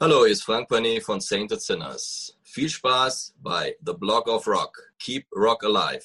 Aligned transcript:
Hallo, 0.00 0.24
hier 0.24 0.32
ist 0.32 0.42
Frank 0.42 0.68
Panet 0.68 1.04
von 1.04 1.20
Sainted 1.20 1.62
Sinners. 1.62 2.36
Viel 2.42 2.68
Spaß 2.68 3.36
bei 3.36 3.76
The 3.86 3.92
Block 3.92 4.26
of 4.26 4.44
Rock. 4.48 4.76
Keep 4.98 5.28
Rock 5.36 5.62
Alive. 5.62 6.04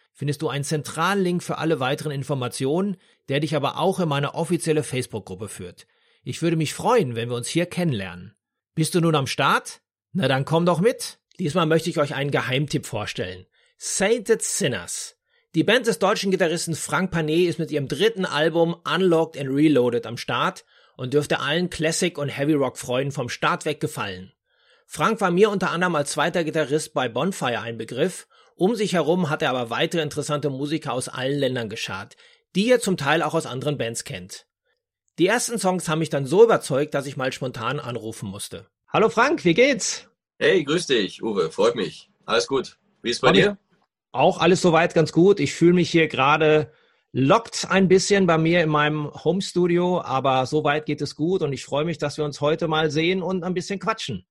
findest 0.13 0.41
du 0.41 0.49
einen 0.49 0.63
zentralen 0.63 1.23
Link 1.23 1.43
für 1.43 1.57
alle 1.57 1.79
weiteren 1.79 2.11
Informationen, 2.11 2.97
der 3.29 3.39
dich 3.39 3.55
aber 3.55 3.77
auch 3.77 3.99
in 3.99 4.09
meine 4.09 4.33
offizielle 4.33 4.83
Facebook-Gruppe 4.83 5.47
führt. 5.47 5.87
Ich 6.23 6.41
würde 6.41 6.57
mich 6.57 6.73
freuen, 6.73 7.15
wenn 7.15 7.29
wir 7.29 7.35
uns 7.35 7.47
hier 7.47 7.65
kennenlernen. 7.65 8.35
Bist 8.75 8.93
du 8.95 9.01
nun 9.01 9.15
am 9.15 9.27
Start? 9.27 9.81
Na 10.13 10.27
dann 10.27 10.45
komm 10.45 10.65
doch 10.65 10.79
mit. 10.79 11.19
Diesmal 11.39 11.65
möchte 11.65 11.89
ich 11.89 11.99
euch 11.99 12.13
einen 12.13 12.31
Geheimtipp 12.31 12.85
vorstellen. 12.85 13.45
Sainted 13.77 14.41
Sinners. 14.43 15.17
Die 15.55 15.63
Band 15.63 15.87
des 15.87 15.99
deutschen 15.99 16.31
Gitarristen 16.31 16.75
Frank 16.75 17.11
Panet 17.11 17.49
ist 17.49 17.59
mit 17.59 17.71
ihrem 17.71 17.87
dritten 17.87 18.25
Album 18.25 18.75
Unlocked 18.87 19.39
and 19.39 19.49
Reloaded 19.49 20.05
am 20.05 20.17
Start 20.17 20.63
und 20.95 21.13
dürfte 21.13 21.39
allen 21.39 21.69
Classic- 21.69 22.17
und 22.17 22.29
Heavy-Rock-Freunden 22.29 23.11
vom 23.11 23.27
Start 23.27 23.65
weg 23.65 23.79
gefallen. 23.79 24.31
Frank 24.85 25.19
war 25.19 25.31
mir 25.31 25.49
unter 25.49 25.71
anderem 25.71 25.95
als 25.95 26.11
zweiter 26.11 26.43
Gitarrist 26.43 26.93
bei 26.93 27.09
Bonfire 27.09 27.61
ein 27.61 27.77
Begriff 27.77 28.27
um 28.61 28.75
sich 28.75 28.93
herum 28.93 29.31
hat 29.31 29.41
er 29.41 29.49
aber 29.49 29.71
weitere 29.71 30.03
interessante 30.03 30.51
Musiker 30.51 30.93
aus 30.93 31.09
allen 31.09 31.39
Ländern 31.39 31.67
geschart, 31.67 32.15
die 32.55 32.69
er 32.69 32.79
zum 32.79 32.95
Teil 32.95 33.23
auch 33.23 33.33
aus 33.33 33.47
anderen 33.47 33.79
Bands 33.79 34.03
kennt. 34.03 34.45
Die 35.17 35.25
ersten 35.25 35.57
Songs 35.57 35.89
haben 35.89 35.97
mich 35.97 36.11
dann 36.11 36.27
so 36.27 36.43
überzeugt, 36.43 36.93
dass 36.93 37.07
ich 37.07 37.17
mal 37.17 37.33
spontan 37.33 37.79
anrufen 37.79 38.29
musste. 38.29 38.67
Hallo 38.87 39.09
Frank, 39.09 39.45
wie 39.45 39.55
geht's? 39.55 40.07
Hey, 40.37 40.63
grüß 40.63 40.85
dich, 40.85 41.23
Uwe, 41.23 41.49
freut 41.49 41.73
mich. 41.73 42.11
Alles 42.27 42.45
gut. 42.45 42.77
Wie 43.01 43.09
ist 43.09 43.21
bei 43.21 43.29
Hab 43.29 43.33
dir? 43.33 43.57
Auch 44.11 44.37
alles 44.37 44.61
soweit 44.61 44.93
ganz 44.93 45.11
gut. 45.11 45.39
Ich 45.39 45.53
fühle 45.53 45.73
mich 45.73 45.89
hier 45.89 46.07
gerade 46.07 46.71
lockt 47.13 47.65
ein 47.67 47.87
bisschen 47.87 48.27
bei 48.27 48.37
mir 48.37 48.61
in 48.61 48.69
meinem 48.69 49.11
Home-Studio, 49.23 50.01
aber 50.01 50.45
soweit 50.45 50.85
geht 50.85 51.01
es 51.01 51.15
gut 51.15 51.41
und 51.41 51.51
ich 51.51 51.65
freue 51.65 51.83
mich, 51.83 51.97
dass 51.97 52.19
wir 52.19 52.25
uns 52.25 52.41
heute 52.41 52.67
mal 52.67 52.91
sehen 52.91 53.23
und 53.23 53.43
ein 53.43 53.55
bisschen 53.55 53.79
quatschen. 53.79 54.27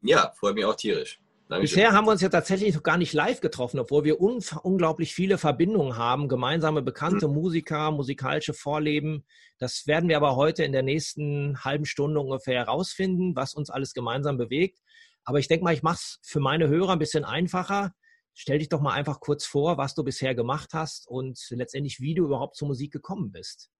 Ja, 0.00 0.32
freut 0.38 0.54
mich 0.54 0.64
auch 0.64 0.74
tierisch. 0.74 1.20
Dankeschön. 1.48 1.76
Bisher 1.76 1.92
haben 1.92 2.06
wir 2.06 2.12
uns 2.12 2.20
ja 2.20 2.28
tatsächlich 2.28 2.74
noch 2.74 2.82
gar 2.82 2.98
nicht 2.98 3.14
live 3.14 3.40
getroffen, 3.40 3.80
obwohl 3.80 4.04
wir 4.04 4.20
un 4.20 4.40
unglaublich 4.62 5.14
viele 5.14 5.38
Verbindungen 5.38 5.96
haben, 5.96 6.28
gemeinsame 6.28 6.82
bekannte 6.82 7.26
mhm. 7.26 7.34
Musiker, 7.34 7.90
musikalische 7.90 8.52
Vorleben. 8.52 9.24
Das 9.58 9.86
werden 9.86 10.10
wir 10.10 10.18
aber 10.18 10.36
heute 10.36 10.64
in 10.64 10.72
der 10.72 10.82
nächsten 10.82 11.64
halben 11.64 11.86
Stunde 11.86 12.20
ungefähr 12.20 12.66
herausfinden, 12.66 13.34
was 13.34 13.54
uns 13.54 13.70
alles 13.70 13.94
gemeinsam 13.94 14.36
bewegt. 14.36 14.78
Aber 15.24 15.38
ich 15.38 15.48
denke 15.48 15.64
mal, 15.64 15.72
ich 15.72 15.82
mache 15.82 15.96
es 15.96 16.18
für 16.22 16.40
meine 16.40 16.68
Hörer 16.68 16.92
ein 16.92 16.98
bisschen 16.98 17.24
einfacher. 17.24 17.94
Stell 18.34 18.58
dich 18.58 18.68
doch 18.68 18.82
mal 18.82 18.92
einfach 18.92 19.18
kurz 19.18 19.46
vor, 19.46 19.78
was 19.78 19.94
du 19.94 20.04
bisher 20.04 20.34
gemacht 20.34 20.70
hast 20.74 21.08
und 21.08 21.40
letztendlich, 21.48 21.98
wie 21.98 22.14
du 22.14 22.26
überhaupt 22.26 22.56
zur 22.56 22.68
Musik 22.68 22.92
gekommen 22.92 23.32
bist. 23.32 23.70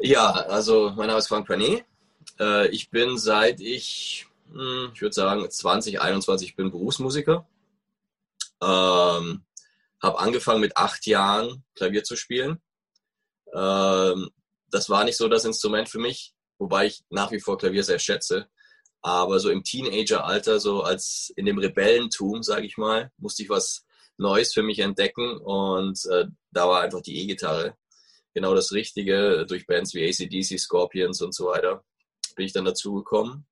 Ja, 0.00 0.30
also 0.32 0.92
mein 0.96 1.06
Name 1.06 1.20
ist 1.20 1.28
Frank 1.28 1.46
Panet. 1.46 1.84
Äh, 2.40 2.66
ich 2.68 2.90
bin 2.90 3.16
seit 3.16 3.60
ich 3.60 4.26
ich 4.92 5.00
würde 5.00 5.14
sagen 5.14 5.50
2021, 5.50 6.48
ich 6.48 6.56
bin 6.56 6.70
Berufsmusiker. 6.70 7.46
Ähm, 8.62 9.44
habe 10.00 10.18
angefangen 10.18 10.60
mit 10.60 10.76
acht 10.76 11.06
Jahren 11.06 11.64
Klavier 11.74 12.04
zu 12.04 12.16
spielen. 12.16 12.60
Ähm, 13.54 14.30
das 14.70 14.88
war 14.88 15.04
nicht 15.04 15.16
so 15.16 15.28
das 15.28 15.44
Instrument 15.44 15.88
für 15.88 15.98
mich, 15.98 16.34
wobei 16.58 16.86
ich 16.86 17.04
nach 17.10 17.30
wie 17.32 17.40
vor 17.40 17.58
Klavier 17.58 17.84
sehr 17.84 17.98
schätze. 17.98 18.48
Aber 19.00 19.40
so 19.40 19.50
im 19.50 19.64
Teenageralter, 19.64 20.60
so 20.60 20.82
als 20.82 21.32
in 21.36 21.46
dem 21.46 21.58
Rebellentum, 21.58 22.42
sage 22.42 22.66
ich 22.66 22.76
mal, 22.76 23.10
musste 23.18 23.42
ich 23.42 23.50
was 23.50 23.84
Neues 24.16 24.52
für 24.52 24.62
mich 24.62 24.78
entdecken 24.78 25.38
und 25.38 26.04
äh, 26.06 26.26
da 26.50 26.68
war 26.68 26.82
einfach 26.82 27.00
die 27.00 27.18
E-Gitarre 27.22 27.76
genau 28.34 28.54
das 28.54 28.72
Richtige. 28.72 29.46
Durch 29.46 29.66
Bands 29.66 29.94
wie 29.94 30.06
ACDC, 30.06 30.58
Scorpions 30.58 31.20
und 31.22 31.34
so 31.34 31.46
weiter 31.46 31.84
bin 32.34 32.46
ich 32.46 32.52
dann 32.52 32.64
dazu 32.64 32.94
gekommen. 32.94 33.46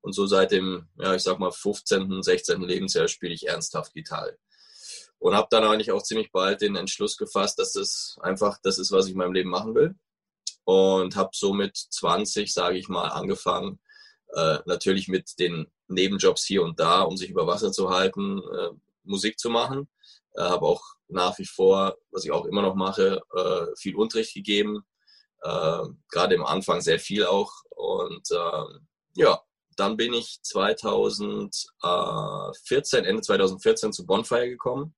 Und 0.00 0.12
so 0.12 0.26
seit 0.26 0.52
dem, 0.52 0.88
ja, 0.98 1.14
ich 1.14 1.22
sag 1.22 1.38
mal, 1.38 1.50
15., 1.50 2.22
16. 2.22 2.62
Lebensjahr 2.62 3.08
spiele 3.08 3.34
ich 3.34 3.48
ernsthaft 3.48 3.92
Gitarre. 3.94 4.36
Und 5.18 5.34
habe 5.34 5.48
dann 5.50 5.64
eigentlich 5.64 5.90
auch 5.90 6.02
ziemlich 6.02 6.30
bald 6.30 6.60
den 6.60 6.76
Entschluss 6.76 7.16
gefasst, 7.16 7.58
dass 7.58 7.72
das 7.72 8.16
einfach 8.20 8.58
das 8.62 8.78
ist, 8.78 8.92
was 8.92 9.06
ich 9.06 9.12
in 9.12 9.18
meinem 9.18 9.32
Leben 9.32 9.50
machen 9.50 9.74
will. 9.74 9.96
Und 10.64 11.16
habe 11.16 11.30
somit 11.32 11.76
20, 11.76 12.52
sage 12.52 12.78
ich 12.78 12.88
mal, 12.88 13.08
angefangen, 13.08 13.80
äh, 14.34 14.58
natürlich 14.66 15.08
mit 15.08 15.38
den 15.38 15.66
Nebenjobs 15.88 16.44
hier 16.44 16.62
und 16.62 16.78
da, 16.78 17.00
um 17.00 17.16
sich 17.16 17.30
über 17.30 17.46
Wasser 17.46 17.72
zu 17.72 17.90
halten, 17.90 18.38
äh, 18.38 18.70
Musik 19.02 19.38
zu 19.38 19.50
machen. 19.50 19.88
Äh, 20.34 20.42
habe 20.42 20.66
auch 20.66 20.82
nach 21.08 21.38
wie 21.38 21.46
vor, 21.46 21.96
was 22.10 22.24
ich 22.24 22.30
auch 22.30 22.44
immer 22.44 22.62
noch 22.62 22.74
mache, 22.74 23.20
äh, 23.34 23.66
viel 23.76 23.96
Unterricht 23.96 24.34
gegeben. 24.34 24.84
Äh, 25.42 25.82
Gerade 26.10 26.34
im 26.34 26.44
Anfang 26.44 26.80
sehr 26.80 27.00
viel 27.00 27.24
auch. 27.24 27.52
Und 27.70 28.28
ähm, 28.30 28.86
ja, 29.14 29.40
dann 29.78 29.96
bin 29.96 30.12
ich 30.12 30.40
2014, 30.42 33.04
Ende 33.04 33.22
2014 33.22 33.92
zu 33.92 34.06
Bonfire 34.06 34.48
gekommen. 34.48 34.94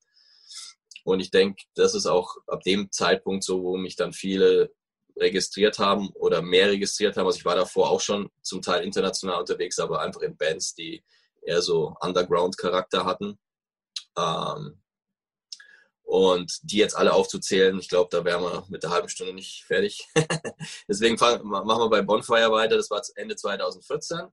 Und 1.05 1.21
ich 1.21 1.31
denke, 1.31 1.63
das 1.75 1.95
ist 1.95 2.07
auch 2.07 2.37
ab 2.47 2.63
dem 2.63 2.91
Zeitpunkt 2.91 3.45
so, 3.45 3.63
wo 3.63 3.77
mich 3.77 3.97
dann 3.97 4.13
viele 4.13 4.73
registriert 5.17 5.79
haben 5.79 6.11
oder 6.15 6.43
mehr 6.43 6.71
registriert 6.71 7.17
haben. 7.17 7.27
Also 7.27 7.39
ich 7.39 7.45
war 7.45 7.57
davor 7.57 7.91
auch 7.91 8.01
schon 8.01 8.31
zum 8.43 8.63
Teil 8.63 8.85
international 8.85 9.41
unterwegs, 9.41 9.79
aber 9.79 10.01
einfach 10.01 10.23
in 10.23 10.37
Bands, 10.37 10.75
die 10.75 11.05
eher 11.43 11.63
so 11.63 11.95
Underground-Charakter 12.01 13.05
hatten. 13.05 13.39
Ähm, 14.17 14.83
und 16.03 16.59
die 16.63 16.79
jetzt 16.79 16.97
alle 16.97 17.13
aufzuzählen, 17.13 17.79
ich 17.79 17.89
glaube, 17.89 18.09
da 18.11 18.25
wären 18.25 18.43
wir 18.43 18.65
mit 18.69 18.83
der 18.83 18.91
halben 18.91 19.09
Stunde 19.09 19.33
nicht 19.33 19.63
fertig. 19.65 20.09
Deswegen 20.89 21.15
machen 21.17 21.69
wir 21.69 21.89
bei 21.89 22.03
Bonfire 22.03 22.51
weiter. 22.51 22.77
Das 22.77 22.91
war 22.91 23.01
Ende 23.15 23.37
2014. 23.37 24.33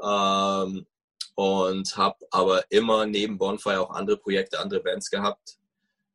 Ähm, 0.00 0.86
und 1.34 1.96
habe 1.96 2.18
aber 2.30 2.70
immer 2.70 3.06
neben 3.06 3.38
Bonfire 3.38 3.80
auch 3.80 3.90
andere 3.90 4.18
Projekte, 4.18 4.60
andere 4.60 4.80
Bands 4.80 5.10
gehabt. 5.10 5.58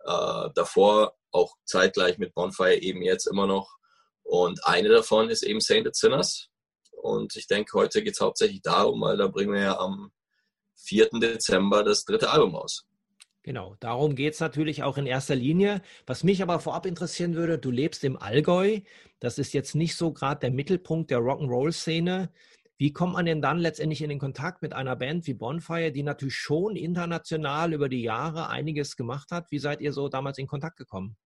Äh, 0.05 0.49
davor 0.53 1.15
auch 1.31 1.55
zeitgleich 1.65 2.17
mit 2.17 2.33
Bonfire 2.33 2.81
eben 2.81 3.01
jetzt 3.01 3.27
immer 3.27 3.47
noch. 3.47 3.77
Und 4.23 4.65
eine 4.65 4.89
davon 4.89 5.29
ist 5.29 5.43
eben 5.43 5.59
Sainted 5.59 5.95
Sinners. 5.95 6.49
Und 6.91 7.35
ich 7.35 7.47
denke, 7.47 7.77
heute 7.77 8.03
geht 8.03 8.13
es 8.13 8.21
hauptsächlich 8.21 8.61
darum, 8.61 9.01
weil 9.01 9.17
da 9.17 9.27
bringen 9.27 9.53
wir 9.53 9.61
ja 9.61 9.79
am 9.79 10.11
4. 10.75 11.09
Dezember 11.13 11.83
das 11.83 12.05
dritte 12.05 12.29
Album 12.29 12.55
raus. 12.55 12.85
Genau, 13.43 13.77
darum 13.79 14.15
geht 14.15 14.33
es 14.33 14.41
natürlich 14.41 14.83
auch 14.83 14.97
in 14.97 15.05
erster 15.05 15.35
Linie. 15.35 15.81
Was 16.05 16.23
mich 16.25 16.41
aber 16.41 16.59
vorab 16.59 16.85
interessieren 16.85 17.35
würde, 17.35 17.57
du 17.57 17.71
lebst 17.71 18.03
im 18.03 18.17
Allgäu. 18.17 18.81
Das 19.21 19.39
ist 19.39 19.53
jetzt 19.53 19.73
nicht 19.73 19.95
so 19.95 20.11
gerade 20.11 20.41
der 20.41 20.51
Mittelpunkt 20.51 21.11
der 21.11 21.19
Rock'n'Roll-Szene. 21.19 22.29
Wie 22.77 22.93
kommt 22.93 23.13
man 23.13 23.25
denn 23.25 23.41
dann 23.41 23.57
letztendlich 23.57 24.03
in 24.03 24.09
den 24.09 24.19
Kontakt 24.19 24.61
mit 24.61 24.73
einer 24.73 24.95
Band 24.95 25.25
wie 25.25 25.33
Bonfire, 25.33 25.91
die 25.91 26.03
natürlich 26.03 26.35
schon 26.35 26.75
international 26.75 27.73
über 27.73 27.89
die 27.89 28.03
Jahre 28.03 28.49
einiges 28.49 28.95
gemacht 28.95 29.31
hat? 29.31 29.49
Wie 29.49 29.57
seid 29.57 29.81
ihr 29.81 29.93
so 29.93 30.09
damals 30.09 30.37
in 30.37 30.45
Kontakt 30.45 30.77
gekommen? 30.77 31.17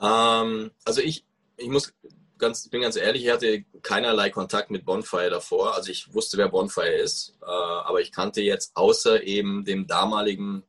Ähm, 0.00 0.70
also 0.84 1.00
ich, 1.00 1.24
ich 1.56 1.68
muss 1.68 1.92
ganz, 2.38 2.68
bin 2.68 2.82
ganz 2.82 2.96
ehrlich, 2.96 3.24
ich 3.24 3.30
hatte 3.30 3.64
keinerlei 3.82 4.30
Kontakt 4.30 4.70
mit 4.70 4.84
Bonfire 4.84 5.30
davor. 5.30 5.74
Also 5.74 5.90
ich 5.90 6.12
wusste, 6.14 6.38
wer 6.38 6.48
Bonfire 6.48 6.92
ist, 6.92 7.36
äh, 7.42 7.46
aber 7.46 8.00
ich 8.00 8.12
kannte 8.12 8.42
jetzt 8.42 8.72
außer 8.74 9.24
eben 9.24 9.64
dem 9.64 9.88
damaligen, 9.88 10.62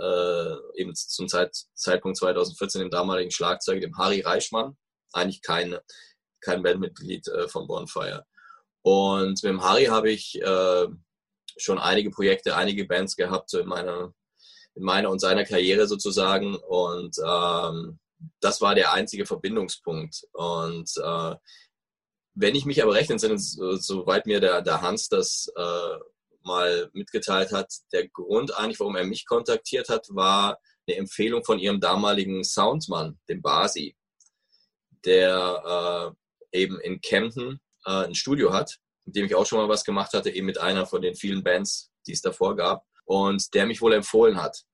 äh, 0.00 0.54
eben 0.74 0.94
zum 0.94 1.28
Zeit, 1.28 1.56
Zeitpunkt 1.74 2.18
2014, 2.18 2.80
dem 2.80 2.90
damaligen 2.90 3.30
Schlagzeuger, 3.30 3.80
dem 3.80 3.96
Harry 3.98 4.20
Reichmann, 4.20 4.76
eigentlich 5.12 5.42
keine, 5.42 5.82
kein 6.40 6.62
Bandmitglied 6.62 7.28
äh, 7.28 7.48
von 7.48 7.68
Bonfire. 7.68 8.26
Und 8.86 9.42
mit 9.42 9.50
dem 9.50 9.64
Harry 9.64 9.86
habe 9.86 10.12
ich 10.12 10.40
äh, 10.40 10.86
schon 11.56 11.80
einige 11.80 12.10
Projekte, 12.10 12.54
einige 12.54 12.84
Bands 12.84 13.16
gehabt 13.16 13.50
so 13.50 13.58
in 13.58 13.66
meiner 13.66 14.14
in 14.76 14.84
meiner 14.84 15.10
und 15.10 15.18
seiner 15.18 15.44
Karriere 15.44 15.88
sozusagen. 15.88 16.54
Und 16.54 17.16
ähm, 17.18 17.98
das 18.38 18.60
war 18.60 18.76
der 18.76 18.92
einzige 18.92 19.26
Verbindungspunkt. 19.26 20.28
Und 20.34 20.88
äh, 21.02 21.34
wenn 22.34 22.54
ich 22.54 22.64
mich 22.64 22.80
aber 22.80 22.94
recht 22.94 23.10
entsinne, 23.10 23.38
soweit 23.38 24.24
mir 24.24 24.38
der, 24.38 24.62
der 24.62 24.82
Hans 24.82 25.08
das 25.08 25.52
äh, 25.56 25.98
mal 26.44 26.88
mitgeteilt 26.92 27.50
hat, 27.50 27.72
der 27.92 28.06
Grund 28.06 28.56
eigentlich, 28.56 28.78
warum 28.78 28.94
er 28.94 29.04
mich 29.04 29.26
kontaktiert 29.26 29.88
hat, 29.88 30.06
war 30.10 30.60
eine 30.86 30.98
Empfehlung 30.98 31.44
von 31.44 31.58
ihrem 31.58 31.80
damaligen 31.80 32.44
Soundmann, 32.44 33.18
dem 33.28 33.42
Basi, 33.42 33.96
der 35.04 36.14
äh, 36.52 36.60
eben 36.62 36.78
in 36.78 37.00
Kempten 37.00 37.60
äh, 37.86 38.04
ein 38.04 38.14
Studio 38.14 38.52
hat, 38.52 38.78
mit 39.04 39.16
dem 39.16 39.26
ich 39.26 39.34
auch 39.34 39.46
schon 39.46 39.58
mal 39.58 39.68
was 39.68 39.84
gemacht 39.84 40.12
hatte, 40.12 40.30
eben 40.30 40.46
mit 40.46 40.58
einer 40.58 40.86
von 40.86 41.00
den 41.00 41.14
vielen 41.14 41.42
Bands, 41.42 41.90
die 42.06 42.12
es 42.12 42.20
davor 42.20 42.56
gab, 42.56 42.84
und 43.04 43.54
der 43.54 43.66
mich 43.66 43.80
wohl 43.80 43.94
empfohlen 43.94 44.40
hat. 44.40 44.64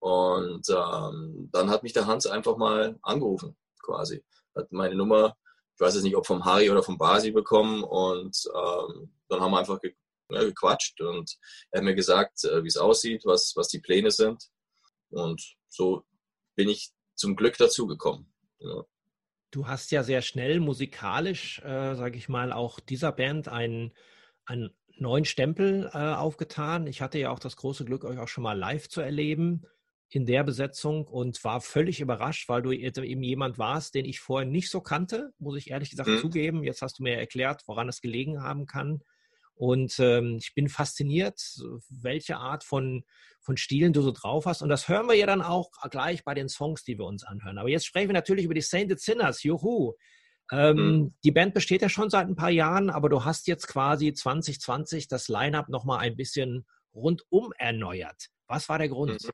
Und 0.00 0.68
ähm, 0.68 1.48
dann 1.52 1.70
hat 1.70 1.82
mich 1.82 1.92
der 1.92 2.06
Hans 2.06 2.26
einfach 2.26 2.56
mal 2.56 2.98
angerufen, 3.02 3.56
quasi. 3.82 4.24
Hat 4.54 4.72
meine 4.72 4.94
Nummer 4.94 5.36
ich 5.80 5.86
weiß 5.86 5.94
jetzt 5.94 6.04
nicht, 6.04 6.16
ob 6.16 6.26
vom 6.26 6.44
Hari 6.44 6.68
oder 6.68 6.82
vom 6.82 6.98
Basi 6.98 7.30
bekommen 7.30 7.82
und 7.82 8.36
ähm, 8.54 9.14
dann 9.28 9.40
haben 9.40 9.50
wir 9.50 9.60
einfach 9.60 9.80
ge 9.80 9.94
ja, 10.28 10.42
gequatscht 10.44 11.00
und 11.00 11.38
er 11.70 11.78
hat 11.78 11.84
mir 11.84 11.94
gesagt, 11.94 12.44
äh, 12.44 12.62
wie 12.62 12.68
es 12.68 12.76
aussieht, 12.76 13.22
was, 13.24 13.54
was 13.56 13.68
die 13.68 13.78
Pläne 13.78 14.10
sind 14.10 14.50
und 15.08 15.56
so 15.68 16.04
bin 16.54 16.68
ich 16.68 16.92
zum 17.14 17.34
Glück 17.34 17.56
dazugekommen. 17.56 18.30
Ja. 18.58 18.84
Du 19.50 19.66
hast 19.66 19.90
ja 19.90 20.02
sehr 20.02 20.22
schnell 20.22 20.60
musikalisch, 20.60 21.60
äh, 21.60 21.94
sage 21.94 22.16
ich 22.16 22.28
mal, 22.28 22.52
auch 22.52 22.78
dieser 22.80 23.12
Band 23.12 23.48
einen, 23.48 23.92
einen 24.44 24.70
neuen 24.96 25.24
Stempel 25.24 25.90
äh, 25.92 25.98
aufgetan. 25.98 26.86
Ich 26.86 27.02
hatte 27.02 27.18
ja 27.18 27.30
auch 27.30 27.38
das 27.38 27.56
große 27.56 27.84
Glück, 27.84 28.04
euch 28.04 28.18
auch 28.18 28.28
schon 28.28 28.44
mal 28.44 28.58
live 28.58 28.88
zu 28.88 29.00
erleben 29.00 29.66
in 30.08 30.26
der 30.26 30.42
Besetzung 30.42 31.06
und 31.06 31.42
war 31.44 31.60
völlig 31.60 32.00
überrascht, 32.00 32.48
weil 32.48 32.62
du 32.62 32.72
eben 32.72 33.22
jemand 33.22 33.58
warst, 33.58 33.94
den 33.94 34.04
ich 34.04 34.20
vorher 34.20 34.48
nicht 34.48 34.68
so 34.68 34.80
kannte, 34.80 35.32
muss 35.38 35.56
ich 35.56 35.70
ehrlich 35.70 35.90
gesagt 35.90 36.08
mhm. 36.08 36.18
zugeben. 36.18 36.64
Jetzt 36.64 36.82
hast 36.82 36.98
du 36.98 37.04
mir 37.04 37.16
erklärt, 37.16 37.62
woran 37.66 37.88
es 37.88 38.00
gelegen 38.00 38.42
haben 38.42 38.66
kann. 38.66 39.02
Und 39.60 39.98
ähm, 39.98 40.38
ich 40.40 40.54
bin 40.54 40.70
fasziniert, 40.70 41.38
welche 41.90 42.38
Art 42.38 42.64
von, 42.64 43.04
von 43.40 43.58
Stilen 43.58 43.92
du 43.92 44.00
so 44.00 44.10
drauf 44.10 44.46
hast. 44.46 44.62
Und 44.62 44.70
das 44.70 44.88
hören 44.88 45.06
wir 45.06 45.14
ja 45.14 45.26
dann 45.26 45.42
auch 45.42 45.70
gleich 45.90 46.24
bei 46.24 46.32
den 46.32 46.48
Songs, 46.48 46.82
die 46.82 46.96
wir 46.96 47.04
uns 47.04 47.24
anhören. 47.24 47.58
Aber 47.58 47.68
jetzt 47.68 47.84
sprechen 47.84 48.08
wir 48.08 48.14
natürlich 48.14 48.46
über 48.46 48.54
die 48.54 48.62
Sainted 48.62 49.00
Sinners. 49.00 49.42
Juhu! 49.42 49.92
Ähm, 50.50 50.76
mhm. 50.76 51.14
Die 51.24 51.30
Band 51.30 51.52
besteht 51.52 51.82
ja 51.82 51.90
schon 51.90 52.08
seit 52.08 52.26
ein 52.26 52.36
paar 52.36 52.50
Jahren, 52.50 52.88
aber 52.88 53.10
du 53.10 53.24
hast 53.24 53.48
jetzt 53.48 53.68
quasi 53.68 54.14
2020 54.14 55.08
das 55.08 55.28
Line-Up 55.28 55.68
nochmal 55.68 55.98
ein 55.98 56.16
bisschen 56.16 56.64
rundum 56.94 57.52
erneuert. 57.58 58.30
Was 58.46 58.68
war 58.70 58.78
der 58.78 58.88
Grund? 58.88 59.22
Mhm 59.22 59.30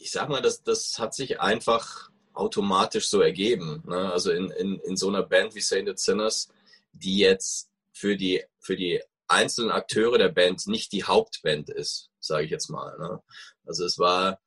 ich 0.00 0.10
sag 0.10 0.28
mal, 0.28 0.40
das, 0.40 0.62
das 0.62 0.98
hat 0.98 1.14
sich 1.14 1.40
einfach 1.40 2.10
automatisch 2.32 3.08
so 3.08 3.20
ergeben. 3.20 3.82
Ne? 3.86 4.10
Also 4.10 4.30
in, 4.30 4.50
in, 4.52 4.80
in 4.80 4.96
so 4.96 5.08
einer 5.08 5.22
Band 5.22 5.54
wie 5.54 5.60
Sainted 5.60 5.98
Sinners, 5.98 6.48
die 6.92 7.18
jetzt 7.18 7.70
für 7.92 8.16
die, 8.16 8.42
für 8.58 8.76
die 8.76 9.02
einzelnen 9.30 9.70
Akteure 9.70 10.18
der 10.18 10.28
Band 10.28 10.66
nicht 10.66 10.92
die 10.92 11.04
Hauptband 11.04 11.70
ist, 11.70 12.10
sage 12.18 12.44
ich 12.44 12.50
jetzt 12.50 12.68
mal. 12.68 12.98
Ne? 12.98 13.22
Also 13.64 13.84
es 13.84 13.98
war 13.98 14.40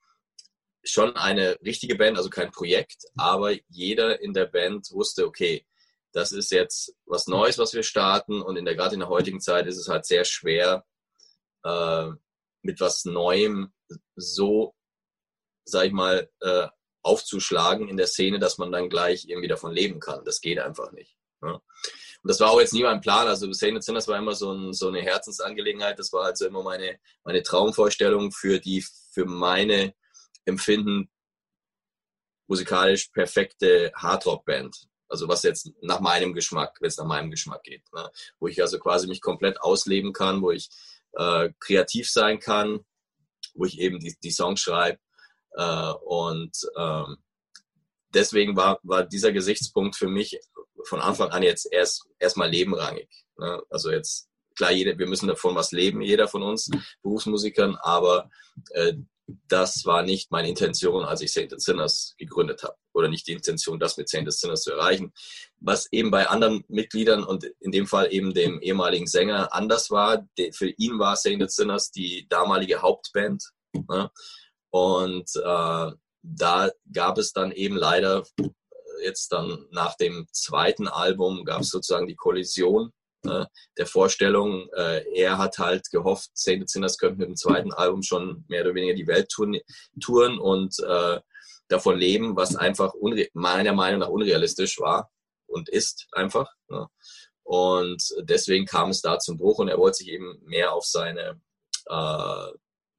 schon 0.84 1.16
eine 1.16 1.58
richtige 1.64 1.96
Band, 1.96 2.18
also 2.18 2.30
kein 2.30 2.52
Projekt, 2.52 3.04
aber 3.16 3.54
jeder 3.70 4.20
in 4.22 4.34
der 4.34 4.46
Band 4.46 4.92
wusste, 4.92 5.26
okay, 5.26 5.66
das 6.12 6.32
ist 6.32 6.52
jetzt 6.52 6.94
was 7.06 7.28
Neues, 7.28 7.58
was 7.58 7.74
wir 7.74 7.84
starten 7.84 8.42
und 8.42 8.58
in 8.58 8.66
der 8.66 8.76
gerade 8.76 8.94
in 8.94 9.00
der 9.00 9.10
heutigen 9.10 9.40
Zeit 9.40 9.66
ist 9.66 9.78
es 9.78 9.88
halt 9.88 10.06
sehr 10.06 10.26
schwer, 10.26 10.86
äh, 11.64 12.10
mit 12.62 12.80
was 12.80 13.06
Neuem 13.06 13.74
so 14.16 14.76
sag 15.66 15.86
ich 15.86 15.94
mal, 15.94 16.30
äh, 16.42 16.68
aufzuschlagen 17.02 17.90
in 17.90 17.98
der 17.98 18.08
Szene, 18.08 18.40
dass 18.40 18.58
man 18.58 18.72
dann 18.72 18.90
gleich 18.90 19.26
irgendwie 19.28 19.48
davon 19.48 19.74
leben 19.74 20.00
kann. 20.00 20.24
Das 20.24 20.42
geht 20.42 20.60
einfach 20.60 20.92
nicht. 20.92 21.18
Ne? 21.42 21.62
Und 22.24 22.30
das 22.30 22.40
war 22.40 22.52
auch 22.52 22.60
jetzt 22.62 22.74
nie 22.74 22.84
mein 22.84 23.02
Plan. 23.02 23.28
Also 23.28 23.52
Szene 23.52 23.82
das 23.86 24.08
war 24.08 24.18
immer 24.18 24.34
so, 24.34 24.54
ein, 24.54 24.72
so, 24.72 24.88
eine 24.88 25.02
Herzensangelegenheit. 25.02 26.00
Das 26.00 26.14
war 26.14 26.24
also 26.24 26.48
immer 26.48 26.64
meine, 26.64 26.98
meine 27.26 27.44
Traumvorstellung 27.44 28.32
für 28.32 28.60
die, 28.60 28.84
für 29.12 29.26
meine 29.26 29.94
Empfinden 30.46 31.10
musikalisch 32.48 33.10
perfekte 33.10 33.92
Hardrock-Band. 33.96 34.88
Also 35.10 35.28
was 35.28 35.44
jetzt 35.44 35.70
nach 35.82 36.00
meinem 36.00 36.34
Geschmack, 36.34 36.78
wenn 36.80 36.88
es 36.88 36.98
nach 36.98 37.06
meinem 37.06 37.30
Geschmack 37.30 37.62
geht. 37.64 37.84
Ne? 37.94 38.10
Wo 38.40 38.48
ich 38.48 38.62
also 38.62 38.80
quasi 38.80 39.06
mich 39.08 39.20
komplett 39.20 39.60
ausleben 39.62 40.14
kann, 40.14 40.42
wo 40.42 40.52
ich 40.52 40.70
äh, 41.14 41.50
kreativ 41.60 42.10
sein 42.10 42.40
kann, 42.40 42.86
wo 43.54 43.66
ich 43.66 43.80
eben 43.80 44.00
die, 44.00 44.16
die 44.24 44.32
Songs 44.32 44.62
schreibe 44.62 45.00
äh, 45.52 45.92
und 46.06 46.58
ähm, 46.78 47.18
deswegen 48.14 48.56
war, 48.56 48.80
war 48.84 49.04
dieser 49.04 49.34
Gesichtspunkt 49.34 49.96
für 49.98 50.08
mich 50.08 50.40
von 50.86 51.02
Anfang 51.02 51.30
an 51.30 51.44
jetzt 51.44 51.72
erst 51.72 52.06
erstmal 52.20 52.50
lebenrangig. 52.50 53.10
Ne? 53.38 53.62
Also 53.70 53.92
jetzt 53.92 54.30
klar, 54.56 54.72
jede, 54.72 54.98
wir 54.98 55.08
müssen 55.08 55.28
davon 55.28 55.56
was 55.56 55.72
leben, 55.72 56.02
jeder 56.02 56.28
von 56.28 56.44
uns 56.44 56.70
Berufsmusikern, 57.02 57.76
aber 57.82 58.30
äh, 58.72 58.94
das 59.48 59.86
war 59.86 60.04
nicht 60.04 60.32
meine 60.32 60.50
Intention, 60.50 61.06
als 61.06 61.22
ich 61.22 61.32
Sainted 61.32 61.62
Sinners 61.62 62.14
gegründet 62.18 62.64
habe. 62.64 62.76
Oder 62.94 63.08
nicht 63.08 63.26
die 63.28 63.32
Intention, 63.32 63.80
das 63.80 63.98
mit 63.98 64.10
Sainted 64.10 64.34
Sinners 64.34 64.64
zu 64.64 64.72
erreichen. 64.72 65.14
Was 65.60 65.92
eben 65.92 66.12
bei 66.12 66.28
anderen 66.28 66.64
Mitgliedern 66.68 67.24
und 67.24 67.46
in 67.62 67.72
dem 67.72 67.88
Fall 67.88 68.14
eben 68.14 68.34
dem 68.34 68.62
ehemaligen 68.62 69.08
Sänger 69.08 69.54
anders 69.54 69.90
war. 69.92 70.28
Für 70.52 70.70
ihn 70.70 71.00
war 71.00 71.16
Sainted 71.16 71.52
Sinners 71.52 71.92
die 71.92 72.28
damalige 72.28 72.82
Hauptband. 72.82 73.52
Ne? 73.90 74.12
Und 74.72 75.30
äh, 75.36 75.92
da 76.22 76.72
gab 76.92 77.18
es 77.18 77.34
dann 77.34 77.52
eben 77.52 77.76
leider 77.76 78.24
jetzt 79.04 79.32
dann 79.32 79.66
nach 79.72 79.96
dem 79.96 80.28
zweiten 80.32 80.88
Album 80.88 81.46
gab 81.46 81.62
es 81.62 81.70
sozusagen 81.70 82.08
die 82.08 82.16
Kollision 82.16 82.92
äh, 83.26 83.46
der 83.78 83.86
Vorstellung. 83.86 84.70
Äh, 84.76 85.04
er 85.16 85.38
hat 85.38 85.58
halt 85.58 85.90
gehofft, 85.92 86.32
Saint 86.34 86.70
Sinners 86.70 86.98
könnten 86.98 87.20
mit 87.20 87.30
dem 87.30 87.36
zweiten 87.36 87.74
Album 87.74 88.04
schon 88.04 88.46
mehr 88.48 88.64
oder 88.64 88.76
weniger 88.76 88.96
die 88.96 89.08
Welt 89.08 89.30
touren 89.30 90.40
und 90.40 90.80
äh, 90.80 91.20
davon 91.68 91.98
leben, 91.98 92.36
was 92.36 92.56
einfach 92.56 92.94
meiner 93.34 93.74
Meinung 93.74 94.02
nach 94.02 94.10
unrealistisch 94.10 94.80
war 94.80 95.10
und 95.48 95.70
ist 95.70 96.08
einfach. 96.12 96.52
Ne? 96.70 96.88
Und 97.44 98.04
deswegen 98.22 98.66
kam 98.66 98.90
es 98.90 99.02
da 99.02 99.20
zum 99.20 99.38
Bruch 99.38 99.60
und 99.60 99.68
er 99.68 99.78
wollte 99.78 99.98
sich 99.98 100.10
eben 100.10 100.40
mehr 100.46 100.74
auf 100.74 100.86
seine 100.86 101.42
äh, 101.88 102.52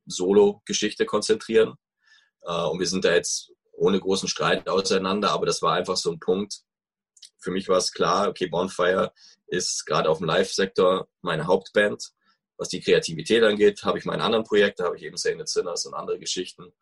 Solo-Geschichte 0.07 1.07
konzentrieren. 1.07 1.75
Äh, 2.43 2.65
und 2.65 2.79
wir 2.79 2.87
sind 2.87 3.05
da 3.05 3.15
jetzt 3.15 3.53
ohne 3.77 4.01
großen 4.01 4.29
Streit 4.29 4.69
auseinander, 4.69 5.31
aber 5.33 5.47
das 5.47 5.63
war 5.63 5.75
einfach 5.75 5.97
so 5.97 6.11
ein 6.11 6.21
Punkt. 6.21 6.61
Für 7.39 7.51
mich 7.51 7.69
war 7.69 7.79
es 7.79 7.93
klar, 7.93 8.29
okay, 8.29 8.47
Bonfire 8.47 9.13
ist 9.47 9.85
gerade 9.87 10.09
auf 10.09 10.19
dem 10.19 10.27
Live-Sektor 10.27 11.09
meine 11.23 11.47
Hauptband. 11.47 12.13
Was 12.57 12.69
die 12.69 12.81
Kreativität 12.81 13.43
angeht, 13.43 13.83
habe 13.83 13.99
ich 13.99 14.05
meine 14.05 14.23
anderen 14.23 14.45
Projekte, 14.45 14.85
habe 14.85 14.97
ich 14.97 15.03
eben 15.03 15.17
Sainted 15.17 15.49
Sinners 15.49 15.87
und 15.87 15.95
andere 15.95 16.19
Geschichten. 16.19 16.73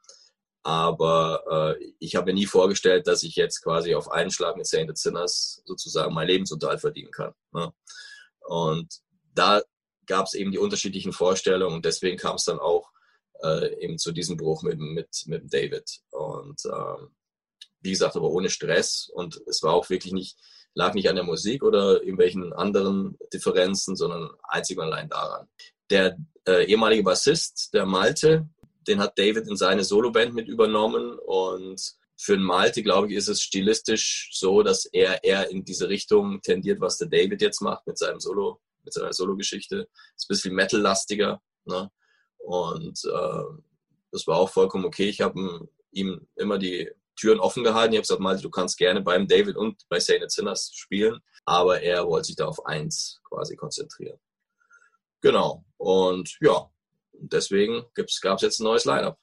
Aber 0.62 1.76
äh, 1.78 1.95
ich 1.99 2.14
habe 2.14 2.26
mir 2.26 2.35
nie 2.35 2.47
vorgestellt, 2.47 3.07
dass 3.07 3.23
ich 3.23 3.35
jetzt 3.35 3.62
quasi 3.62 3.95
auf 3.95 4.11
einen 4.11 4.31
Schlag 4.31 4.57
mit 4.57 4.66
Sainted 4.66 4.99
Sinners 4.99 5.62
sozusagen 5.64 6.14
mein 6.14 6.28
Lebensunterhalt 6.28 6.81
verdienen 6.81 7.11
kann. 7.11 7.33
Ne? 7.52 7.73
Und 8.47 9.00
da 9.35 9.62
gab 10.07 10.26
es 10.26 10.35
eben 10.35 10.52
die 10.52 10.59
unterschiedlichen 10.59 11.12
Vorstellungen 11.12 11.76
und 11.76 11.85
deswegen 11.85 12.19
kam 12.19 12.37
es 12.37 12.45
dann 12.45 12.59
auch 12.59 12.91
äh, 13.42 13.84
eben 13.84 13.99
zu 13.99 14.12
diesem 14.12 14.37
Bruch 14.37 14.62
mit, 14.62 14.78
mit, 14.78 15.08
mit 15.26 15.52
David. 15.52 15.84
Und 16.11 16.61
ähm, 16.66 17.08
wie 17.80 17.90
gesagt, 17.90 18.16
aber 18.16 18.30
ohne 18.30 18.50
Stress. 18.50 19.11
Und 19.12 19.40
es 19.46 19.62
war 19.62 19.75
auch 19.75 19.90
wirklich 19.90 20.12
nicht, 20.12 20.37
lag 20.75 20.94
nicht 20.94 21.08
an 21.08 21.16
der 21.16 21.25
Musik 21.25 21.62
oder 21.62 22.00
irgendwelchen 22.02 22.52
anderen 22.52 23.18
Differenzen, 23.32 23.96
sondern 23.96 24.30
einzig 24.44 24.78
und 24.78 24.84
allein 24.84 25.08
daran. 25.08 25.49
Der 25.90 26.16
äh, 26.46 26.64
ehemalige 26.66 27.02
Bassist, 27.02 27.70
der 27.75 27.87
Malte, 27.87 28.49
den 28.87 29.00
hat 29.00 29.18
David 29.18 29.46
in 29.49 29.56
seine 29.56 29.84
Soloband 29.84 30.34
mit 30.34 30.49
übernommen 30.49 31.18
und 31.18 31.80
für 32.16 32.37
den 32.37 32.44
Malte, 32.44 32.82
glaube 32.82 33.08
ich, 33.08 33.14
ist 33.16 33.28
es 33.28 33.42
stilistisch 33.42 34.30
so, 34.32 34.62
dass 34.62 34.84
er 34.87 35.25
eher 35.25 35.50
in 35.50 35.64
diese 35.64 35.88
Richtung 35.88 36.40
tendiert, 36.40 36.80
was 36.80 36.99
der 36.99 37.08
David 37.08 37.42
jetzt 37.42 37.61
macht 37.61 37.87
mit 37.87 37.99
seinem 37.99 38.20
Solo, 38.20 38.61
mit 38.84 38.94
seiner 38.94 39.12
Solo-Geschichte. 39.12 39.88
Ist 40.16 40.25
ein 40.25 40.28
bisschen 40.28 40.54
Metal-lastiger. 40.54 41.40
Ne? 41.64 41.90
Und 42.42 43.04
äh, 43.04 43.58
das 44.11 44.26
war 44.26 44.37
auch 44.37 44.50
vollkommen 44.50 44.84
okay. 44.84 45.08
Ich 45.08 45.20
habe 45.20 45.68
ihm 45.90 46.26
immer 46.37 46.58
die 46.58 46.90
Türen 47.16 47.40
offen 47.40 47.64
gehalten. 47.64 47.92
Ich 47.92 47.99
habe 47.99 48.02
gesagt, 48.02 48.20
Malte, 48.20 48.42
du 48.42 48.50
kannst 48.50 48.78
gerne 48.78 49.00
beim 49.00 49.26
David 49.26 49.56
und 49.56 49.82
bei 49.88 50.00
Saint 50.00 50.30
Sinners 50.30 50.72
spielen, 50.75 51.20
aber 51.44 51.80
er 51.80 52.06
wollte 52.06 52.26
sich 52.26 52.37
da 52.37 52.46
auf 52.46 52.64
eins 52.66 53.20
quasi 53.25 53.56
konzentrieren. 53.56 54.18
Genau. 55.20 55.64
Und 55.76 56.37
ja, 56.40 56.68
deswegen 57.12 57.84
gab 57.94 58.37
es 58.37 58.42
jetzt 58.42 58.61
ein 58.61 58.64
neues 58.64 58.84
Lineup. 58.84 59.18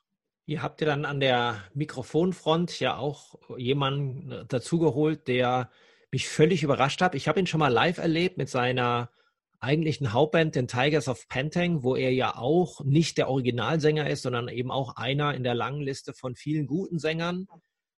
Ihr 0.45 0.63
habt 0.63 0.81
ja 0.81 0.87
dann 0.87 1.05
an 1.05 1.19
der 1.19 1.63
Mikrofonfront 1.73 2.79
ja 2.79 2.97
auch 2.97 3.35
jemanden 3.57 4.47
dazugeholt, 4.47 5.27
der 5.27 5.69
mich 6.11 6.27
völlig 6.27 6.63
überrascht 6.63 7.01
hat. 7.01 7.13
Ich 7.13 7.27
habe 7.27 7.39
ihn 7.39 7.47
schon 7.47 7.59
mal 7.59 7.71
live 7.71 7.99
erlebt 7.99 8.37
mit 8.37 8.49
seiner 8.49 9.11
eigentlichen 9.59 10.13
Hauptband, 10.13 10.55
den 10.55 10.67
Tigers 10.67 11.07
of 11.07 11.27
Pantang, 11.27 11.83
wo 11.83 11.95
er 11.95 12.13
ja 12.13 12.35
auch 12.37 12.83
nicht 12.83 13.17
der 13.17 13.29
Originalsänger 13.29 14.09
ist, 14.09 14.23
sondern 14.23 14.47
eben 14.47 14.71
auch 14.71 14.95
einer 14.95 15.33
in 15.33 15.43
der 15.43 15.55
langen 15.55 15.81
Liste 15.81 16.13
von 16.13 16.35
vielen 16.35 16.65
guten 16.65 16.99
Sängern. 16.99 17.47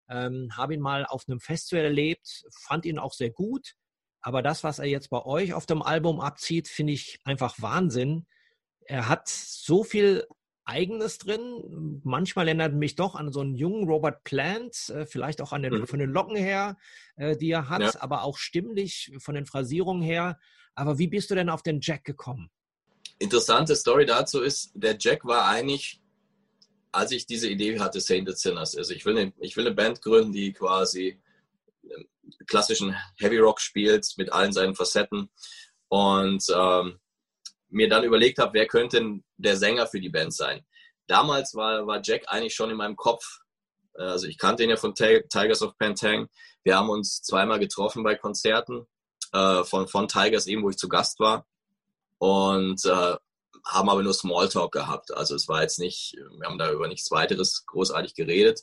Ähm, 0.08 0.50
Habe 0.56 0.74
ihn 0.74 0.80
mal 0.80 1.04
auf 1.06 1.24
einem 1.28 1.40
Festival 1.40 1.84
erlebt, 1.84 2.44
fand 2.62 2.86
ihn 2.86 2.98
auch 2.98 3.12
sehr 3.12 3.30
gut. 3.30 3.74
Aber 4.22 4.42
das, 4.42 4.64
was 4.64 4.78
er 4.78 4.86
jetzt 4.86 5.10
bei 5.10 5.24
euch 5.24 5.54
auf 5.54 5.66
dem 5.66 5.82
Album 5.82 6.20
abzieht, 6.20 6.68
finde 6.68 6.92
ich 6.92 7.20
einfach 7.24 7.54
Wahnsinn. 7.58 8.26
Er 8.86 9.08
hat 9.08 9.28
so 9.28 9.84
viel 9.84 10.26
Eigenes 10.64 11.18
drin. 11.18 12.00
Manchmal 12.04 12.46
erinnert 12.48 12.74
mich 12.74 12.94
doch 12.96 13.14
an 13.14 13.32
so 13.32 13.40
einen 13.40 13.54
jungen 13.54 13.88
Robert 13.88 14.24
Plant, 14.24 14.88
äh, 14.90 15.06
vielleicht 15.06 15.40
auch 15.42 15.52
an 15.52 15.62
den, 15.62 15.74
mhm. 15.74 15.86
von 15.86 15.98
den 15.98 16.10
Locken 16.10 16.36
her, 16.36 16.76
äh, 17.16 17.36
die 17.36 17.50
er 17.50 17.68
hat, 17.68 17.80
ja. 17.82 17.92
aber 18.00 18.22
auch 18.22 18.38
stimmlich 18.38 19.12
von 19.18 19.34
den 19.34 19.46
Phrasierungen 19.46 20.02
her. 20.02 20.38
Aber 20.80 20.96
wie 20.96 21.08
bist 21.08 21.30
du 21.30 21.34
denn 21.34 21.50
auf 21.50 21.62
den 21.62 21.80
Jack 21.82 22.04
gekommen? 22.04 22.50
Interessante 23.18 23.76
Story 23.76 24.06
dazu 24.06 24.40
ist, 24.40 24.70
der 24.72 24.96
Jack 24.98 25.26
war 25.26 25.46
eigentlich, 25.46 26.00
als 26.90 27.12
ich 27.12 27.26
diese 27.26 27.50
Idee 27.50 27.78
hatte, 27.78 28.00
Sainted 28.00 28.38
Sinners. 28.38 28.74
Also 28.74 28.94
ich 28.94 29.04
will 29.04 29.18
eine, 29.18 29.32
ich 29.40 29.58
will 29.58 29.66
eine 29.66 29.74
Band 29.74 30.00
gründen, 30.00 30.32
die 30.32 30.54
quasi 30.54 31.20
ähm, 31.84 32.08
klassischen 32.46 32.96
Heavy 33.18 33.36
Rock 33.36 33.60
spielt 33.60 34.10
mit 34.16 34.32
allen 34.32 34.54
seinen 34.54 34.74
Facetten. 34.74 35.28
Und 35.88 36.46
ähm, 36.48 36.98
mir 37.68 37.90
dann 37.90 38.04
überlegt 38.04 38.38
habe, 38.38 38.54
wer 38.54 38.66
könnte 38.66 39.20
der 39.36 39.58
Sänger 39.58 39.86
für 39.86 40.00
die 40.00 40.08
Band 40.08 40.32
sein. 40.32 40.64
Damals 41.06 41.54
war, 41.54 41.86
war 41.86 42.00
Jack 42.02 42.22
eigentlich 42.28 42.54
schon 42.54 42.70
in 42.70 42.78
meinem 42.78 42.96
Kopf. 42.96 43.40
Also 43.92 44.26
ich 44.26 44.38
kannte 44.38 44.62
ihn 44.62 44.70
ja 44.70 44.78
von 44.78 44.94
Tigers 44.94 45.60
of 45.60 45.76
Pantang. 45.76 46.28
Wir 46.64 46.78
haben 46.78 46.88
uns 46.88 47.20
zweimal 47.20 47.58
getroffen 47.58 48.02
bei 48.02 48.14
Konzerten 48.14 48.86
äh, 49.32 49.64
von, 49.64 49.88
von 49.88 50.08
Tigers 50.08 50.46
eben, 50.46 50.62
wo 50.62 50.70
ich 50.70 50.76
zu 50.76 50.88
Gast 50.88 51.20
war. 51.20 51.46
Und 52.18 52.84
äh, 52.84 53.16
haben 53.64 53.88
aber 53.88 54.02
nur 54.02 54.14
Smalltalk 54.14 54.72
gehabt. 54.72 55.12
Also 55.14 55.34
es 55.34 55.48
war 55.48 55.62
jetzt 55.62 55.78
nicht, 55.78 56.16
wir 56.38 56.48
haben 56.48 56.58
da 56.58 56.72
über 56.72 56.88
nichts 56.88 57.10
weiteres 57.10 57.64
großartig 57.66 58.14
geredet. 58.14 58.62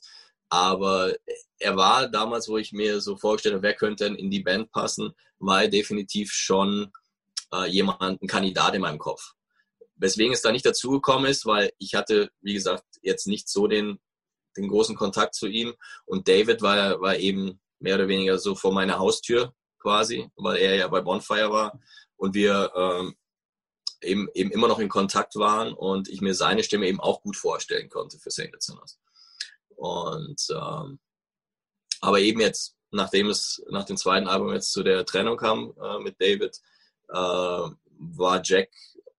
Aber 0.49 1.13
er 1.59 1.75
war 1.75 2.07
damals, 2.07 2.47
wo 2.47 2.57
ich 2.57 2.71
mir 2.71 3.01
so 3.01 3.17
vorgestellt 3.17 3.55
habe, 3.55 3.63
wer 3.63 3.73
könnte 3.73 4.05
denn 4.05 4.15
in 4.15 4.31
die 4.31 4.39
Band 4.39 4.71
passen, 4.71 5.13
war 5.39 5.67
definitiv 5.67 6.31
schon 6.31 6.91
äh, 7.53 7.69
jemand, 7.69 8.21
ein 8.21 8.27
Kandidat 8.27 8.75
in 8.75 8.81
meinem 8.81 8.99
Kopf. 8.99 9.33
Weswegen 9.95 10.33
es 10.33 10.41
da 10.41 10.51
nicht 10.51 10.65
dazu 10.65 10.91
gekommen 10.91 11.25
ist, 11.25 11.45
weil 11.45 11.71
ich 11.79 11.95
hatte, 11.95 12.29
wie 12.41 12.53
gesagt, 12.53 12.85
jetzt 13.01 13.27
nicht 13.27 13.49
so 13.49 13.67
den, 13.67 13.99
den 14.55 14.69
großen 14.69 14.95
Kontakt 14.95 15.35
zu 15.35 15.47
ihm. 15.47 15.73
Und 16.05 16.27
David 16.27 16.61
war, 16.61 17.01
war 17.01 17.17
eben 17.17 17.59
mehr 17.79 17.95
oder 17.95 18.07
weniger 18.07 18.37
so 18.37 18.55
vor 18.55 18.71
meiner 18.71 18.99
Haustür 18.99 19.53
quasi, 19.79 20.29
weil 20.35 20.57
er 20.57 20.75
ja 20.75 20.87
bei 20.87 21.01
Bonfire 21.01 21.51
war 21.51 21.79
und 22.15 22.33
wir 22.33 22.71
ähm, 22.75 23.15
eben, 24.01 24.27
eben 24.33 24.51
immer 24.51 24.67
noch 24.67 24.79
in 24.79 24.89
Kontakt 24.89 25.35
waren 25.35 25.73
und 25.73 26.09
ich 26.09 26.21
mir 26.21 26.33
seine 26.33 26.63
Stimme 26.63 26.87
eben 26.87 26.99
auch 26.99 27.21
gut 27.21 27.35
vorstellen 27.35 27.89
konnte 27.89 28.19
für 28.19 28.31
St. 28.31 28.49
Sinners. 28.59 28.99
Und 29.75 30.47
ähm, 30.49 30.99
aber 32.01 32.19
eben 32.19 32.39
jetzt, 32.39 32.75
nachdem 32.91 33.29
es 33.29 33.63
nach 33.69 33.85
dem 33.85 33.97
zweiten 33.97 34.27
Album 34.27 34.53
jetzt 34.53 34.71
zu 34.71 34.83
der 34.83 35.05
Trennung 35.05 35.37
kam 35.37 35.73
äh, 35.81 35.99
mit 35.99 36.19
David, 36.21 36.59
äh, 37.09 37.69
war 37.99 38.41
Jack 38.43 38.69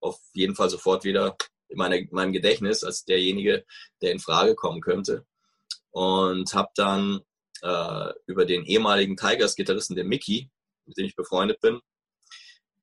auf 0.01 0.21
jeden 0.33 0.55
Fall 0.55 0.71
sofort 0.71 1.05
wieder 1.05 1.37
in, 1.69 1.79
meine, 1.79 1.99
in 1.99 2.09
meinem 2.13 2.33
Gedächtnis 2.33 2.85
als 2.85 3.05
derjenige, 3.05 3.65
der 4.01 4.13
in 4.13 4.21
Frage 4.21 4.55
kommen 4.55 4.81
könnte. 4.81 5.27
Und 5.91 6.55
habe 6.55 6.71
dann 6.77 7.21
äh, 7.63 8.13
über 8.27 8.45
den 8.45 8.65
ehemaligen 8.65 9.17
Tigers-Gitarristen, 9.17 9.97
den 9.97 10.09
Mickey, 10.09 10.51
mit 10.87 10.97
dem 10.97 11.07
ich 11.07 11.17
befreundet 11.17 11.61
bin, 11.61 11.81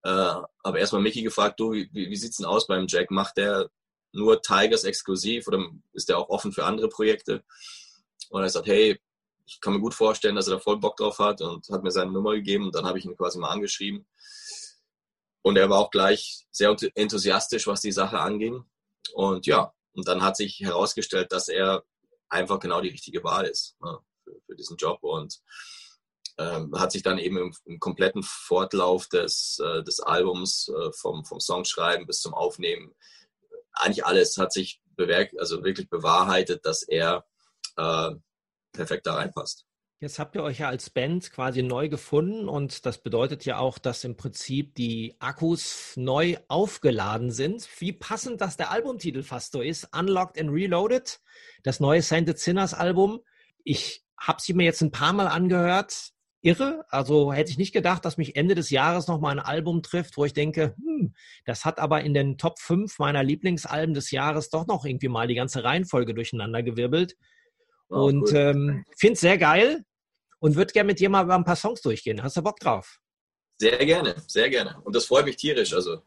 äh, 0.03 0.09
habe 0.09 0.79
erstmal 0.79 1.01
Mickey 1.01 1.23
gefragt, 1.23 1.59
du, 1.59 1.73
wie, 1.73 1.89
wie 1.93 2.15
sieht's 2.15 2.37
denn 2.37 2.45
aus 2.45 2.67
beim 2.67 2.85
Jack? 2.87 3.11
Macht 3.11 3.37
der 3.37 3.69
nur 4.11 4.41
Tigers 4.41 4.83
exklusiv 4.83 5.47
oder 5.47 5.65
ist 5.93 6.09
der 6.09 6.17
auch 6.17 6.29
offen 6.29 6.51
für 6.51 6.65
andere 6.65 6.89
Projekte? 6.89 7.43
Und 8.29 8.43
er 8.43 8.49
sagt, 8.49 8.67
hey, 8.67 8.99
ich 9.45 9.59
kann 9.61 9.73
mir 9.73 9.79
gut 9.79 9.93
vorstellen, 9.93 10.35
dass 10.35 10.47
er 10.47 10.55
da 10.55 10.59
voll 10.59 10.77
Bock 10.77 10.97
drauf 10.97 11.19
hat 11.19 11.41
und 11.41 11.67
hat 11.69 11.83
mir 11.83 11.91
seine 11.91 12.11
Nummer 12.11 12.33
gegeben 12.33 12.65
und 12.65 12.75
dann 12.75 12.85
habe 12.85 12.97
ich 12.97 13.05
ihn 13.05 13.15
quasi 13.15 13.37
mal 13.39 13.49
angeschrieben 13.49 14.05
und 15.45 15.57
er 15.57 15.69
war 15.69 15.77
auch 15.77 15.91
gleich 15.91 16.47
sehr 16.49 16.75
enthusiastisch, 16.95 17.67
was 17.67 17.79
die 17.79 17.91
Sache 17.91 18.19
anging. 18.19 18.65
Und 19.13 19.45
ja, 19.45 19.71
und 19.93 20.07
dann 20.07 20.23
hat 20.23 20.35
sich 20.37 20.59
herausgestellt, 20.59 21.31
dass 21.31 21.49
er 21.49 21.83
einfach 22.29 22.59
genau 22.59 22.81
die 22.81 22.89
richtige 22.89 23.23
Wahl 23.23 23.45
ist 23.45 23.77
ne, 23.79 23.99
für, 24.25 24.41
für, 24.45 24.55
diesen 24.55 24.75
Job. 24.75 24.99
Und 25.01 25.39
ähm, 26.37 26.77
hat 26.77 26.91
sich 26.91 27.03
dann 27.03 27.17
eben 27.17 27.37
im, 27.37 27.55
im 27.65 27.79
kompletten 27.79 28.23
Fortlauf 28.23 29.07
des, 29.07 29.59
äh, 29.63 29.83
des 29.83 30.01
Albums, 30.01 30.67
äh, 30.69 30.91
vom, 30.91 31.23
vom 31.23 31.39
Songschreiben 31.39 32.05
bis 32.05 32.19
zum 32.19 32.33
Aufnehmen, 32.33 32.93
eigentlich 33.75 34.05
alles 34.05 34.37
hat 34.37 34.51
sich 34.51 34.81
bewerkt, 34.95 35.39
also 35.39 35.63
wirklich 35.63 35.89
bewahrheitet, 35.89 36.65
dass 36.65 36.83
er 36.83 37.25
äh, 37.77 38.11
perfekt 38.71 39.07
da 39.07 39.15
reinpasst. 39.15 39.65
Jetzt 40.01 40.19
habt 40.19 40.35
ihr 40.35 40.43
euch 40.43 40.59
ja 40.59 40.67
als 40.67 40.89
Band 40.89 41.31
quasi 41.31 41.63
neu 41.63 41.87
gefunden 41.87 42.49
und 42.49 42.85
das 42.85 43.01
bedeutet 43.01 43.45
ja 43.45 43.59
auch, 43.59 43.77
dass 43.77 44.03
im 44.03 44.17
Prinzip 44.17 44.75
die 44.75 45.15
Akkus 45.19 45.93
neu 45.95 46.37
aufgeladen 46.47 47.31
sind. 47.31 47.67
Wie 47.79 47.93
passend, 47.93 48.41
dass 48.41 48.57
der 48.57 48.71
Albumtitel 48.71 49.23
fast 49.23 49.53
so 49.53 49.61
ist. 49.61 49.87
Unlocked 49.97 50.39
and 50.39 50.51
Reloaded, 50.51 51.21
das 51.63 51.79
neue 51.79 52.01
Sainted 52.01 52.37
Sinners 52.39 52.73
Album. 52.73 53.21
Ich 53.63 54.04
habe 54.17 54.41
sie 54.41 54.53
mir 54.53 54.63
jetzt 54.63 54.81
ein 54.81 54.91
paar 54.91 55.13
Mal 55.13 55.27
angehört. 55.27 56.11
Irre. 56.41 56.85
Also 56.89 57.33
hätte 57.33 57.49
ich 57.49 57.57
nicht 57.57 57.73
gedacht, 57.73 58.05
dass 58.05 58.17
mich 58.17 58.35
Ende 58.35 58.53
des 58.53 58.69
Jahres 58.69 59.07
nochmal 59.07 59.31
ein 59.31 59.43
Album 59.43 59.81
trifft, 59.81 60.15
wo 60.15 60.25
ich 60.25 60.33
denke, 60.33 60.75
hm, 60.77 61.15
das 61.43 61.65
hat 61.65 61.79
aber 61.79 62.01
in 62.01 62.13
den 62.13 62.37
Top 62.37 62.59
5 62.59 62.99
meiner 62.99 63.23
Lieblingsalben 63.23 63.95
des 63.95 64.11
Jahres 64.11 64.51
doch 64.51 64.67
noch 64.67 64.85
irgendwie 64.85 65.07
mal 65.07 65.27
die 65.27 65.33
ganze 65.33 65.63
Reihenfolge 65.63 66.13
durcheinander 66.13 66.61
gewirbelt. 66.61 67.17
Oh, 67.89 68.05
und 68.05 68.31
ähm, 68.33 68.85
finde 68.95 69.13
es 69.13 69.21
sehr 69.21 69.39
geil 69.39 69.83
und 70.37 70.55
würde 70.55 70.71
gerne 70.71 70.87
mit 70.87 70.99
dir 70.99 71.09
mal 71.09 71.23
über 71.23 71.33
ein 71.33 71.45
paar 71.45 71.55
Songs 71.55 71.81
durchgehen. 71.81 72.21
Hast 72.21 72.37
du 72.37 72.43
Bock 72.43 72.59
drauf? 72.59 72.99
Sehr 73.59 73.83
gerne, 73.83 74.15
sehr 74.27 74.49
gerne. 74.49 74.79
Und 74.83 74.95
das 74.95 75.05
freut 75.05 75.25
mich 75.25 75.37
tierisch. 75.37 75.73
Also 75.73 76.03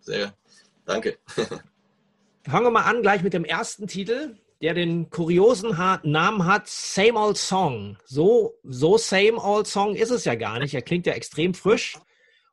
sehr, 0.00 0.36
danke. 0.84 1.18
Fangen 2.44 2.66
wir 2.66 2.70
mal 2.70 2.82
an 2.82 3.02
gleich 3.02 3.22
mit 3.22 3.34
dem 3.34 3.44
ersten 3.44 3.86
Titel, 3.86 4.36
der 4.62 4.74
den 4.74 5.10
kuriosen 5.10 5.70
Namen 6.02 6.46
hat, 6.46 6.66
Same 6.66 7.14
Old 7.14 7.36
Song. 7.36 7.98
So, 8.04 8.54
so 8.62 8.96
Same 8.96 9.36
Old 9.36 9.66
Song 9.66 9.94
ist 9.94 10.10
es 10.10 10.24
ja 10.24 10.34
gar 10.34 10.58
nicht. 10.58 10.74
Er 10.74 10.82
klingt 10.82 11.06
ja 11.06 11.12
extrem 11.12 11.54
frisch. 11.54 11.98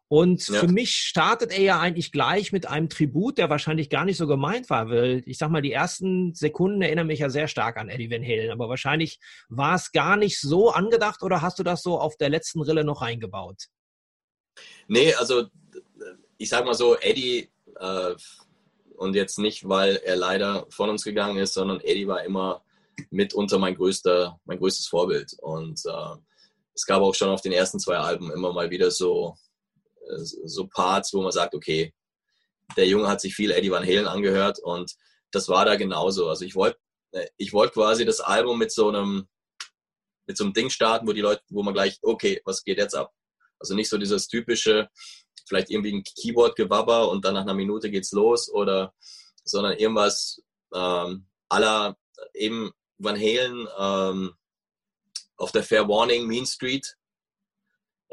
Und 0.10 0.48
ja. 0.48 0.60
für 0.60 0.67
mich 0.67 0.91
startet 0.91 1.51
er 1.51 1.63
ja 1.63 1.79
eigentlich 1.79 2.12
gleich 2.12 2.51
mit 2.51 2.67
einem 2.67 2.88
Tribut, 2.88 3.39
der 3.39 3.50
wahrscheinlich 3.50 3.89
gar 3.89 4.05
nicht 4.05 4.17
so 4.17 4.27
gemeint 4.27 4.69
war, 4.69 4.89
weil 4.89 5.24
ich 5.25 5.39
sag 5.39 5.50
mal, 5.50 5.63
die 5.63 5.72
ersten 5.72 6.36
Sekunden 6.36 6.83
erinnern 6.83 7.07
mich 7.07 7.19
ja 7.19 7.29
sehr 7.29 7.48
stark 7.48 7.77
an 7.77 7.89
Eddie 7.89 8.12
Van 8.12 8.22
Halen, 8.22 8.51
aber 8.51 8.69
wahrscheinlich 8.69 9.19
war 9.50 9.74
es 9.74 9.91
gar 9.91 10.15
nicht 10.15 10.39
so 10.39 10.69
angedacht 10.69 11.24
oder 11.24 11.41
hast 11.41 11.57
du 11.57 11.63
das 11.63 11.81
so 11.81 12.00
auf 12.00 12.15
der 12.17 12.29
letzten 12.29 12.62
Rille 12.62 12.83
noch 12.83 13.01
reingebaut? 13.01 13.69
Nee, 14.88 15.15
also 15.15 15.48
ich 16.38 16.50
sag 16.50 16.65
mal 16.65 16.75
so, 16.75 16.95
Eddie, 16.98 17.50
äh, 17.79 18.13
und 18.97 19.15
jetzt 19.15 19.39
nicht, 19.39 19.67
weil 19.67 19.97
er 19.97 20.15
leider 20.15 20.65
von 20.69 20.89
uns 20.89 21.03
gegangen 21.03 21.38
ist, 21.38 21.53
sondern 21.53 21.79
Eddie 21.81 22.07
war 22.07 22.23
immer 22.23 22.63
mitunter 23.09 23.59
mein 23.59 23.75
größter, 23.75 24.39
mein 24.45 24.59
größtes 24.59 24.88
Vorbild. 24.88 25.33
Und 25.39 25.81
äh, 25.85 26.15
es 26.73 26.85
gab 26.85 27.01
auch 27.01 27.15
schon 27.15 27.29
auf 27.29 27.41
den 27.41 27.51
ersten 27.51 27.79
zwei 27.79 27.97
Alben 27.97 28.31
immer 28.31 28.53
mal 28.53 28.69
wieder 28.69 28.91
so 28.91 29.35
so 30.17 30.67
Parts, 30.67 31.13
wo 31.13 31.21
man 31.21 31.31
sagt, 31.31 31.55
okay, 31.55 31.93
der 32.75 32.88
Junge 32.88 33.07
hat 33.07 33.21
sich 33.21 33.35
viel 33.35 33.51
Eddie 33.51 33.71
Van 33.71 33.83
Halen 33.85 34.07
angehört 34.07 34.59
und 34.59 34.93
das 35.31 35.50
war 35.50 35.65
da 35.65 35.75
genauso. 35.75 36.29
Also 36.29 36.45
ich 36.45 36.55
wollte 36.55 36.77
äh, 37.12 37.27
ich 37.38 37.53
wollte 37.53 37.73
quasi 37.73 38.05
das 38.05 38.19
Album 38.19 38.59
mit 38.59 38.71
so 38.71 38.89
einem 38.89 39.27
mit 40.25 40.38
so 40.38 40.45
einem 40.45 40.53
Ding 40.53 40.69
starten, 40.69 41.07
wo 41.07 41.13
die 41.13 41.21
Leute, 41.21 41.41
wo 41.50 41.63
man 41.63 41.73
gleich, 41.73 42.00
okay, 42.01 42.41
was 42.45 42.63
geht 42.63 42.77
jetzt 42.77 42.95
ab? 42.95 43.12
Also 43.59 43.75
nicht 43.75 43.89
so 43.89 43.97
dieses 43.97 44.27
typische, 44.27 44.89
vielleicht 45.46 45.70
irgendwie 45.70 45.94
ein 45.94 46.04
Keyboard-Gewabber 46.04 47.10
und 47.10 47.25
dann 47.25 47.34
nach 47.34 47.42
einer 47.42 47.54
Minute 47.54 47.90
geht's 47.90 48.12
los 48.12 48.52
oder 48.52 48.94
sondern 49.44 49.78
irgendwas 49.78 50.42
ähm, 50.74 51.28
aller 51.50 51.98
eben 52.34 52.72
Van 52.98 53.18
Halen 53.18 53.68
ähm, 53.78 54.34
auf 55.38 55.52
der 55.52 55.63
Fair 55.63 55.88
Warning 55.88 56.28
Mean 56.28 56.46
Street 56.46 56.96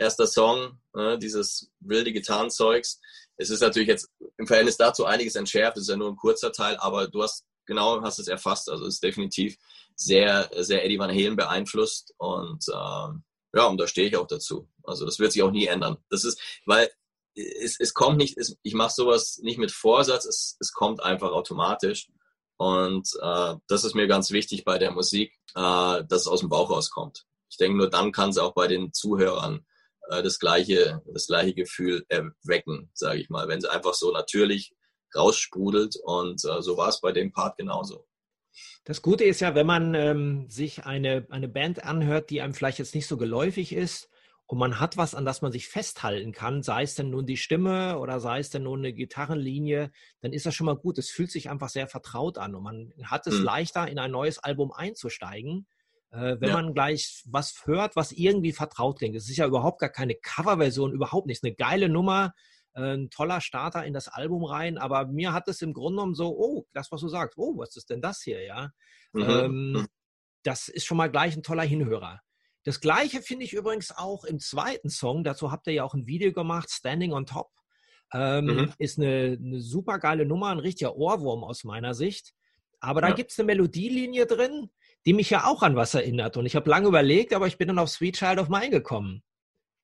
erster 0.00 0.26
Song, 0.26 0.80
ne, 0.94 1.18
dieses 1.18 1.70
wilde 1.80 2.12
Gitarrenzeugs. 2.12 3.00
Es 3.36 3.50
ist 3.50 3.60
natürlich 3.60 3.88
jetzt 3.88 4.10
im 4.38 4.46
Verhältnis 4.46 4.76
dazu 4.76 5.04
einiges 5.04 5.36
entschärft, 5.36 5.76
es 5.76 5.84
ist 5.84 5.90
ja 5.90 5.96
nur 5.96 6.08
ein 6.08 6.16
kurzer 6.16 6.52
Teil, 6.52 6.76
aber 6.78 7.06
du 7.06 7.22
hast 7.22 7.46
genau 7.66 8.02
hast 8.02 8.18
es 8.18 8.28
erfasst. 8.28 8.68
Also 8.68 8.86
es 8.86 8.94
ist 8.94 9.02
definitiv 9.02 9.56
sehr, 9.94 10.50
sehr 10.56 10.84
Eddie 10.84 10.98
Van 10.98 11.10
Halen 11.10 11.36
beeinflusst 11.36 12.14
und 12.16 12.64
ähm, 12.68 13.22
ja, 13.52 13.66
und 13.66 13.78
da 13.78 13.86
stehe 13.86 14.08
ich 14.08 14.16
auch 14.16 14.26
dazu. 14.26 14.68
Also 14.84 15.04
das 15.04 15.18
wird 15.18 15.32
sich 15.32 15.42
auch 15.42 15.50
nie 15.50 15.66
ändern. 15.66 15.98
Das 16.08 16.24
ist, 16.24 16.40
weil 16.64 16.90
es, 17.34 17.78
es 17.78 17.94
kommt 17.94 18.18
nicht, 18.18 18.36
es, 18.38 18.56
ich 18.62 18.74
mache 18.74 18.92
sowas 18.94 19.38
nicht 19.42 19.58
mit 19.58 19.70
Vorsatz, 19.70 20.24
es, 20.24 20.56
es 20.60 20.72
kommt 20.72 21.02
einfach 21.02 21.32
automatisch. 21.32 22.08
Und 22.56 23.08
äh, 23.22 23.54
das 23.68 23.84
ist 23.84 23.94
mir 23.94 24.06
ganz 24.06 24.30
wichtig 24.32 24.64
bei 24.64 24.78
der 24.78 24.90
Musik, 24.90 25.32
äh, 25.54 26.04
dass 26.04 26.22
es 26.22 26.26
aus 26.26 26.40
dem 26.40 26.50
Bauch 26.50 26.70
rauskommt. 26.70 27.24
Ich 27.50 27.56
denke, 27.56 27.78
nur 27.78 27.88
dann 27.88 28.12
kann 28.12 28.30
es 28.30 28.38
auch 28.38 28.52
bei 28.52 28.66
den 28.66 28.92
Zuhörern 28.92 29.64
äh, 30.10 30.22
das 30.22 30.38
gleiche, 30.38 31.02
das 31.06 31.26
gleiche 31.26 31.54
Gefühl 31.54 32.04
erwecken, 32.08 32.90
sage 32.92 33.20
ich 33.20 33.30
mal, 33.30 33.48
wenn 33.48 33.60
sie 33.60 33.70
einfach 33.70 33.94
so 33.94 34.12
natürlich 34.12 34.74
raussprudelt 35.14 35.96
und 36.02 36.44
äh, 36.44 36.60
so 36.60 36.76
war 36.76 36.88
es 36.88 37.00
bei 37.00 37.12
dem 37.12 37.32
Part 37.32 37.56
genauso. 37.56 38.06
Das 38.84 39.02
Gute 39.02 39.24
ist 39.24 39.40
ja, 39.40 39.54
wenn 39.54 39.66
man 39.66 39.94
ähm, 39.94 40.50
sich 40.50 40.84
eine, 40.84 41.26
eine 41.30 41.48
Band 41.48 41.84
anhört, 41.84 42.30
die 42.30 42.40
einem 42.40 42.54
vielleicht 42.54 42.78
jetzt 42.78 42.94
nicht 42.94 43.06
so 43.06 43.16
geläufig 43.16 43.72
ist 43.72 44.10
und 44.50 44.58
man 44.58 44.80
hat 44.80 44.96
was, 44.96 45.14
an 45.14 45.24
das 45.24 45.42
man 45.42 45.52
sich 45.52 45.68
festhalten 45.68 46.32
kann, 46.32 46.64
sei 46.64 46.82
es 46.82 46.96
denn 46.96 47.10
nun 47.10 47.24
die 47.24 47.36
Stimme 47.36 48.00
oder 48.00 48.18
sei 48.18 48.40
es 48.40 48.50
denn 48.50 48.64
nun 48.64 48.80
eine 48.80 48.92
Gitarrenlinie, 48.92 49.92
dann 50.22 50.32
ist 50.32 50.44
das 50.44 50.56
schon 50.56 50.64
mal 50.64 50.74
gut. 50.74 50.98
Es 50.98 51.08
fühlt 51.08 51.30
sich 51.30 51.48
einfach 51.48 51.68
sehr 51.68 51.86
vertraut 51.86 52.36
an 52.36 52.56
und 52.56 52.64
man 52.64 52.92
hat 53.04 53.28
es 53.28 53.38
mhm. 53.38 53.44
leichter, 53.44 53.86
in 53.86 54.00
ein 54.00 54.10
neues 54.10 54.40
Album 54.40 54.72
einzusteigen, 54.72 55.68
äh, 56.10 56.34
wenn 56.40 56.48
ja. 56.48 56.54
man 56.54 56.74
gleich 56.74 57.22
was 57.26 57.62
hört, 57.64 57.94
was 57.94 58.10
irgendwie 58.10 58.50
vertraut 58.50 58.98
klingt. 58.98 59.14
Es 59.14 59.30
ist 59.30 59.36
ja 59.36 59.46
überhaupt 59.46 59.78
gar 59.78 59.88
keine 59.88 60.16
Coverversion, 60.16 60.90
überhaupt 60.90 61.28
nicht. 61.28 61.44
Eine 61.44 61.54
geile 61.54 61.88
Nummer, 61.88 62.34
äh, 62.74 62.94
ein 62.94 63.08
toller 63.10 63.40
Starter 63.40 63.84
in 63.84 63.92
das 63.92 64.08
Album 64.08 64.44
rein, 64.44 64.78
aber 64.78 65.06
mir 65.06 65.32
hat 65.32 65.46
es 65.46 65.62
im 65.62 65.74
Grunde 65.74 65.98
genommen 65.98 66.16
so, 66.16 66.36
oh, 66.36 66.66
das, 66.72 66.90
was 66.90 67.02
du 67.02 67.08
sagst, 67.08 67.38
oh, 67.38 67.56
was 67.56 67.76
ist 67.76 67.88
denn 67.88 68.02
das 68.02 68.20
hier, 68.20 68.42
ja? 68.42 68.70
Mhm. 69.12 69.22
Ähm, 69.22 69.72
mhm. 69.74 69.86
das 70.42 70.66
ist 70.66 70.86
schon 70.86 70.96
mal 70.96 71.08
gleich 71.08 71.36
ein 71.36 71.44
toller 71.44 71.62
Hinhörer. 71.62 72.20
Das 72.64 72.80
gleiche 72.80 73.22
finde 73.22 73.44
ich 73.44 73.52
übrigens 73.52 73.96
auch 73.96 74.24
im 74.24 74.38
zweiten 74.38 74.90
Song, 74.90 75.24
dazu 75.24 75.50
habt 75.50 75.66
ihr 75.66 75.72
ja 75.74 75.84
auch 75.84 75.94
ein 75.94 76.06
Video 76.06 76.32
gemacht, 76.32 76.70
Standing 76.70 77.12
on 77.12 77.26
Top. 77.26 77.50
Ähm, 78.12 78.44
mhm. 78.44 78.72
Ist 78.78 78.98
eine, 78.98 79.38
eine 79.40 79.60
super 79.60 79.98
geile 79.98 80.26
Nummer, 80.26 80.48
ein 80.48 80.58
richtiger 80.58 80.96
Ohrwurm 80.96 81.44
aus 81.44 81.64
meiner 81.64 81.94
Sicht. 81.94 82.32
Aber 82.80 83.00
da 83.00 83.08
ja. 83.08 83.14
gibt 83.14 83.30
es 83.30 83.38
eine 83.38 83.46
Melodielinie 83.46 84.26
drin, 84.26 84.70
die 85.06 85.12
mich 85.12 85.30
ja 85.30 85.46
auch 85.46 85.62
an 85.62 85.76
was 85.76 85.94
erinnert. 85.94 86.36
Und 86.36 86.46
ich 86.46 86.56
habe 86.56 86.68
lange 86.68 86.88
überlegt, 86.88 87.32
aber 87.32 87.46
ich 87.46 87.56
bin 87.56 87.68
dann 87.68 87.78
auf 87.78 87.90
Sweet 87.90 88.16
Child 88.16 88.38
of 88.38 88.48
Mine 88.48 88.70
gekommen. 88.70 89.22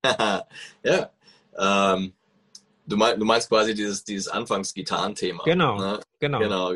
ja, 0.83 1.11
ähm, 1.59 2.15
Du, 2.87 2.97
mein, 2.97 3.19
du 3.19 3.25
meinst 3.27 3.49
quasi 3.49 3.75
dieses, 3.75 4.05
dieses 4.05 4.29
Anfangs-Gitarrenthema. 4.29 5.43
Genau, 5.45 5.77
ne? 5.79 6.01
genau. 6.21 6.39
genau. 6.39 6.73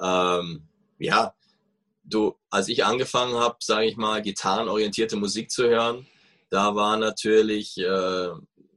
Ähm, 0.00 0.68
ja, 0.98 1.32
du, 2.08 2.38
als 2.50 2.68
ich 2.68 2.84
angefangen 2.84 3.34
habe, 3.34 3.56
sage 3.60 3.86
ich 3.86 3.96
mal, 3.96 4.22
gitarrenorientierte 4.22 5.16
Musik 5.16 5.50
zu 5.50 5.68
hören, 5.68 6.06
da 6.50 6.74
war 6.74 6.96
natürlich 6.96 7.76
äh, 7.78 8.30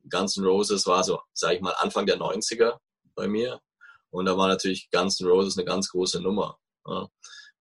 Guns 0.09 0.37
N' 0.37 0.45
Roses, 0.45 0.85
war 0.87 1.03
so, 1.03 1.21
sage 1.33 1.55
ich 1.55 1.61
mal, 1.61 1.73
Anfang 1.73 2.05
der 2.05 2.17
90er 2.17 2.77
bei 3.15 3.27
mir. 3.27 3.61
Und 4.09 4.25
da 4.25 4.37
war 4.37 4.47
natürlich 4.47 4.89
Guns 4.91 5.19
N' 5.21 5.27
Roses 5.27 5.57
eine 5.57 5.65
ganz 5.65 5.89
große 5.89 6.21
Nummer. 6.21 6.57
Ja. 6.85 7.07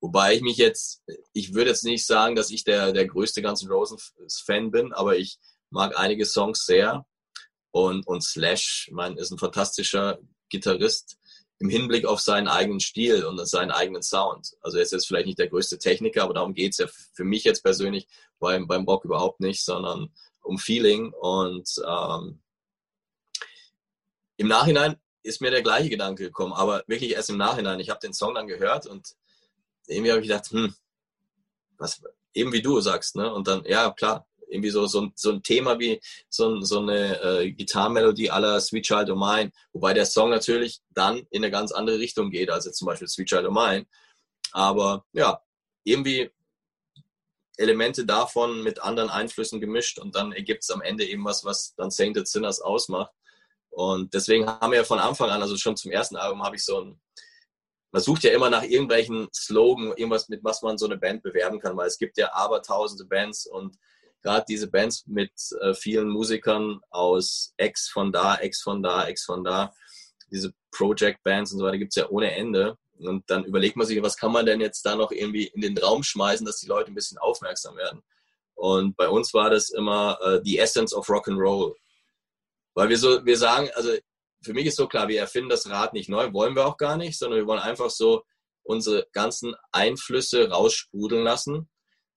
Wobei 0.01 0.35
ich 0.35 0.41
mich 0.41 0.57
jetzt, 0.57 1.03
ich 1.33 1.55
würde 1.55 1.71
jetzt 1.71 1.85
nicht 1.85 2.07
sagen, 2.07 2.35
dass 2.35 2.51
ich 2.51 2.65
der, 2.65 2.93
der 2.93 3.07
größte 3.07 3.43
Guns 3.43 3.63
N' 3.63 3.71
Roses-Fan 3.71 4.71
bin, 4.71 4.93
aber 4.93 5.17
ich 5.17 5.39
mag 5.71 5.97
einige 5.97 6.27
Songs 6.27 6.65
sehr. 6.65 7.07
Und, 7.73 8.05
und 8.09 8.25
Slash, 8.25 8.87
ich 8.89 8.95
meine, 8.95 9.21
ist 9.21 9.31
ein 9.31 9.39
fantastischer 9.39 10.19
Gitarrist 10.49 11.20
im 11.61 11.69
Hinblick 11.69 12.07
auf 12.07 12.21
seinen 12.21 12.49
eigenen 12.49 12.81
Stil 12.81 13.25
und 13.25 13.39
seinen 13.47 13.71
eigenen 13.71 14.03
Sound. 14.03 14.57
Also 14.63 14.79
er 14.79 14.83
ist 14.83 14.93
jetzt 14.93 15.07
vielleicht 15.07 15.27
nicht 15.27 15.39
der 15.39 15.49
größte 15.49 15.79
Techniker, 15.79 16.25
aber 16.25 16.33
darum 16.33 16.55
geht's 16.55 16.79
ja 16.79 16.87
für 17.13 17.25
mich 17.25 17.45
jetzt 17.45 17.63
persönlich 17.63 18.09
beim, 18.39 18.67
beim 18.67 18.85
Rock 18.85 19.05
überhaupt 19.05 19.41
nicht, 19.41 19.63
sondern 19.63 20.11
um 20.41 20.59
Feeling. 20.59 21.13
Und 21.13 21.71
ähm, 21.87 22.41
im 24.39 24.49
Nachhinein 24.49 24.97
ist 25.23 25.43
mir 25.43 25.51
der 25.51 25.63
gleiche 25.63 25.91
Gedanke 25.91 26.25
gekommen, 26.25 26.55
aber 26.55 26.83
wirklich 26.87 27.13
erst 27.13 27.29
im 27.29 27.37
Nachhinein. 27.37 27.79
Ich 27.79 27.91
habe 27.91 28.01
den 28.01 28.15
Song 28.15 28.35
dann 28.35 28.47
gehört 28.47 28.87
und 28.87 29.15
irgendwie 29.87 30.13
habe 30.13 30.23
ich 30.23 30.29
gedacht, 30.29 30.51
hm, 30.51 30.75
was, 31.77 32.03
eben 32.33 32.55
wie 32.55 32.63
du 32.63 32.81
sagst, 32.81 33.17
ne? 33.17 33.31
Und 33.31 33.49
dann, 33.49 33.65
ja, 33.67 33.91
klar, 33.91 34.27
irgendwie 34.51 34.71
so, 34.71 34.87
so, 34.87 35.09
so 35.15 35.31
ein 35.31 35.43
Thema 35.43 35.79
wie 35.79 36.01
so, 36.29 36.61
so 36.61 36.81
eine 36.81 37.21
äh, 37.23 37.53
Gitarrenmelodie 37.53 38.31
aller 38.31 38.61
Sweet 38.61 38.87
Child 38.87 39.11
O' 39.11 39.17
Mine, 39.17 39.53
wobei 39.73 39.95
der 39.95 40.07
Song 40.07 40.31
natürlich 40.31 40.81
dann 40.91 41.27
in 41.31 41.43
eine 41.43 41.51
ganz 41.51 41.73
andere 41.73 41.99
Richtung 41.99 42.31
geht, 42.31 42.51
als 42.51 42.67
jetzt 42.67 42.79
zum 42.79 42.87
Beispiel 42.87 43.09
Sweet 43.09 43.29
Child 43.29 43.47
O' 43.47 43.51
Mine. 43.51 43.87
Aber 44.53 45.05
ja, 45.13 45.41
irgendwie 45.85 46.31
Elemente 47.61 48.07
davon 48.07 48.63
mit 48.63 48.83
anderen 48.83 49.11
Einflüssen 49.11 49.61
gemischt 49.61 49.99
und 49.99 50.15
dann 50.15 50.33
ergibt 50.33 50.63
es 50.63 50.71
am 50.71 50.81
Ende 50.81 51.05
eben 51.05 51.25
was, 51.25 51.45
was 51.45 51.75
dann 51.77 51.91
Sainted 51.91 52.27
Sinners 52.27 52.61
ausmacht. 52.61 53.13
Und 53.71 54.15
deswegen 54.15 54.47
haben 54.47 54.73
wir 54.73 54.85
von 54.85 54.99
Anfang 54.99 55.31
an, 55.31 55.43
also 55.43 55.57
schon 55.57 55.77
zum 55.77 55.93
ersten 55.93 56.17
Album, 56.17 56.43
habe 56.43 56.57
ich 56.57 56.65
so 56.65 56.81
ein, 56.81 57.01
man 57.93 58.03
sucht 58.03 58.25
ja 58.25 58.33
immer 58.33 58.51
nach 58.51 58.63
irgendwelchen 58.63 59.29
Slogan, 59.33 59.89
irgendwas, 59.97 60.29
mit 60.29 60.43
was 60.43 60.63
man 60.63 60.79
so 60.79 60.87
eine 60.87 60.97
Band 60.97 61.23
bewerben 61.23 61.61
kann, 61.61 61.77
weil 61.77 61.87
es 61.87 61.99
gibt 61.99 62.17
ja 62.19 62.33
abertausende 62.33 63.05
Bands 63.05 63.47
und 63.47 63.77
gerade 64.23 64.45
diese 64.49 64.71
Bands 64.71 65.07
mit 65.07 65.33
äh, 65.61 65.75
vielen 65.75 66.09
Musikern 66.09 66.81
aus 66.91 67.55
Ex 67.57 67.89
von 67.89 68.13
da, 68.13 68.37
Ex 68.37 68.63
von 68.63 68.83
da, 68.83 69.07
Ex 69.07 69.25
von 69.25 69.45
da, 69.45 69.73
diese 70.31 70.53
Project 70.71 71.23
Bands 71.23 71.53
und 71.53 71.59
so 71.59 71.65
weiter 71.65 71.79
gibt 71.79 71.93
es 71.93 71.97
ja 71.97 72.09
ohne 72.09 72.35
Ende. 72.35 72.77
Und 72.99 73.29
dann 73.31 73.45
überlegt 73.45 73.77
man 73.77 73.87
sich, 73.87 74.03
was 74.03 74.17
kann 74.17 74.33
man 74.33 74.45
denn 74.45 74.61
jetzt 74.61 74.83
da 74.83 74.95
noch 74.95 75.11
irgendwie 75.11 75.47
in 75.47 75.63
den 75.63 75.79
Raum 75.79 76.03
schmeißen, 76.03 76.45
dass 76.45 76.61
die 76.61 76.67
Leute 76.67 76.91
ein 76.91 76.95
bisschen 76.95 77.19
aufmerksam 77.19 77.77
werden. 77.77 78.03
Und 78.55 78.97
bei 78.97 79.09
uns 79.09 79.33
war 79.33 79.49
das 79.49 79.71
immer 79.71 80.19
äh, 80.23 80.43
die 80.43 80.59
Essence 80.59 80.93
of 80.93 81.09
Rock 81.09 81.29
and 81.29 81.39
Roll. 81.39 81.75
Weil 82.75 82.91
wir 82.91 82.99
so, 82.99 83.25
wir 83.25 83.39
sagen, 83.39 83.71
also 83.75 83.91
für 84.43 84.53
mich 84.53 84.67
ist 84.67 84.77
so 84.77 84.87
klar, 84.87 85.09
wir 85.09 85.19
erfinden 85.19 85.49
das 85.49 85.69
Rad 85.69 85.95
nicht 85.95 86.09
neu, 86.09 86.33
wollen 86.33 86.55
wir 86.55 86.67
auch 86.67 86.77
gar 86.77 86.97
nicht, 86.97 87.19
sondern 87.19 87.39
wir 87.39 87.47
wollen 87.47 87.61
einfach 87.61 87.91
so 87.91 88.23
unsere 88.63 89.07
ganzen 89.13 89.55
Einflüsse 89.73 90.51
raussprudeln 90.51 91.25
lassen, 91.25 91.69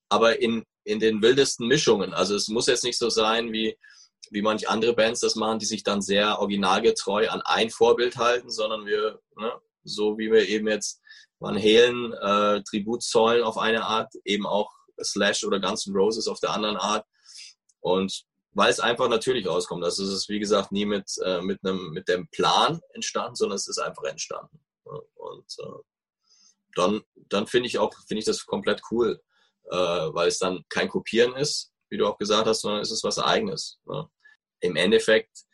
aber 0.09 0.39
in 0.39 0.65
in 0.83 0.99
den 0.99 1.21
wildesten 1.21 1.67
Mischungen. 1.67 2.13
Also 2.13 2.35
es 2.35 2.47
muss 2.47 2.67
jetzt 2.67 2.83
nicht 2.83 2.97
so 2.97 3.09
sein, 3.09 3.51
wie, 3.51 3.77
wie 4.31 4.41
manche 4.41 4.69
andere 4.69 4.93
Bands 4.93 5.19
das 5.21 5.35
machen, 5.35 5.59
die 5.59 5.65
sich 5.65 5.83
dann 5.83 6.01
sehr 6.01 6.39
originalgetreu 6.39 7.29
an 7.29 7.41
ein 7.41 7.69
Vorbild 7.69 8.17
halten, 8.17 8.49
sondern 8.49 8.85
wir, 8.85 9.19
ne, 9.37 9.53
so 9.83 10.17
wie 10.17 10.31
wir 10.31 10.47
eben 10.47 10.67
jetzt 10.67 11.01
Van 11.39 11.57
Halen 11.57 12.13
äh, 12.13 12.63
Tribut 12.63 13.03
zollen 13.03 13.43
auf 13.43 13.57
eine 13.57 13.85
Art, 13.85 14.13
eben 14.23 14.45
auch 14.45 14.71
Slash 15.01 15.43
oder 15.43 15.59
Guns 15.59 15.87
N' 15.87 15.95
Roses 15.95 16.27
auf 16.27 16.39
der 16.39 16.51
anderen 16.51 16.77
Art. 16.77 17.05
Und 17.81 18.23
weil 18.51 18.69
es 18.69 18.79
einfach 18.79 19.09
natürlich 19.09 19.47
rauskommt. 19.47 19.83
Also 19.83 20.03
es 20.03 20.09
ist, 20.09 20.29
wie 20.29 20.39
gesagt, 20.39 20.71
nie 20.71 20.85
mit, 20.85 21.11
äh, 21.23 21.41
mit, 21.41 21.59
einem, 21.63 21.89
mit 21.89 22.07
dem 22.07 22.27
Plan 22.29 22.79
entstanden, 22.93 23.35
sondern 23.35 23.55
es 23.55 23.67
ist 23.67 23.79
einfach 23.79 24.03
entstanden. 24.03 24.59
Und 24.83 25.55
äh, 25.59 25.81
dann, 26.75 27.01
dann 27.29 27.47
finde 27.47 27.67
ich 27.67 27.79
auch, 27.79 27.93
finde 28.07 28.19
ich 28.19 28.25
das 28.25 28.45
komplett 28.45 28.81
cool 28.91 29.21
äh, 29.73 30.13
weil 30.13 30.27
es 30.27 30.37
dann 30.37 30.63
kein 30.69 30.87
Kopieren 30.87 31.35
ist, 31.35 31.71
wie 31.89 31.97
du 31.97 32.05
auch 32.05 32.19
gesagt 32.19 32.45
hast, 32.45 32.61
sondern 32.61 32.81
es 32.81 32.91
ist 32.91 33.03
was 33.03 33.17
Eigenes. 33.17 33.79
Ne? 33.85 34.07
Im 34.59 34.75
Endeffekt, 34.75 35.45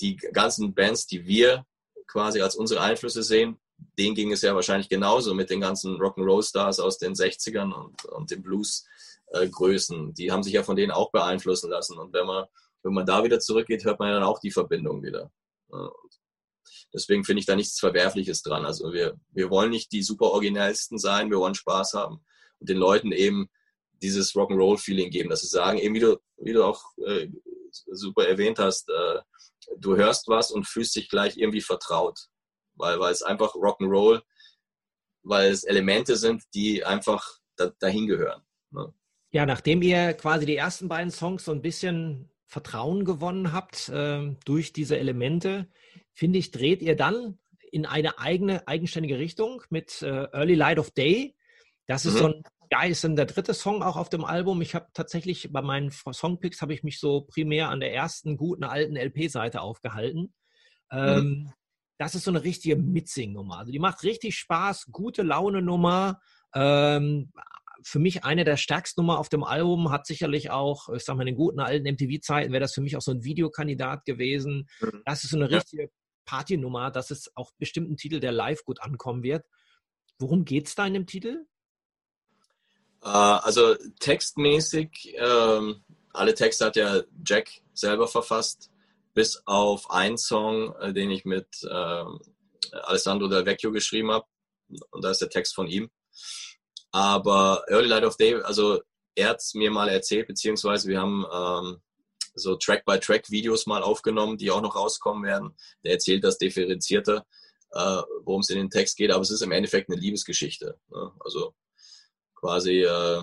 die 0.00 0.16
ganzen 0.16 0.74
Bands, 0.74 1.06
die 1.06 1.24
wir 1.24 1.64
quasi 2.06 2.42
als 2.42 2.54
unsere 2.54 2.82
Einflüsse 2.82 3.22
sehen, 3.22 3.58
denen 3.98 4.14
ging 4.14 4.30
es 4.30 4.42
ja 4.42 4.54
wahrscheinlich 4.54 4.90
genauso 4.90 5.32
mit 5.34 5.48
den 5.48 5.60
ganzen 5.60 5.96
Rock'n'Roll-Stars 5.96 6.80
aus 6.80 6.98
den 6.98 7.14
60ern 7.14 7.72
und, 7.72 8.04
und 8.04 8.30
den 8.30 8.42
Blues-Größen. 8.42 10.12
Die 10.12 10.30
haben 10.30 10.42
sich 10.42 10.52
ja 10.52 10.62
von 10.62 10.76
denen 10.76 10.92
auch 10.92 11.10
beeinflussen 11.10 11.70
lassen. 11.70 11.98
Und 11.98 12.12
wenn 12.12 12.26
man, 12.26 12.44
wenn 12.82 12.92
man 12.92 13.06
da 13.06 13.24
wieder 13.24 13.40
zurückgeht, 13.40 13.84
hört 13.84 13.98
man 14.00 14.08
ja 14.08 14.14
dann 14.16 14.24
auch 14.24 14.38
die 14.38 14.50
Verbindung 14.50 15.02
wieder. 15.02 15.30
Und 15.68 15.92
deswegen 16.92 17.24
finde 17.24 17.40
ich 17.40 17.46
da 17.46 17.56
nichts 17.56 17.80
Verwerfliches 17.80 18.42
dran. 18.42 18.66
Also 18.66 18.92
wir, 18.92 19.18
wir 19.30 19.48
wollen 19.48 19.70
nicht 19.70 19.92
die 19.92 20.02
super 20.02 20.26
originellsten 20.26 20.98
sein, 20.98 21.30
wir 21.30 21.38
wollen 21.38 21.54
Spaß 21.54 21.94
haben 21.94 22.22
den 22.64 22.78
Leuten 22.78 23.12
eben 23.12 23.48
dieses 24.02 24.34
Rock'n'Roll-Feeling 24.34 25.10
geben, 25.10 25.30
dass 25.30 25.40
sie 25.42 25.48
sagen, 25.48 25.78
eben 25.78 25.94
wie 25.94 26.00
du, 26.00 26.20
wie 26.36 26.52
du 26.52 26.64
auch 26.64 26.82
äh, 27.06 27.28
super 27.70 28.26
erwähnt 28.26 28.58
hast, 28.58 28.88
äh, 28.90 29.20
du 29.78 29.96
hörst 29.96 30.28
was 30.28 30.50
und 30.50 30.66
fühlst 30.66 30.94
dich 30.96 31.08
gleich 31.08 31.36
irgendwie 31.36 31.60
vertraut, 31.60 32.18
weil, 32.74 32.98
weil 33.00 33.12
es 33.12 33.22
einfach 33.22 33.54
Rock'n'Roll, 33.54 34.22
weil 35.22 35.50
es 35.50 35.64
Elemente 35.64 36.16
sind, 36.16 36.42
die 36.54 36.84
einfach 36.84 37.38
da, 37.56 37.72
dahin 37.78 38.06
gehören. 38.06 38.42
Ne? 38.70 38.92
Ja, 39.30 39.46
nachdem 39.46 39.82
ihr 39.82 40.12
quasi 40.12 40.46
die 40.46 40.56
ersten 40.56 40.88
beiden 40.88 41.10
Songs 41.10 41.44
so 41.44 41.52
ein 41.52 41.62
bisschen 41.62 42.30
Vertrauen 42.46 43.04
gewonnen 43.04 43.52
habt 43.52 43.88
äh, 43.88 44.36
durch 44.44 44.72
diese 44.72 44.98
Elemente, 44.98 45.68
finde 46.12 46.38
ich, 46.38 46.50
dreht 46.50 46.82
ihr 46.82 46.94
dann 46.94 47.38
in 47.72 47.86
eine 47.86 48.18
eigene, 48.18 48.68
eigenständige 48.68 49.18
Richtung 49.18 49.62
mit 49.70 50.02
äh, 50.02 50.28
Early 50.32 50.54
Light 50.54 50.78
of 50.78 50.92
Day. 50.92 51.34
Das 51.86 52.06
ist 52.06 52.14
mhm. 52.14 52.18
so 52.18 52.26
ein 52.26 52.42
geil, 52.70 52.90
ist 52.90 53.04
dann 53.04 53.16
der 53.16 53.26
dritte 53.26 53.54
Song 53.54 53.82
auch 53.82 53.96
auf 53.96 54.08
dem 54.08 54.24
Album. 54.24 54.60
Ich 54.62 54.74
habe 54.74 54.86
tatsächlich 54.92 55.52
bei 55.52 55.62
meinen 55.62 55.90
Songpicks 55.90 56.62
habe 56.62 56.74
ich 56.74 56.82
mich 56.82 56.98
so 56.98 57.22
primär 57.22 57.68
an 57.68 57.80
der 57.80 57.94
ersten 57.94 58.36
guten 58.36 58.64
alten 58.64 58.96
LP-Seite 58.96 59.60
aufgehalten. 59.60 60.34
Mhm. 60.90 60.98
Ähm, 60.98 61.52
das 61.98 62.14
ist 62.14 62.24
so 62.24 62.30
eine 62.30 62.42
richtige 62.42 62.76
Mitsing-Nummer. 62.76 63.58
Also 63.58 63.72
die 63.72 63.78
macht 63.78 64.02
richtig 64.02 64.36
Spaß, 64.36 64.86
gute 64.90 65.22
Laune-Nummer. 65.22 66.20
Ähm, 66.54 67.32
für 67.82 67.98
mich 67.98 68.24
eine 68.24 68.44
der 68.44 68.56
stärksten 68.56 69.02
Nummer 69.02 69.18
auf 69.18 69.28
dem 69.28 69.44
Album, 69.44 69.90
hat 69.90 70.06
sicherlich 70.06 70.50
auch, 70.50 70.88
ich 70.88 71.04
sag 71.04 71.16
mal, 71.16 71.22
in 71.22 71.34
den 71.34 71.36
guten 71.36 71.60
alten 71.60 71.86
MTV-Zeiten 71.86 72.52
wäre 72.52 72.60
das 72.60 72.74
für 72.74 72.80
mich 72.80 72.96
auch 72.96 73.02
so 73.02 73.12
ein 73.12 73.24
Videokandidat 73.24 74.04
gewesen. 74.04 74.68
Mhm. 74.80 75.02
Das 75.04 75.24
ist 75.24 75.30
so 75.30 75.36
eine 75.36 75.50
richtige 75.50 75.90
Partynummer, 76.24 76.90
das 76.90 77.10
ist 77.10 77.30
auch 77.36 77.52
bestimmt 77.58 77.90
ein 77.90 77.96
Titel, 77.96 78.20
der 78.20 78.32
live 78.32 78.64
gut 78.64 78.80
ankommen 78.80 79.22
wird. 79.22 79.44
Worum 80.18 80.44
geht 80.44 80.68
es 80.68 80.74
da 80.74 80.86
in 80.86 80.94
dem 80.94 81.06
Titel? 81.06 81.44
Äh, 83.04 83.08
also 83.08 83.74
textmäßig, 84.00 85.14
ähm, 85.18 85.84
alle 86.12 86.34
Texte 86.34 86.64
hat 86.64 86.76
ja 86.76 87.02
Jack 87.24 87.50
selber 87.74 88.08
verfasst, 88.08 88.70
bis 89.12 89.42
auf 89.46 89.90
einen 89.90 90.16
Song, 90.16 90.74
äh, 90.80 90.92
den 90.92 91.10
ich 91.10 91.24
mit 91.24 91.46
äh, 91.62 92.04
Alessandro 92.72 93.28
Del 93.28 93.46
Vecchio 93.46 93.72
geschrieben 93.72 94.10
habe. 94.10 94.26
Und 94.90 95.04
da 95.04 95.10
ist 95.10 95.20
der 95.20 95.28
Text 95.28 95.54
von 95.54 95.66
ihm. 95.66 95.90
Aber 96.90 97.64
Early 97.68 97.88
Light 97.88 98.04
of 98.04 98.16
Day, 98.16 98.34
also 98.42 98.80
er 99.14 99.30
hat 99.30 99.40
es 99.40 99.54
mir 99.54 99.70
mal 99.70 99.88
erzählt, 99.88 100.26
beziehungsweise 100.26 100.88
wir 100.88 101.00
haben 101.00 101.24
ähm, 101.32 101.82
so 102.34 102.56
Track-by-Track-Videos 102.56 103.66
mal 103.66 103.82
aufgenommen, 103.82 104.38
die 104.38 104.50
auch 104.50 104.62
noch 104.62 104.74
rauskommen 104.76 105.24
werden. 105.24 105.54
Der 105.84 105.92
erzählt 105.92 106.24
das 106.24 106.38
differenzierter, 106.38 107.26
äh, 107.72 108.02
worum 108.22 108.40
es 108.40 108.50
in 108.50 108.58
den 108.58 108.70
Text 108.70 108.96
geht, 108.96 109.12
aber 109.12 109.22
es 109.22 109.30
ist 109.30 109.42
im 109.42 109.52
Endeffekt 109.52 109.90
eine 109.90 110.00
Liebesgeschichte. 110.00 110.78
Ne? 110.90 111.12
Also 111.20 111.54
quasi, 112.44 112.82
äh, 112.82 113.22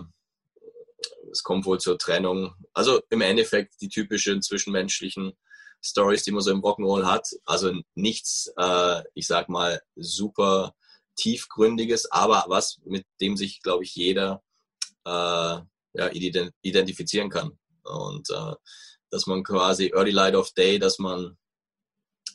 es 1.31 1.43
kommt 1.43 1.65
wohl 1.65 1.79
zur 1.79 1.99
Trennung. 1.99 2.55
Also 2.73 3.01
im 3.11 3.21
Endeffekt 3.21 3.79
die 3.79 3.89
typischen 3.89 4.41
zwischenmenschlichen 4.41 5.33
Stories, 5.79 6.23
die 6.23 6.31
man 6.31 6.41
so 6.41 6.49
im 6.49 6.61
Rock'n'Roll 6.61 7.05
hat. 7.05 7.29
Also 7.45 7.71
nichts, 7.93 8.51
äh, 8.57 9.03
ich 9.13 9.27
sag 9.27 9.47
mal, 9.47 9.79
super 9.95 10.73
tiefgründiges, 11.17 12.11
aber 12.11 12.45
was, 12.47 12.79
mit 12.83 13.05
dem 13.19 13.37
sich, 13.37 13.61
glaube 13.61 13.83
ich, 13.83 13.93
jeder 13.95 14.41
äh, 15.05 15.09
ja, 15.93 16.09
identifizieren 16.61 17.29
kann. 17.29 17.59
Und 17.83 18.27
äh, 18.31 18.55
dass 19.11 19.27
man 19.27 19.43
quasi 19.43 19.91
Early 19.93 20.11
Light 20.11 20.35
of 20.35 20.51
Day, 20.53 20.79
dass 20.79 20.97
man 20.97 21.37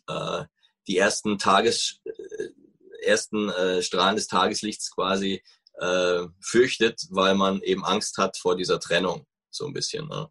äh, 0.06 0.44
die 0.86 0.98
ersten 0.98 1.38
Tages, 1.38 2.00
äh, 2.04 2.48
ersten 3.02 3.48
äh, 3.48 3.82
Strahlen 3.82 4.14
des 4.14 4.28
Tageslichts 4.28 4.92
quasi 4.94 5.42
äh, 5.80 6.26
fürchtet, 6.40 7.02
weil 7.10 7.34
man 7.34 7.60
eben 7.62 7.84
Angst 7.84 8.18
hat 8.18 8.36
vor 8.36 8.56
dieser 8.56 8.80
Trennung, 8.80 9.26
so 9.50 9.66
ein 9.66 9.72
bisschen. 9.72 10.08
Ne? 10.08 10.28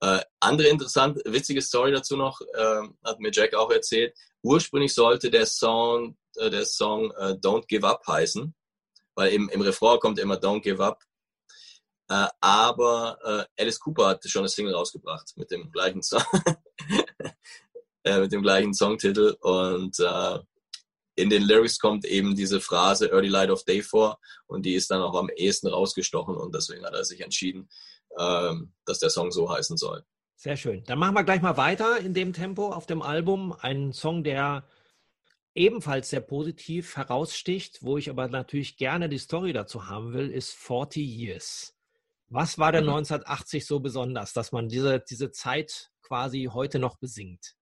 Äh, 0.00 0.20
andere 0.40 0.68
interessant, 0.68 1.20
witzige 1.24 1.62
Story 1.62 1.92
dazu 1.92 2.16
noch, 2.16 2.40
äh, 2.40 2.82
hat 3.04 3.20
mir 3.20 3.30
Jack 3.32 3.54
auch 3.54 3.70
erzählt. 3.70 4.14
Ursprünglich 4.42 4.92
sollte 4.92 5.30
der 5.30 5.46
Song, 5.46 6.16
äh, 6.36 6.50
der 6.50 6.66
Song 6.66 7.10
äh, 7.12 7.36
Don't 7.40 7.66
Give 7.66 7.86
Up 7.86 8.06
heißen, 8.06 8.54
weil 9.14 9.32
im, 9.32 9.48
im 9.48 9.60
Refrain 9.62 10.00
kommt 10.00 10.18
immer 10.18 10.36
Don't 10.36 10.60
Give 10.60 10.84
Up. 10.84 11.02
Äh, 12.10 12.26
aber 12.40 13.18
äh, 13.56 13.62
Alice 13.62 13.80
Cooper 13.80 14.08
hatte 14.08 14.28
schon 14.28 14.40
eine 14.40 14.48
Single 14.48 14.74
rausgebracht 14.74 15.32
mit 15.36 15.50
dem 15.50 15.70
gleichen 15.72 16.02
Song, 16.02 16.22
mit 18.04 18.32
dem 18.32 18.42
gleichen 18.42 18.74
Songtitel 18.74 19.36
und 19.40 19.98
in 21.16 21.30
den 21.30 21.42
Lyrics 21.42 21.78
kommt 21.78 22.04
eben 22.04 22.34
diese 22.34 22.60
Phrase 22.60 23.10
Early 23.10 23.28
Light 23.28 23.50
of 23.50 23.64
Day 23.64 23.82
vor 23.82 24.18
und 24.46 24.66
die 24.66 24.74
ist 24.74 24.90
dann 24.90 25.02
auch 25.02 25.14
am 25.14 25.28
ehesten 25.28 25.68
rausgestochen 25.68 26.36
und 26.36 26.54
deswegen 26.54 26.84
hat 26.84 26.94
er 26.94 27.04
sich 27.04 27.20
entschieden, 27.20 27.68
ähm, 28.18 28.72
dass 28.84 28.98
der 28.98 29.10
Song 29.10 29.30
so 29.30 29.50
heißen 29.50 29.76
soll. 29.76 30.04
Sehr 30.36 30.56
schön. 30.56 30.84
Dann 30.84 30.98
machen 30.98 31.14
wir 31.14 31.24
gleich 31.24 31.42
mal 31.42 31.56
weiter 31.56 31.98
in 31.98 32.14
dem 32.14 32.32
Tempo 32.32 32.70
auf 32.70 32.86
dem 32.86 33.02
Album. 33.02 33.54
Ein 33.58 33.92
Song, 33.92 34.24
der 34.24 34.66
ebenfalls 35.54 36.10
sehr 36.10 36.20
positiv 36.20 36.96
heraussticht, 36.96 37.82
wo 37.82 37.96
ich 37.96 38.10
aber 38.10 38.28
natürlich 38.28 38.76
gerne 38.76 39.08
die 39.08 39.18
Story 39.18 39.52
dazu 39.52 39.88
haben 39.88 40.12
will, 40.12 40.30
ist 40.30 40.52
40 40.52 41.06
Years. 41.06 41.76
Was 42.28 42.58
war 42.58 42.72
denn 42.72 42.88
1980 42.88 43.62
mhm. 43.62 43.66
so 43.66 43.80
besonders, 43.80 44.32
dass 44.32 44.50
man 44.50 44.68
diese, 44.68 45.00
diese 45.00 45.30
Zeit 45.30 45.92
quasi 46.02 46.50
heute 46.52 46.80
noch 46.80 46.96
besingt? 46.96 47.54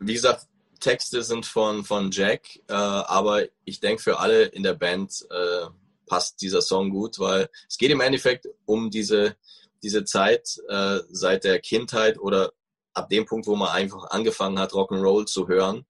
Wie 0.00 0.14
gesagt, 0.14 0.48
Texte 0.80 1.22
sind 1.22 1.46
von, 1.46 1.84
von 1.84 2.10
Jack, 2.10 2.56
äh, 2.68 2.72
aber 2.72 3.44
ich 3.64 3.80
denke 3.80 4.02
für 4.02 4.18
alle 4.18 4.44
in 4.44 4.62
der 4.62 4.74
Band 4.74 5.26
äh, 5.30 5.66
passt 6.06 6.40
dieser 6.40 6.62
Song 6.62 6.90
gut, 6.90 7.18
weil 7.18 7.48
es 7.68 7.78
geht 7.78 7.90
im 7.90 8.00
Endeffekt 8.00 8.48
um 8.64 8.90
diese, 8.90 9.36
diese 9.82 10.04
Zeit 10.04 10.56
äh, 10.68 11.00
seit 11.08 11.44
der 11.44 11.60
Kindheit 11.60 12.18
oder 12.18 12.52
ab 12.94 13.08
dem 13.08 13.26
Punkt, 13.26 13.46
wo 13.46 13.56
man 13.56 13.68
einfach 13.68 14.10
angefangen 14.10 14.58
hat, 14.58 14.72
Rock'n'Roll 14.72 15.26
zu 15.26 15.48
hören 15.48 15.84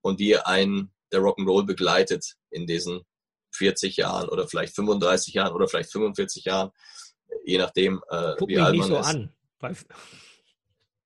und 0.00 0.18
wie 0.18 0.36
einen 0.36 0.90
der 1.12 1.20
Rock'n'Roll 1.20 1.64
begleitet 1.64 2.36
in 2.50 2.66
diesen 2.66 3.02
40 3.52 3.96
Jahren 3.96 4.28
oder 4.28 4.48
vielleicht 4.48 4.74
35 4.74 5.34
Jahren 5.34 5.54
oder 5.54 5.68
vielleicht 5.68 5.92
45 5.92 6.44
Jahren, 6.44 6.70
je 7.44 7.58
nachdem, 7.58 8.02
äh, 8.10 8.34
Guck 8.38 8.48
wie 8.48 8.58
alt 8.58 8.76
man 8.76 8.88
so 8.88 8.98
ist. 8.98 9.06
An. 9.06 9.32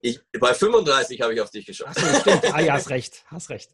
Bei, 0.02 0.08
ich, 0.08 0.20
bei 0.38 0.54
35 0.54 1.20
habe 1.20 1.34
ich 1.34 1.40
auf 1.40 1.50
dich 1.50 1.66
geschaut. 1.66 1.88
Ach 1.94 2.20
stimmt. 2.20 2.44
Ah 2.52 2.60
ja, 2.60 2.74
hast 2.74 2.90
recht, 2.90 3.24
hast 3.26 3.50
recht. 3.50 3.70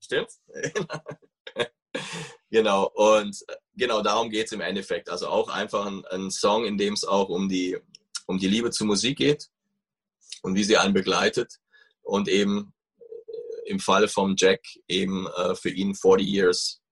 Stimmt? 0.00 0.30
genau, 2.50 2.88
und 2.94 3.36
äh, 3.48 3.56
genau 3.74 4.02
darum 4.02 4.30
geht 4.30 4.46
es 4.46 4.52
im 4.52 4.60
Endeffekt. 4.60 5.08
Also 5.08 5.28
auch 5.28 5.48
einfach 5.48 5.86
ein, 5.86 6.04
ein 6.06 6.30
Song, 6.30 6.64
in 6.64 6.78
dem 6.78 6.94
es 6.94 7.04
auch 7.04 7.28
um 7.28 7.48
die, 7.48 7.78
um 8.26 8.38
die 8.38 8.48
Liebe 8.48 8.70
zur 8.70 8.86
Musik 8.86 9.18
geht 9.18 9.48
und 10.42 10.54
wie 10.54 10.64
sie 10.64 10.76
einen 10.76 10.94
begleitet. 10.94 11.58
Und 12.02 12.28
eben 12.28 12.72
äh, 12.98 13.70
im 13.70 13.80
Falle 13.80 14.08
von 14.08 14.34
Jack 14.36 14.60
eben 14.88 15.26
äh, 15.28 15.54
für 15.54 15.70
ihn 15.70 15.94
40 15.94 16.26
Years, 16.26 16.82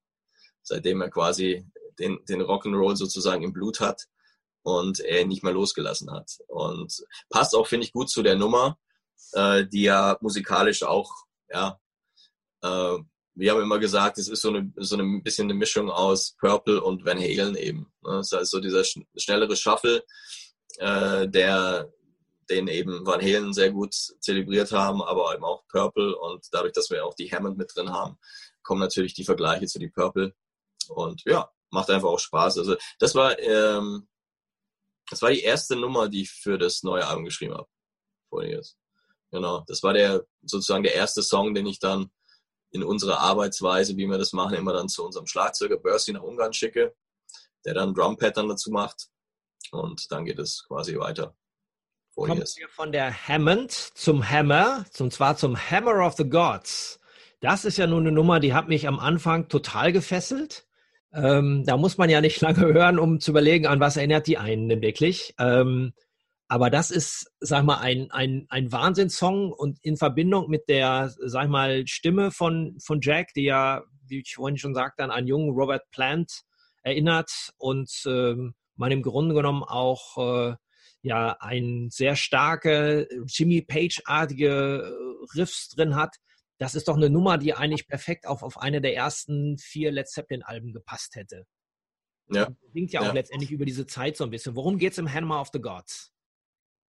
seitdem 0.62 1.00
er 1.00 1.10
quasi 1.10 1.64
den, 1.98 2.24
den 2.26 2.42
Rock'n'Roll 2.42 2.96
sozusagen 2.96 3.42
im 3.42 3.52
Blut 3.52 3.80
hat 3.80 4.06
und 4.62 5.00
er 5.00 5.22
ihn 5.22 5.28
nicht 5.28 5.42
mehr 5.42 5.52
losgelassen 5.52 6.10
hat. 6.10 6.38
Und 6.48 7.04
passt 7.30 7.54
auch, 7.54 7.66
finde 7.66 7.86
ich, 7.86 7.92
gut 7.92 8.10
zu 8.10 8.22
der 8.22 8.36
Nummer, 8.36 8.78
äh, 9.32 9.64
die 9.66 9.82
ja 9.82 10.16
musikalisch 10.20 10.82
auch 10.82 11.10
ja, 11.50 11.78
äh, 12.62 12.98
wir 13.34 13.52
haben 13.52 13.62
immer 13.62 13.78
gesagt, 13.78 14.18
es 14.18 14.28
ist 14.28 14.42
so 14.42 14.48
eine, 14.48 14.72
so 14.76 14.96
ein 14.96 15.22
bisschen 15.22 15.46
eine 15.46 15.54
Mischung 15.54 15.90
aus 15.90 16.34
Purple 16.40 16.82
und 16.82 17.04
Van 17.04 17.18
Halen 17.18 17.54
eben. 17.54 17.92
Ne? 18.02 18.16
Das 18.16 18.32
heißt, 18.32 18.50
so 18.50 18.60
dieser 18.60 18.82
schnellere 18.84 19.56
Shuffle, 19.56 20.04
äh, 20.78 21.28
der, 21.28 21.92
den 22.50 22.66
eben 22.66 23.06
Van 23.06 23.20
Halen 23.20 23.52
sehr 23.52 23.70
gut 23.70 23.94
zelebriert 23.94 24.72
haben, 24.72 25.02
aber 25.02 25.34
eben 25.34 25.44
auch 25.44 25.62
Purple 25.68 26.16
und 26.18 26.46
dadurch, 26.50 26.72
dass 26.72 26.90
wir 26.90 27.04
auch 27.06 27.14
die 27.14 27.30
Hammond 27.30 27.58
mit 27.58 27.70
drin 27.74 27.90
haben, 27.90 28.18
kommen 28.62 28.80
natürlich 28.80 29.14
die 29.14 29.24
Vergleiche 29.24 29.66
zu 29.66 29.78
die 29.78 29.88
Purple 29.88 30.34
und 30.88 31.22
ja, 31.24 31.48
macht 31.70 31.90
einfach 31.90 32.08
auch 32.08 32.18
Spaß. 32.18 32.58
Also 32.58 32.76
das 32.98 33.14
war, 33.14 33.38
ähm, 33.38 34.08
das 35.10 35.22
war 35.22 35.30
die 35.30 35.42
erste 35.42 35.76
Nummer, 35.76 36.08
die 36.08 36.22
ich 36.22 36.30
für 36.30 36.58
das 36.58 36.82
neue 36.82 37.06
Album 37.06 37.24
geschrieben 37.24 37.54
habe. 37.54 37.68
Genau, 39.30 39.64
das 39.66 39.82
war 39.82 39.92
der 39.92 40.24
sozusagen 40.42 40.82
der 40.82 40.94
erste 40.94 41.22
Song, 41.22 41.54
den 41.54 41.66
ich 41.66 41.78
dann 41.78 42.10
in 42.70 42.82
unserer 42.82 43.20
Arbeitsweise, 43.20 43.96
wie 43.96 44.06
wir 44.06 44.18
das 44.18 44.32
machen, 44.32 44.54
immer 44.54 44.72
dann 44.72 44.88
zu 44.88 45.04
unserem 45.04 45.26
Schlagzeuger 45.26 45.78
Bercy 45.78 46.12
nach 46.12 46.22
Ungarn 46.22 46.52
schicke, 46.52 46.94
der 47.64 47.74
dann 47.74 47.94
Drum-Pattern 47.94 48.48
dazu 48.48 48.70
macht 48.70 49.08
und 49.70 50.10
dann 50.10 50.24
geht 50.24 50.38
es 50.38 50.64
quasi 50.66 50.98
weiter. 50.98 51.34
Kommen 52.14 52.38
wir 52.38 52.68
von 52.68 52.90
der 52.90 53.28
Hammond 53.28 53.70
zum 53.72 54.28
Hammer, 54.28 54.84
und 54.98 55.12
zwar 55.12 55.36
zum 55.36 55.56
Hammer 55.56 56.04
of 56.04 56.16
the 56.16 56.28
Gods. 56.28 56.98
Das 57.40 57.64
ist 57.64 57.78
ja 57.78 57.86
nun 57.86 58.00
eine 58.00 58.12
Nummer, 58.12 58.40
die 58.40 58.54
hat 58.54 58.68
mich 58.68 58.88
am 58.88 58.98
Anfang 58.98 59.48
total 59.48 59.92
gefesselt. 59.92 60.67
Ähm, 61.12 61.64
da 61.66 61.76
muss 61.76 61.98
man 61.98 62.10
ja 62.10 62.20
nicht 62.20 62.40
lange 62.42 62.60
hören, 62.60 62.98
um 62.98 63.20
zu 63.20 63.30
überlegen, 63.32 63.66
an 63.66 63.80
was 63.80 63.96
erinnert 63.96 64.26
die 64.26 64.38
einen 64.38 64.68
denn 64.68 64.82
wirklich. 64.82 65.34
Ähm, 65.38 65.92
aber 66.48 66.70
das 66.70 66.90
ist, 66.90 67.30
sag 67.40 67.64
mal, 67.64 67.78
ein, 67.78 68.10
ein, 68.10 68.46
ein 68.48 68.72
Wahnsinnssong 68.72 69.52
und 69.52 69.78
in 69.82 69.98
Verbindung 69.98 70.48
mit 70.48 70.68
der, 70.68 71.12
sag 71.18 71.48
mal, 71.48 71.86
Stimme 71.86 72.30
von, 72.30 72.78
von 72.80 73.00
Jack, 73.02 73.34
die 73.34 73.44
ja, 73.44 73.82
wie 74.06 74.20
ich 74.20 74.34
vorhin 74.34 74.56
schon 74.56 74.74
sagte, 74.74 75.04
an 75.04 75.10
einen 75.10 75.26
jungen 75.26 75.50
Robert 75.50 75.90
Plant 75.90 76.42
erinnert 76.82 77.30
und 77.58 77.90
ähm, 78.06 78.54
man 78.76 78.92
im 78.92 79.02
Grunde 79.02 79.34
genommen 79.34 79.62
auch 79.62 80.16
äh, 80.16 80.54
ja 81.02 81.36
ein 81.40 81.88
sehr 81.90 82.16
starke 82.16 83.08
Jimmy 83.26 83.60
Page-artige 83.60 84.48
äh, 84.48 85.38
Riffs 85.38 85.68
drin 85.68 85.96
hat. 85.96 86.16
Das 86.58 86.74
ist 86.74 86.88
doch 86.88 86.96
eine 86.96 87.08
Nummer, 87.08 87.38
die 87.38 87.54
eigentlich 87.54 87.86
perfekt 87.86 88.26
auf, 88.26 88.42
auf 88.42 88.58
eine 88.58 88.80
der 88.80 88.94
ersten 88.94 89.58
vier 89.58 89.92
Led 89.92 90.08
Zeppelin-Alben 90.08 90.72
gepasst 90.72 91.14
hätte. 91.14 91.46
Ja. 92.30 92.48
Klingt 92.72 92.92
ja 92.92 93.00
auch 93.00 93.06
ja. 93.06 93.12
letztendlich 93.12 93.50
über 93.50 93.64
diese 93.64 93.86
Zeit 93.86 94.16
so 94.16 94.24
ein 94.24 94.30
bisschen. 94.30 94.54
Worum 94.56 94.78
geht 94.78 94.92
es 94.92 94.98
im 94.98 95.12
Hammer 95.12 95.40
of 95.40 95.50
the 95.52 95.60
Gods? 95.60 96.12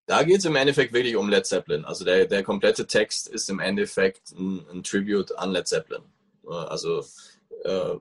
Da 0.07 0.23
geht 0.23 0.39
es 0.39 0.45
im 0.45 0.55
Endeffekt 0.55 0.93
wirklich 0.93 1.17
um 1.17 1.29
Led 1.29 1.47
Zeppelin. 1.47 1.85
Also 1.85 2.05
der, 2.05 2.27
der 2.27 2.45
komplette 2.45 2.87
Text 2.87 3.29
ist 3.29 3.51
im 3.51 3.59
Endeffekt 3.59 4.31
ein, 4.31 4.65
ein 4.71 4.83
Tribute 4.85 5.37
an 5.37 5.51
Led 5.51 5.67
Zeppelin. 5.67 6.05
Also 6.47 7.05
äh, 7.65 7.97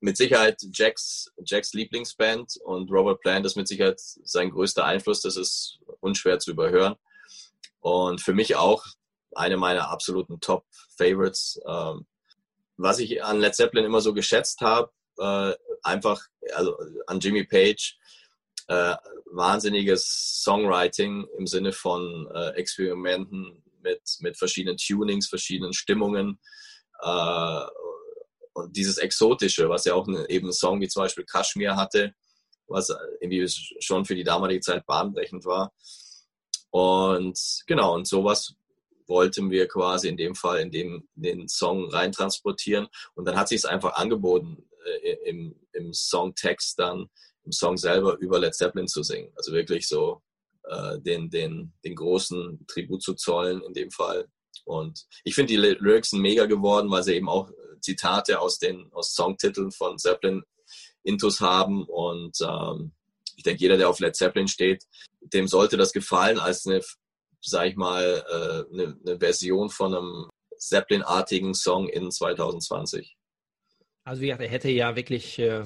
mit 0.00 0.16
Sicherheit 0.16 0.60
Jacks, 0.72 1.32
Jacks 1.44 1.72
Lieblingsband 1.72 2.56
und 2.64 2.90
Robert 2.90 3.20
Plant 3.20 3.46
ist 3.46 3.56
mit 3.56 3.68
Sicherheit 3.68 4.00
sein 4.00 4.50
größter 4.50 4.84
Einfluss. 4.84 5.22
Das 5.22 5.36
ist 5.36 5.78
unschwer 6.00 6.40
zu 6.40 6.50
überhören. 6.50 6.96
Und 7.78 8.20
für 8.20 8.34
mich 8.34 8.56
auch 8.56 8.84
eine 9.36 9.56
meiner 9.56 9.90
absoluten 9.90 10.40
Top-Favorites. 10.40 11.60
Ähm, 11.66 12.06
was 12.76 12.98
ich 12.98 13.22
an 13.22 13.40
Led 13.40 13.54
Zeppelin 13.54 13.84
immer 13.84 14.00
so 14.00 14.14
geschätzt 14.14 14.60
habe, 14.60 14.90
äh, 15.18 15.54
einfach 15.82 16.22
also 16.54 16.76
an 17.06 17.20
Jimmy 17.20 17.44
Page, 17.44 17.98
äh, 18.68 18.96
wahnsinniges 19.26 20.42
Songwriting 20.42 21.26
im 21.38 21.46
Sinne 21.46 21.72
von 21.72 22.28
äh, 22.34 22.50
Experimenten 22.50 23.62
mit, 23.82 24.02
mit 24.20 24.36
verschiedenen 24.36 24.76
Tunings, 24.76 25.28
verschiedenen 25.28 25.72
Stimmungen 25.72 26.40
äh, 27.00 27.60
und 28.54 28.76
dieses 28.76 28.98
Exotische, 28.98 29.68
was 29.68 29.84
ja 29.84 29.94
auch 29.94 30.06
eine, 30.08 30.28
eben 30.30 30.48
ein 30.48 30.52
Song 30.52 30.80
wie 30.80 30.88
zum 30.88 31.02
Beispiel 31.02 31.24
Kashmir 31.24 31.76
hatte, 31.76 32.14
was 32.66 32.90
irgendwie 33.20 33.46
schon 33.80 34.04
für 34.04 34.14
die 34.14 34.24
damalige 34.24 34.60
Zeit 34.60 34.86
bahnbrechend 34.86 35.44
war. 35.44 35.72
Und 36.70 37.38
genau, 37.66 37.94
und 37.94 38.06
sowas 38.06 38.54
wollten 39.06 39.50
wir 39.50 39.68
quasi 39.68 40.08
in 40.08 40.16
dem 40.16 40.34
Fall 40.34 40.60
in, 40.60 40.70
dem, 40.70 41.08
den 41.14 41.48
Song 41.48 41.90
reintransportieren. 41.90 42.88
Und 43.14 43.26
dann 43.26 43.36
hat 43.36 43.48
sich 43.48 43.58
es 43.58 43.64
einfach 43.64 43.94
angeboten, 43.94 44.68
äh, 45.02 45.16
im, 45.28 45.54
im 45.72 45.92
Songtext 45.92 46.78
dann, 46.78 47.08
im 47.44 47.52
Song 47.52 47.76
selber 47.76 48.16
über 48.18 48.38
Led 48.38 48.54
Zeppelin 48.54 48.88
zu 48.88 49.02
singen. 49.02 49.30
Also 49.36 49.52
wirklich 49.52 49.86
so 49.86 50.22
äh, 50.64 50.98
den, 51.00 51.28
den, 51.30 51.72
den 51.84 51.94
großen 51.94 52.64
Tribut 52.66 53.02
zu 53.02 53.14
zollen 53.14 53.62
in 53.62 53.74
dem 53.74 53.90
Fall. 53.90 54.28
Und 54.64 55.06
ich 55.24 55.34
finde 55.34 55.52
die 55.52 55.56
Lyrics 55.58 56.10
sind 56.10 56.20
mega 56.20 56.46
geworden, 56.46 56.90
weil 56.90 57.02
sie 57.02 57.14
eben 57.14 57.28
auch 57.28 57.50
Zitate 57.80 58.40
aus 58.40 58.58
den 58.58 58.90
aus 58.92 59.14
Songtiteln 59.14 59.70
von 59.70 59.98
Zeppelin 59.98 60.42
Intus 61.02 61.40
haben. 61.40 61.84
Und 61.84 62.38
ähm, 62.40 62.92
ich 63.36 63.42
denke, 63.42 63.60
jeder, 63.60 63.76
der 63.76 63.88
auf 63.88 64.00
Led 64.00 64.16
Zeppelin 64.16 64.48
steht, 64.48 64.84
dem 65.20 65.48
sollte 65.48 65.76
das 65.76 65.92
gefallen 65.92 66.38
als 66.38 66.66
eine, 66.66 66.80
sag 67.44 67.68
ich 67.68 67.76
mal, 67.76 68.24
äh, 68.28 68.72
eine, 68.72 68.96
eine 69.06 69.18
Version 69.18 69.70
von 69.70 69.94
einem 69.94 70.28
Zeppelin-artigen 70.58 71.54
Song 71.54 71.88
in 71.88 72.10
2020. 72.10 73.16
Also 74.04 74.22
wie 74.22 74.26
gesagt, 74.26 74.42
er 74.42 74.48
hätte 74.48 74.70
ja 74.70 74.96
wirklich 74.96 75.38
äh, 75.38 75.64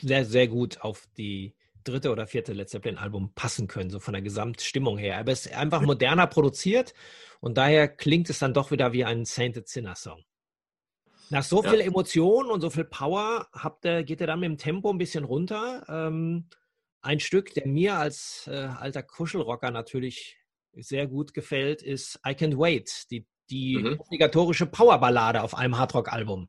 sehr, 0.00 0.24
sehr 0.24 0.48
gut 0.48 0.80
auf 0.80 1.06
die 1.16 1.54
dritte 1.84 2.10
oder 2.10 2.26
vierte 2.26 2.52
Led 2.52 2.68
Zeppelin-Album 2.68 3.32
passen 3.34 3.66
können, 3.66 3.90
so 3.90 4.00
von 4.00 4.14
der 4.14 4.22
Gesamtstimmung 4.22 4.96
her. 4.96 5.18
Aber 5.18 5.32
es 5.32 5.46
ist 5.46 5.54
einfach 5.54 5.82
moderner 5.82 6.26
produziert 6.26 6.94
und 7.40 7.58
daher 7.58 7.88
klingt 7.88 8.30
es 8.30 8.38
dann 8.38 8.54
doch 8.54 8.70
wieder 8.70 8.92
wie 8.92 9.04
ein 9.04 9.24
Sainted 9.24 9.68
Sinner 9.68 9.94
Song. 9.94 10.24
Nach 11.30 11.42
so 11.42 11.62
ja. 11.62 11.70
viel 11.70 11.80
Emotion 11.80 12.50
und 12.50 12.60
so 12.60 12.70
viel 12.70 12.84
Power 12.84 13.48
habt 13.52 13.84
ihr, 13.84 14.04
geht 14.04 14.20
ihr 14.20 14.26
dann 14.26 14.40
mit 14.40 14.48
dem 14.48 14.58
Tempo 14.58 14.90
ein 14.90 14.98
bisschen 14.98 15.24
runter. 15.24 15.84
Ähm, 15.88 16.48
ein 17.04 17.20
Stück, 17.20 17.54
der 17.54 17.66
mir 17.66 17.96
als 17.96 18.48
äh, 18.50 18.68
alter 18.78 19.02
Kuschelrocker 19.02 19.70
natürlich 19.70 20.38
sehr 20.72 21.06
gut 21.06 21.34
gefällt, 21.34 21.82
ist 21.82 22.18
I 22.26 22.30
Can't 22.30 22.58
Wait, 22.58 23.10
die, 23.10 23.26
die 23.50 23.76
mhm. 23.76 24.00
obligatorische 24.00 24.66
Powerballade 24.66 25.42
auf 25.42 25.54
einem 25.54 25.78
Hardrock-Album. 25.78 26.48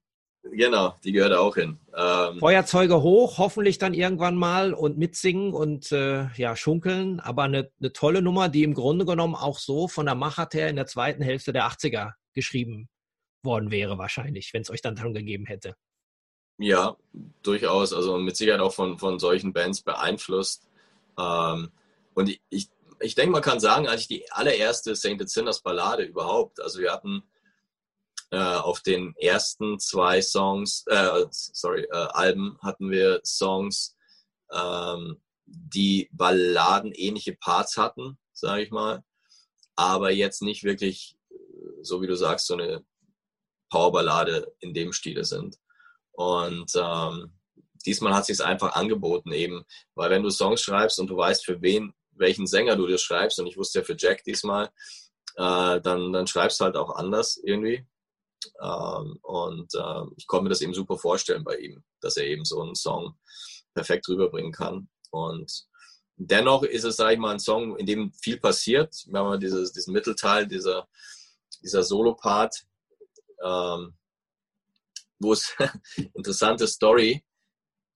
Genau, 0.52 0.96
die 1.04 1.12
gehört 1.12 1.34
auch 1.34 1.56
hin. 1.56 1.80
Ähm, 1.96 2.39
Feuerzeuge 2.39 3.02
hoch, 3.02 3.39
hoffentlich 3.39 3.80
dann 3.80 3.94
irgendwann 3.94 4.36
mal 4.36 4.74
und 4.74 4.98
mitsingen 4.98 5.54
und 5.54 5.91
äh, 5.91 6.28
ja, 6.36 6.56
schunkeln. 6.56 7.20
Aber 7.20 7.44
eine, 7.44 7.72
eine 7.80 7.94
tolle 7.94 8.22
Nummer, 8.22 8.48
die 8.48 8.63
im 8.63 8.76
Grunde 8.76 9.06
genommen 9.06 9.36
auch 9.36 9.58
so 9.58 9.88
von 9.88 10.06
der 10.06 10.15
Machart 10.15 10.54
her 10.54 10.70
in 10.70 10.76
der 10.76 10.86
zweiten 10.86 11.24
Hälfte 11.24 11.52
der 11.52 11.68
80er 11.68 12.13
geschrieben 12.34 12.89
worden 13.44 13.72
wäre, 13.72 13.98
wahrscheinlich, 13.98 14.54
wenn 14.54 14.62
es 14.62 14.70
euch 14.70 14.82
dann 14.82 14.96
dran 14.96 15.13
gegeben 15.13 15.46
hätte. 15.46 15.76
Ja, 16.58 16.96
durchaus. 17.44 17.94
Also 17.94 18.18
mit 18.18 18.38
Sicherheit 18.38 18.62
auch 18.62 18.74
von, 18.74 18.98
von 18.98 19.20
solchen 19.20 19.54
Bands 19.54 19.82
beeinflusst. 19.82 20.68
Ähm, 21.18 21.72
und 22.13 22.30
ich, 22.30 22.41
ich, 22.50 22.70
ich 23.00 23.15
denke, 23.15 23.32
man 23.32 23.41
kann 23.41 23.60
sagen, 23.60 23.88
eigentlich 23.88 24.08
die 24.08 24.32
allererste 24.32 24.96
Sainted 24.96 25.30
Sinners 25.30 25.62
Ballade 25.62 26.04
überhaupt. 26.04 26.62
Also 26.62 26.80
wir 26.80 26.91
hatten 26.91 27.24
äh, 28.32 28.38
auf 28.38 28.82
den 28.82 29.15
ersten 29.18 29.80
zwei 29.80 30.22
Songs, 30.22 30.84
äh, 30.88 31.26
sorry, 31.30 31.84
äh, 31.91 32.08
Alben 32.12 32.58
hatten 32.62 32.89
wir 32.89 33.22
Songs, 33.24 33.96
ähm, 34.52 35.22
die 35.46 36.10
balladenähnliche 36.12 37.34
Parts 37.34 37.78
hatten, 37.78 38.18
sage 38.34 38.63
ich 38.63 38.72
mal, 38.72 39.04
aber 39.76 40.12
jetzt 40.12 40.41
nicht 40.41 40.63
wirklich, 40.63 41.18
so 41.82 42.02
wie 42.02 42.08
du 42.08 42.15
sagst, 42.15 42.48
so 42.48 42.56
eine 42.56 42.84
Powerballade 43.70 44.54
in 44.60 44.74
dem 44.74 44.91
Stile 44.91 45.24
sind. 45.24 45.60
Und 46.15 46.71
ähm, 46.75 47.34
diesmal 47.86 48.13
hat 48.13 48.25
sich 48.25 48.36
es 48.36 48.41
einfach 48.41 48.73
angeboten 48.73 49.32
eben, 49.32 49.65
weil 49.95 50.10
wenn 50.10 50.23
du 50.23 50.30
Songs 50.30 50.62
schreibst 50.62 50.99
und 50.99 51.08
du 51.08 51.17
weißt, 51.17 51.45
für 51.45 51.62
wen, 51.62 51.93
welchen 52.12 52.47
Sänger 52.47 52.75
du 52.75 52.88
dir 52.88 52.97
schreibst, 52.97 53.39
und 53.39 53.47
ich 53.47 53.58
wusste 53.58 53.80
ja 53.80 53.86
für 53.86 53.95
Jack 53.97 54.23
diesmal, 54.23 54.67
äh, 55.36 55.82
dann, 55.82 56.13
dann 56.13 56.28
schreibst 56.28 56.62
halt 56.62 56.78
auch 56.78 56.95
anders 56.95 57.38
irgendwie. 57.43 57.86
Ähm, 58.62 59.19
und 59.21 59.73
äh, 59.73 60.04
ich 60.17 60.28
konnte 60.28 60.43
mir 60.43 60.49
das 60.49 60.62
eben 60.62 60.73
super 60.73 60.97
vorstellen 60.97 61.43
bei 61.43 61.58
ihm, 61.58 61.84
dass 62.01 62.17
er 62.17 62.25
eben 62.25 62.45
so 62.45 62.62
einen 62.62 62.75
Song 62.75 63.17
perfekt 63.73 64.08
rüberbringen 64.08 64.51
kann. 64.51 64.88
Und 65.12 65.65
dennoch 66.15 66.63
ist 66.63 66.84
es, 66.86 66.95
sage 66.95 67.13
ich 67.13 67.19
mal, 67.19 67.32
ein 67.32 67.39
Song, 67.39 67.75
in 67.78 67.86
dem 67.86 68.13
viel 68.13 68.39
passiert. 68.39 68.95
Wir 69.08 69.19
haben 69.19 69.39
dieses, 69.39 69.73
diesen 69.73 69.93
Mittelteil, 69.93 70.47
dieser, 70.47 70.88
dieser 71.62 71.84
Solo-Part, 71.84 72.65
ähm, 73.43 73.95
wo 75.19 75.34
es 75.34 75.56
interessante 76.13 76.67
Story, 76.67 77.23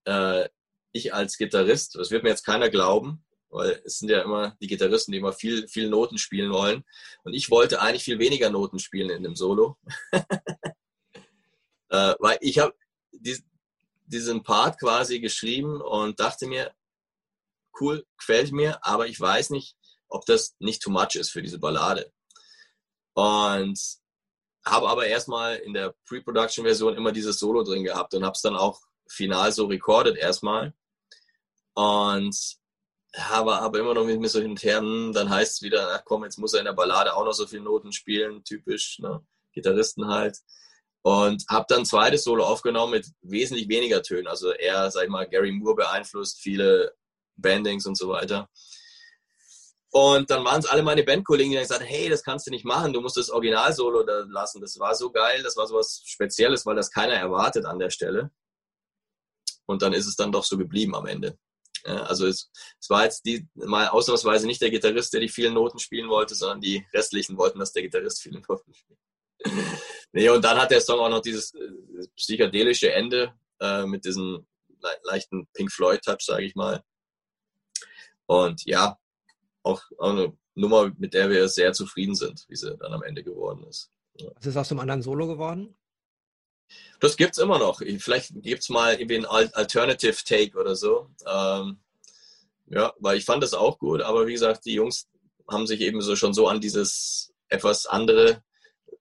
äh, 0.05 0.47
ich 0.91 1.13
als 1.13 1.37
Gitarrist, 1.37 1.95
das 1.95 2.11
wird 2.11 2.23
mir 2.23 2.29
jetzt 2.29 2.45
keiner 2.45 2.69
glauben, 2.69 3.23
weil 3.49 3.81
es 3.85 3.99
sind 3.99 4.09
ja 4.09 4.21
immer 4.21 4.55
die 4.61 4.67
Gitarristen, 4.67 5.11
die 5.11 5.17
immer 5.19 5.33
viel, 5.33 5.67
viel 5.67 5.89
Noten 5.89 6.17
spielen 6.17 6.51
wollen. 6.51 6.83
Und 7.23 7.33
ich 7.33 7.49
wollte 7.49 7.81
eigentlich 7.81 8.03
viel 8.03 8.19
weniger 8.19 8.49
Noten 8.49 8.79
spielen 8.79 9.09
in 9.09 9.23
dem 9.23 9.35
Solo. 9.35 9.77
äh, 11.89 12.15
weil 12.19 12.37
ich 12.41 12.59
habe 12.59 12.75
dies, 13.11 13.43
diesen 14.05 14.43
Part 14.43 14.79
quasi 14.79 15.19
geschrieben 15.19 15.81
und 15.81 16.19
dachte 16.19 16.47
mir, 16.47 16.73
cool, 17.79 18.05
gefällt 18.17 18.51
mir, 18.51 18.85
aber 18.85 19.07
ich 19.07 19.19
weiß 19.19 19.51
nicht, 19.51 19.75
ob 20.07 20.25
das 20.25 20.55
nicht 20.59 20.81
too 20.81 20.91
much 20.91 21.15
ist 21.15 21.29
für 21.29 21.41
diese 21.41 21.59
Ballade. 21.59 22.11
Und 23.13 23.98
habe 24.69 24.89
aber 24.89 25.07
erstmal 25.07 25.55
in 25.57 25.73
der 25.73 25.93
Pre-Production-Version 26.05 26.95
immer 26.95 27.11
dieses 27.11 27.39
Solo 27.39 27.63
drin 27.63 27.83
gehabt 27.83 28.13
und 28.13 28.23
habe 28.23 28.33
es 28.33 28.41
dann 28.41 28.55
auch 28.55 28.81
final 29.07 29.51
so 29.51 29.65
recorded 29.65 30.17
erstmal. 30.17 30.73
Und 31.73 32.35
aber, 33.13 33.61
aber 33.61 33.79
immer 33.79 33.93
noch 33.93 34.05
mit 34.05 34.19
mir 34.19 34.29
so 34.29 34.39
hin 34.39 34.55
dann 35.13 35.29
heißt 35.29 35.53
es 35.53 35.61
wieder, 35.61 35.93
ach 35.93 36.03
komm, 36.05 36.23
jetzt 36.23 36.37
muss 36.37 36.53
er 36.53 36.59
in 36.59 36.65
der 36.65 36.73
Ballade 36.73 37.15
auch 37.15 37.25
noch 37.25 37.33
so 37.33 37.47
viele 37.47 37.63
Noten 37.63 37.91
spielen, 37.91 38.43
typisch, 38.43 38.99
ne? 38.99 39.25
Gitarristen 39.51 40.07
halt. 40.07 40.37
Und 41.01 41.45
habe 41.49 41.65
dann 41.69 41.79
ein 41.79 41.85
zweites 41.85 42.23
Solo 42.23 42.43
aufgenommen 42.45 42.91
mit 42.91 43.07
wesentlich 43.21 43.67
weniger 43.67 44.03
Tönen. 44.03 44.27
Also 44.27 44.51
eher, 44.51 44.91
sag 44.91 45.05
ich 45.05 45.09
mal, 45.09 45.27
Gary 45.27 45.51
Moore 45.51 45.75
beeinflusst, 45.75 46.39
viele 46.39 46.93
Bandings 47.35 47.85
und 47.85 47.97
so 47.97 48.09
weiter. 48.09 48.49
Und 49.91 50.29
dann 50.29 50.45
waren 50.45 50.59
es 50.59 50.67
alle 50.67 50.83
meine 50.83 51.03
Bandkollegen, 51.03 51.51
die 51.51 51.55
dann 51.55 51.63
gesagt 51.63 51.83
hey, 51.83 52.09
das 52.09 52.23
kannst 52.23 52.45
du 52.45 52.51
nicht 52.51 52.65
machen, 52.65 52.93
du 52.93 53.01
musst 53.01 53.17
das 53.17 53.31
Original-Solo 53.31 54.03
da 54.03 54.25
lassen. 54.29 54.61
Das 54.61 54.77
war 54.79 54.93
so 54.93 55.11
geil, 55.11 55.41
das 55.41 55.57
war 55.57 55.65
so 55.65 55.75
was 55.75 56.03
Spezielles, 56.05 56.65
weil 56.65 56.75
das 56.75 56.91
keiner 56.91 57.15
erwartet 57.15 57.65
an 57.65 57.79
der 57.79 57.89
Stelle. 57.89 58.31
Und 59.65 59.81
dann 59.81 59.93
ist 59.93 60.07
es 60.07 60.15
dann 60.15 60.31
doch 60.31 60.43
so 60.43 60.57
geblieben 60.57 60.95
am 60.95 61.05
Ende. 61.05 61.37
Also 61.83 62.27
es, 62.27 62.51
es, 62.79 62.89
war 62.89 63.05
jetzt 63.05 63.25
die, 63.25 63.47
mal 63.53 63.87
ausnahmsweise 63.87 64.45
nicht 64.45 64.61
der 64.61 64.69
Gitarrist, 64.69 65.13
der 65.13 65.21
die 65.21 65.29
vielen 65.29 65.53
Noten 65.53 65.79
spielen 65.79 66.09
wollte, 66.09 66.35
sondern 66.35 66.61
die 66.61 66.85
restlichen 66.93 67.37
wollten, 67.37 67.59
dass 67.59 67.71
der 67.71 67.83
Gitarrist 67.83 68.21
viele 68.21 68.41
Noten 68.41 68.73
spielt. 68.73 68.99
nee, 70.11 70.29
und 70.29 70.43
dann 70.43 70.59
hat 70.59 70.71
der 70.71 70.81
Song 70.81 70.99
auch 70.99 71.09
noch 71.09 71.21
dieses 71.21 71.53
äh, 71.53 72.07
psychedelische 72.17 72.91
Ende 72.91 73.33
äh, 73.61 73.85
mit 73.85 74.03
diesem 74.03 74.45
le 74.67 74.97
leichten 75.03 75.47
Pink 75.53 75.71
Floyd-Touch, 75.71 76.21
sage 76.21 76.45
ich 76.45 76.55
mal. 76.55 76.83
Und 78.25 78.65
ja, 78.65 78.98
auch, 79.63 79.81
auch, 79.97 80.11
eine 80.11 80.37
Nummer, 80.55 80.91
mit 80.97 81.13
der 81.13 81.29
wir 81.29 81.47
sehr 81.47 81.73
zufrieden 81.73 82.15
sind, 82.15 82.45
wie 82.47 82.55
sie 82.55 82.75
dann 82.77 82.93
am 82.93 83.03
Ende 83.03 83.23
geworden 83.23 83.63
ist. 83.63 83.91
Ja. 84.15 84.29
Was 84.35 84.45
ist 84.45 84.57
aus 84.57 84.69
dem 84.69 84.79
anderen 84.79 85.01
Solo 85.01 85.27
geworden? 85.27 85.75
Das 86.99 87.17
gibt 87.17 87.33
es 87.33 87.37
immer 87.39 87.59
noch. 87.59 87.79
Vielleicht 87.79 88.31
gibt 88.41 88.61
es 88.61 88.69
mal 88.69 88.93
irgendwie 88.95 89.17
ein 89.17 89.25
Alternative 89.25 90.23
Take 90.23 90.57
oder 90.57 90.75
so. 90.75 91.09
Ähm, 91.25 91.79
ja, 92.67 92.93
weil 92.99 93.17
ich 93.17 93.25
fand 93.25 93.41
das 93.41 93.53
auch 93.53 93.79
gut, 93.79 94.01
aber 94.01 94.27
wie 94.27 94.33
gesagt, 94.33 94.65
die 94.65 94.73
Jungs 94.73 95.07
haben 95.49 95.65
sich 95.65 95.81
eben 95.81 96.01
so 96.01 96.15
schon 96.15 96.33
so 96.33 96.47
an 96.47 96.61
dieses 96.61 97.33
etwas 97.47 97.87
andere 97.87 98.43
äh, 98.85 98.95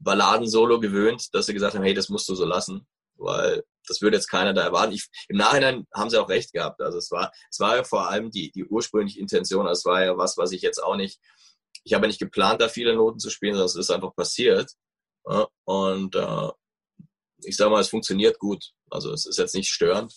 Balladen-Solo 0.00 0.80
gewöhnt, 0.80 1.32
dass 1.32 1.46
sie 1.46 1.54
gesagt 1.54 1.74
haben, 1.74 1.84
hey, 1.84 1.94
das 1.94 2.08
musst 2.08 2.28
du 2.28 2.34
so 2.34 2.44
lassen, 2.44 2.86
weil 3.22 3.64
das 3.86 4.00
würde 4.00 4.16
jetzt 4.16 4.28
keiner 4.28 4.52
da 4.52 4.62
erwarten. 4.62 4.92
Ich, 4.92 5.08
Im 5.28 5.36
Nachhinein 5.36 5.86
haben 5.92 6.10
sie 6.10 6.20
auch 6.20 6.28
recht 6.28 6.52
gehabt. 6.52 6.80
Also 6.80 6.98
es 6.98 7.10
war, 7.10 7.32
es 7.50 7.58
war 7.60 7.76
ja 7.76 7.84
vor 7.84 8.08
allem 8.08 8.30
die, 8.30 8.50
die 8.52 8.64
ursprüngliche 8.64 9.20
Intention. 9.20 9.66
Also 9.66 9.80
es 9.80 9.84
war 9.84 10.04
ja 10.04 10.16
was, 10.16 10.36
was 10.36 10.52
ich 10.52 10.62
jetzt 10.62 10.82
auch 10.82 10.96
nicht, 10.96 11.20
ich 11.84 11.94
habe 11.94 12.04
ja 12.04 12.08
nicht 12.08 12.20
geplant, 12.20 12.60
da 12.60 12.68
viele 12.68 12.94
Noten 12.94 13.18
zu 13.18 13.30
spielen, 13.30 13.54
sondern 13.54 13.66
es 13.66 13.76
ist 13.76 13.90
einfach 13.90 14.14
passiert. 14.14 14.70
Und 15.64 16.14
äh, 16.14 16.48
ich 17.44 17.56
sage 17.56 17.70
mal, 17.70 17.80
es 17.80 17.88
funktioniert 17.88 18.38
gut. 18.38 18.72
Also 18.90 19.12
es 19.12 19.26
ist 19.26 19.38
jetzt 19.38 19.54
nicht 19.54 19.70
störend. 19.70 20.12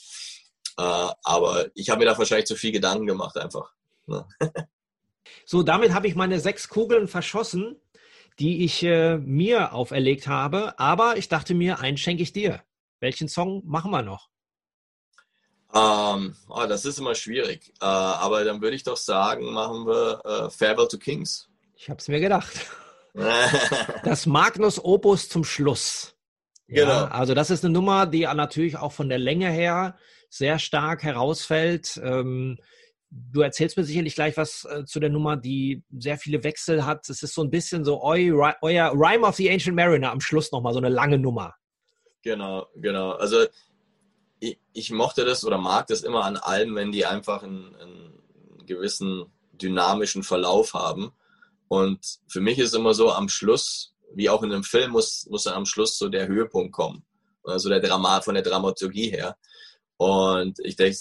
Äh, 0.77 1.09
aber 1.23 1.67
ich 1.73 1.89
habe 1.89 1.99
mir 1.99 2.05
da 2.05 2.17
wahrscheinlich 2.17 2.47
zu 2.47 2.55
viel 2.55 2.71
Gedanken 2.71 3.07
gemacht 3.07 3.37
einfach. 3.37 3.71
Ne? 4.05 4.27
so, 5.45 5.63
damit 5.63 5.93
habe 5.93 6.07
ich 6.07 6.15
meine 6.15 6.39
sechs 6.39 6.69
Kugeln 6.69 7.07
verschossen, 7.07 7.79
die 8.39 8.65
ich 8.65 8.83
äh, 8.83 9.17
mir 9.17 9.73
auferlegt 9.73 10.27
habe. 10.27 10.77
Aber 10.77 11.17
ich 11.17 11.29
dachte 11.29 11.53
mir, 11.53 11.79
einen 11.79 11.97
schenke 11.97 12.23
ich 12.23 12.33
dir. 12.33 12.61
Welchen 13.05 13.27
Song 13.27 13.61
machen 13.65 13.91
wir 13.91 14.01
noch? 14.01 14.29
Ähm, 15.71 16.35
oh, 16.49 16.65
das 16.67 16.85
ist 16.85 16.97
immer 16.97 17.13
schwierig. 17.13 17.71
Äh, 17.79 17.85
aber 17.85 18.43
dann 18.43 18.63
würde 18.63 18.75
ich 18.75 18.81
doch 18.81 18.97
sagen, 18.97 19.53
machen 19.53 19.85
wir 19.85 20.21
äh, 20.25 20.49
Farewell 20.49 20.87
to 20.87 20.97
Kings. 20.97 21.47
Ich 21.75 21.87
habe 21.87 21.99
es 21.99 22.07
mir 22.07 22.19
gedacht. 22.19 22.51
das 24.03 24.25
Magnus 24.25 24.83
Opus 24.83 25.29
zum 25.29 25.43
Schluss. 25.43 26.15
Ja, 26.67 26.83
genau. 26.83 27.13
Also 27.13 27.35
das 27.35 27.51
ist 27.51 27.63
eine 27.63 27.73
Nummer, 27.73 28.07
die 28.07 28.21
natürlich 28.21 28.77
auch 28.77 28.91
von 28.91 29.07
der 29.07 29.19
Länge 29.19 29.51
her 29.51 29.95
sehr 30.31 30.57
stark 30.57 31.03
herausfällt. 31.03 32.01
Ähm, 32.03 32.57
du 33.11 33.41
erzählst 33.41 33.77
mir 33.77 33.83
sicherlich 33.83 34.15
gleich 34.15 34.35
was 34.35 34.65
äh, 34.65 34.83
zu 34.85 34.99
der 34.99 35.11
Nummer, 35.11 35.37
die 35.37 35.83
sehr 35.95 36.17
viele 36.17 36.43
Wechsel 36.43 36.87
hat. 36.87 37.07
Es 37.07 37.21
ist 37.21 37.35
so 37.35 37.43
ein 37.43 37.51
bisschen 37.51 37.85
so 37.85 38.01
eu, 38.03 38.51
euer 38.63 38.91
Rhyme 38.95 39.27
of 39.27 39.35
the 39.35 39.51
Ancient 39.51 39.75
Mariner 39.75 40.11
am 40.11 40.21
Schluss 40.21 40.51
nochmal, 40.51 40.73
so 40.73 40.79
eine 40.79 40.89
lange 40.89 41.19
Nummer. 41.19 41.53
Genau, 42.25 42.67
genau. 42.75 43.11
Also 43.11 43.45
ich, 44.39 44.57
ich, 44.73 44.89
mochte 44.89 45.25
das 45.25 45.45
oder 45.45 45.59
mag 45.59 45.85
das 45.85 46.01
immer 46.01 46.25
an 46.25 46.37
Alben, 46.37 46.75
wenn 46.75 46.91
die 46.91 47.05
einfach 47.05 47.43
einen, 47.43 47.75
einen 47.75 48.65
gewissen 48.65 49.31
dynamischen 49.53 50.23
Verlauf 50.23 50.73
haben. 50.73 51.11
Und 51.67 52.03
für 52.27 52.41
mich 52.41 52.57
ist 52.57 52.73
immer 52.73 52.95
so, 52.95 53.11
am 53.11 53.29
Schluss, 53.29 53.93
wie 54.15 54.27
auch 54.27 54.41
in 54.41 54.51
einem 54.51 54.63
Film, 54.63 54.91
muss, 54.91 55.27
muss 55.29 55.43
dann 55.43 55.53
am 55.53 55.67
Schluss 55.67 55.99
so 55.99 56.09
der 56.09 56.27
Höhepunkt 56.27 56.73
kommen. 56.73 57.05
Also 57.43 57.69
der 57.69 57.79
Drama, 57.79 58.21
von 58.21 58.33
der 58.33 58.43
Dramaturgie 58.43 59.11
her. 59.11 59.37
Und 59.97 60.57
ich 60.63 60.75
denke, 60.75 60.97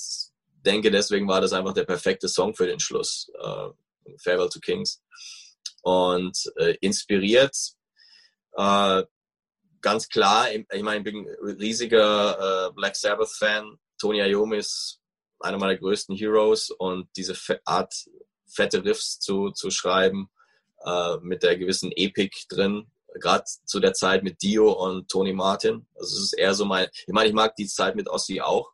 denke, 0.52 0.90
deswegen 0.90 1.26
war 1.26 1.40
das 1.40 1.54
einfach 1.54 1.72
der 1.72 1.84
perfekte 1.84 2.28
Song 2.28 2.54
für 2.54 2.66
den 2.66 2.80
Schluss. 2.80 3.32
Äh, 3.42 3.70
Farewell 4.18 4.50
to 4.50 4.60
Kings. 4.60 5.02
Und 5.80 6.52
äh, 6.56 6.76
inspiriert, 6.82 7.56
äh, 8.58 9.04
ganz 9.84 10.08
klar, 10.08 10.50
ich 10.50 10.82
meine, 10.82 10.98
ich 10.98 11.04
bin 11.04 11.28
ein 11.28 11.56
riesiger 11.60 12.68
äh, 12.68 12.72
Black 12.72 12.96
Sabbath-Fan. 12.96 13.78
Tony 13.98 14.20
Iommi 14.20 14.56
ist 14.56 15.00
einer 15.40 15.58
meiner 15.58 15.76
größten 15.76 16.16
Heroes 16.16 16.70
und 16.70 17.06
diese 17.16 17.36
Art, 17.66 17.94
fette 18.46 18.82
Riffs 18.82 19.20
zu, 19.20 19.50
zu 19.50 19.70
schreiben, 19.70 20.30
äh, 20.86 21.16
mit 21.20 21.42
der 21.42 21.58
gewissen 21.58 21.92
Epik 21.92 22.48
drin, 22.48 22.90
gerade 23.20 23.44
zu 23.66 23.78
der 23.78 23.92
Zeit 23.92 24.22
mit 24.22 24.40
Dio 24.40 24.72
und 24.72 25.10
Tony 25.10 25.34
Martin. 25.34 25.86
Also 25.94 26.16
es 26.16 26.22
ist 26.24 26.32
eher 26.32 26.54
so 26.54 26.64
mein, 26.64 26.88
ich 27.06 27.12
meine, 27.12 27.28
ich 27.28 27.34
mag 27.34 27.54
die 27.54 27.66
Zeit 27.66 27.94
mit 27.94 28.08
Ossi 28.08 28.40
auch, 28.40 28.72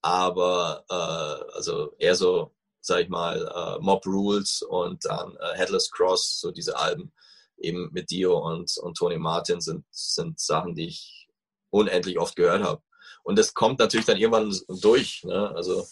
aber 0.00 0.84
äh, 0.88 1.54
also 1.56 1.92
eher 1.98 2.14
so, 2.14 2.54
sag 2.80 3.02
ich 3.02 3.08
mal, 3.10 3.36
äh, 3.54 3.84
Mob 3.84 4.06
Rules 4.06 4.62
und 4.62 5.04
dann 5.04 5.36
äh, 5.40 5.58
Headless 5.58 5.90
Cross, 5.90 6.40
so 6.40 6.52
diese 6.52 6.78
Alben 6.78 7.12
eben 7.58 7.90
mit 7.92 8.10
Dio 8.10 8.38
und, 8.38 8.76
und 8.78 8.96
Tony 8.96 9.18
Martin 9.18 9.60
sind, 9.60 9.84
sind 9.90 10.38
Sachen, 10.40 10.74
die 10.74 10.88
ich 10.88 11.28
unendlich 11.70 12.18
oft 12.18 12.36
gehört 12.36 12.62
habe. 12.62 12.82
Und 13.22 13.38
das 13.38 13.54
kommt 13.54 13.78
natürlich 13.78 14.06
dann 14.06 14.18
irgendwann 14.18 14.54
durch. 14.80 15.24
Ne? 15.24 15.52
Also 15.54 15.86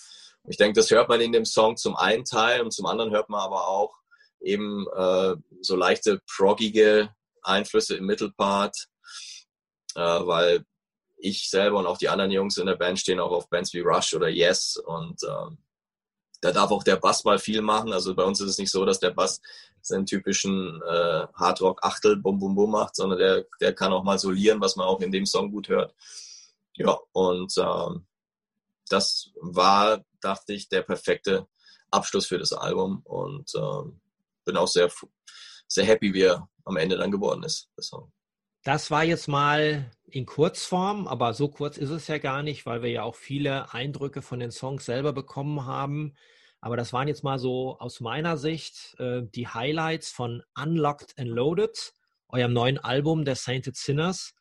ich 0.47 0.57
denke, 0.57 0.79
das 0.79 0.91
hört 0.91 1.09
man 1.09 1.21
in 1.21 1.33
dem 1.33 1.45
Song 1.45 1.77
zum 1.77 1.97
einen 1.97 2.25
Teil 2.25 2.61
und 2.63 2.73
zum 2.73 2.87
anderen 2.87 3.11
hört 3.11 3.29
man 3.29 3.41
aber 3.41 3.67
auch 3.67 3.95
eben 4.41 4.87
äh, 4.95 5.35
so 5.63 5.77
leichte 5.77 6.21
proggige 6.37 7.15
Einflüsse 7.43 7.97
im 7.97 8.07
Mittelpart, 8.07 8.87
äh, 9.95 10.01
weil 10.01 10.65
ich 11.17 11.49
selber 11.49 11.79
und 11.79 11.87
auch 11.87 11.99
die 11.99 12.09
anderen 12.09 12.31
Jungs 12.31 12.59
in 12.59 12.67
der 12.67 12.77
Band 12.77 12.99
stehen 12.99 13.21
auch 13.21 13.33
auf 13.33 13.49
Bands 13.49 13.73
wie 13.73 13.81
Rush 13.81 14.15
oder 14.15 14.29
Yes 14.29 14.77
und 14.77 15.23
ähm, 15.25 15.59
da 16.43 16.53
darf 16.53 16.71
auch 16.71 16.83
der 16.83 16.97
Bass 16.97 17.25
mal 17.25 17.39
viel 17.39 17.63
machen. 17.63 17.93
Also 17.93 18.15
bei 18.15 18.23
uns 18.23 18.39
ist 18.41 18.51
es 18.51 18.59
nicht 18.59 18.71
so, 18.71 18.85
dass 18.85 19.01
der 19.01 19.11
Bass 19.13 19.41
seinen 19.87 20.07
typischen 20.07 20.81
äh, 20.83 21.27
Hardrock-Achtel 21.35 22.17
Bum 22.17 22.39
Bum 22.39 22.55
Bum 22.55 22.71
macht, 22.71 22.97
sondern 22.97 23.19
der, 23.19 23.47
der 23.61 23.75
kann 23.75 23.93
auch 23.93 24.03
mal 24.03 24.19
solieren, 24.19 24.61
was 24.61 24.77
man 24.77 24.87
auch 24.87 25.01
in 25.01 25.13
dem 25.13 25.27
Song 25.27 25.51
gut 25.51 25.69
hört. 25.69 25.95
Ja, 26.77 26.99
und 27.13 27.53
ähm, 27.59 28.07
das 28.89 29.31
war, 29.41 30.05
dachte 30.21 30.53
ich, 30.53 30.69
der 30.69 30.83
perfekte 30.83 31.47
Abschluss 31.91 32.27
für 32.27 32.39
das 32.39 32.53
Album 32.53 33.01
und 33.05 33.53
ähm, 33.55 34.01
bin 34.45 34.57
auch 34.57 34.69
sehr, 34.69 34.91
sehr 35.69 35.85
happy, 35.85 36.13
wie 36.13 36.23
er 36.23 36.49
am 36.65 36.77
Ende 36.77 36.97
dann 36.97 37.11
geworden 37.11 37.43
ist, 37.43 37.69
der 37.77 37.85
Song. 37.85 38.13
Das 38.65 38.91
war 38.91 39.05
jetzt 39.05 39.29
mal 39.29 39.91
in 40.07 40.25
Kurzform, 40.25 41.07
aber 41.07 41.35
so 41.35 41.49
kurz 41.49 41.77
ist 41.77 41.91
es 41.91 42.07
ja 42.07 42.19
gar 42.19 42.43
nicht, 42.43 42.65
weil 42.65 42.83
wir 42.83 42.91
ja 42.91 43.03
auch 43.03 43.15
viele 43.15 43.73
Eindrücke 43.75 44.23
von 44.23 44.41
den 44.41 44.51
Songs 44.51 44.87
selber 44.87 45.13
bekommen 45.13 45.67
haben. 45.67 46.15
Aber 46.65 46.79
das 46.79 46.95
waren 46.95 47.09
jetzt 47.09 47.23
mal 47.23 47.39
so 47.39 47.79
aus 47.79 48.01
meiner 48.01 48.39
Sicht 48.39 48.97
äh, 48.99 49.21
die 49.35 49.49
Highlights 49.49 50.11
von 50.11 50.43
Unlocked 50.59 51.13
and 51.19 51.29
Loaded, 51.29 51.93
eurem 52.31 52.55
neuen 52.55 52.79
Album 52.79 53.27
der 53.27 53.35
Sainted 53.35 53.77
Sinners. 53.77 54.33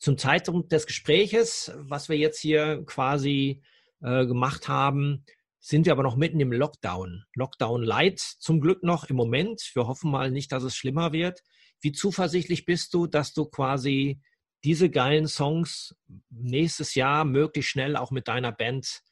Zum 0.00 0.18
Zeitpunkt 0.18 0.72
des 0.72 0.88
Gespräches, 0.88 1.70
was 1.76 2.08
wir 2.08 2.16
jetzt 2.16 2.40
hier 2.40 2.82
quasi 2.86 3.62
äh, 4.00 4.26
gemacht 4.26 4.66
haben, 4.66 5.24
sind 5.60 5.86
wir 5.86 5.92
aber 5.92 6.02
noch 6.02 6.16
mitten 6.16 6.40
im 6.40 6.50
Lockdown. 6.50 7.22
Lockdown 7.36 7.84
Light 7.84 8.18
zum 8.18 8.60
Glück 8.60 8.82
noch 8.82 9.04
im 9.04 9.14
Moment. 9.14 9.70
Wir 9.74 9.86
hoffen 9.86 10.10
mal 10.10 10.32
nicht, 10.32 10.50
dass 10.50 10.64
es 10.64 10.74
schlimmer 10.74 11.12
wird. 11.12 11.40
Wie 11.80 11.92
zuversichtlich 11.92 12.64
bist 12.64 12.92
du, 12.94 13.06
dass 13.06 13.32
du 13.32 13.44
quasi 13.44 14.20
diese 14.64 14.90
geilen 14.90 15.28
Songs 15.28 15.94
nächstes 16.30 16.96
Jahr 16.96 17.24
möglichst 17.24 17.70
schnell 17.70 17.96
auch 17.96 18.10
mit 18.10 18.26
deiner 18.26 18.50
Band 18.50 19.02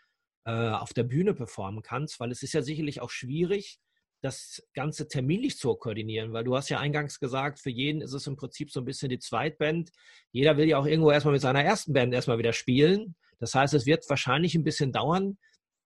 äh, 0.44 0.70
auf 0.70 0.92
der 0.92 1.04
Bühne 1.04 1.34
performen 1.34 1.82
kannst? 1.82 2.20
Weil 2.20 2.30
es 2.30 2.42
ist 2.42 2.52
ja 2.52 2.62
sicherlich 2.62 3.00
auch 3.00 3.10
schwierig, 3.10 3.78
das 4.20 4.62
Ganze 4.74 5.06
terminlich 5.06 5.58
zu 5.58 5.74
koordinieren, 5.76 6.32
weil 6.32 6.44
du 6.44 6.56
hast 6.56 6.68
ja 6.68 6.80
eingangs 6.80 7.20
gesagt, 7.20 7.60
für 7.60 7.70
jeden 7.70 8.00
ist 8.00 8.12
es 8.12 8.26
im 8.26 8.36
Prinzip 8.36 8.70
so 8.70 8.80
ein 8.80 8.84
bisschen 8.84 9.10
die 9.10 9.18
Zweitband. 9.18 9.90
Jeder 10.32 10.56
will 10.56 10.68
ja 10.68 10.78
auch 10.78 10.86
irgendwo 10.86 11.10
erstmal 11.10 11.32
mit 11.32 11.42
seiner 11.42 11.62
ersten 11.62 11.92
Band 11.92 12.12
erstmal 12.12 12.38
wieder 12.38 12.52
spielen. 12.52 13.14
Das 13.38 13.54
heißt, 13.54 13.74
es 13.74 13.86
wird 13.86 14.08
wahrscheinlich 14.08 14.54
ein 14.56 14.64
bisschen 14.64 14.92
dauern, 14.92 15.38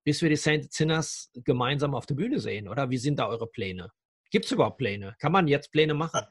bis 0.04 0.22
wir 0.22 0.30
die 0.30 0.36
Saint 0.36 0.72
Sinners 0.72 1.30
gemeinsam 1.34 1.94
auf 1.94 2.06
der 2.06 2.14
Bühne 2.14 2.40
sehen, 2.40 2.68
oder? 2.68 2.90
Wie 2.90 2.98
sind 2.98 3.18
da 3.18 3.28
eure 3.28 3.46
Pläne? 3.46 3.90
Gibt 4.30 4.46
es 4.46 4.52
überhaupt 4.52 4.78
Pläne? 4.78 5.14
Kann 5.18 5.32
man 5.32 5.46
jetzt 5.46 5.70
Pläne 5.70 5.92
machen? 5.92 6.22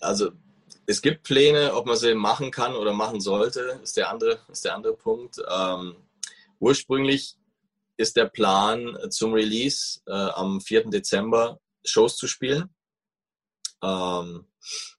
Also 0.00 0.30
es 0.86 1.02
gibt 1.02 1.22
Pläne, 1.24 1.74
ob 1.74 1.86
man 1.86 1.96
sie 1.96 2.14
machen 2.14 2.50
kann 2.50 2.74
oder 2.74 2.92
machen 2.92 3.20
sollte, 3.20 3.80
ist 3.82 3.96
der 3.96 4.10
andere, 4.10 4.38
ist 4.50 4.64
der 4.64 4.74
andere 4.74 4.94
Punkt. 4.96 5.40
Ähm, 5.48 5.96
ursprünglich 6.58 7.36
ist 7.96 8.16
der 8.16 8.26
Plan 8.26 8.96
zum 9.10 9.32
Release 9.32 10.00
äh, 10.06 10.12
am 10.12 10.60
4. 10.60 10.90
Dezember 10.90 11.60
Shows 11.84 12.16
zu 12.16 12.26
spielen, 12.26 12.74
ähm, 13.82 14.46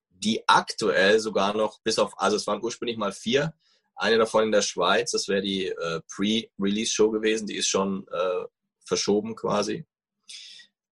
die 0.10 0.48
aktuell 0.48 1.20
sogar 1.20 1.56
noch 1.56 1.80
bis 1.82 2.00
auf, 2.00 2.13
also 2.18 2.38
es 2.38 2.48
waren 2.48 2.63
ursprünglich 2.63 2.98
mal 2.98 3.12
vier, 3.12 3.54
eine 3.96 4.18
davon 4.18 4.44
in 4.44 4.52
der 4.52 4.62
Schweiz, 4.62 5.12
das 5.12 5.28
wäre 5.28 5.41
die 5.41 5.68
äh, 5.68 6.02
Pre-Release-Show 6.13 7.12
gewesen, 7.12 7.48
die 7.48 7.56
ist 7.56 7.68
schon 7.68 8.08
äh, 8.10 8.46
verschoben 8.86 9.36
quasi. 9.36 9.86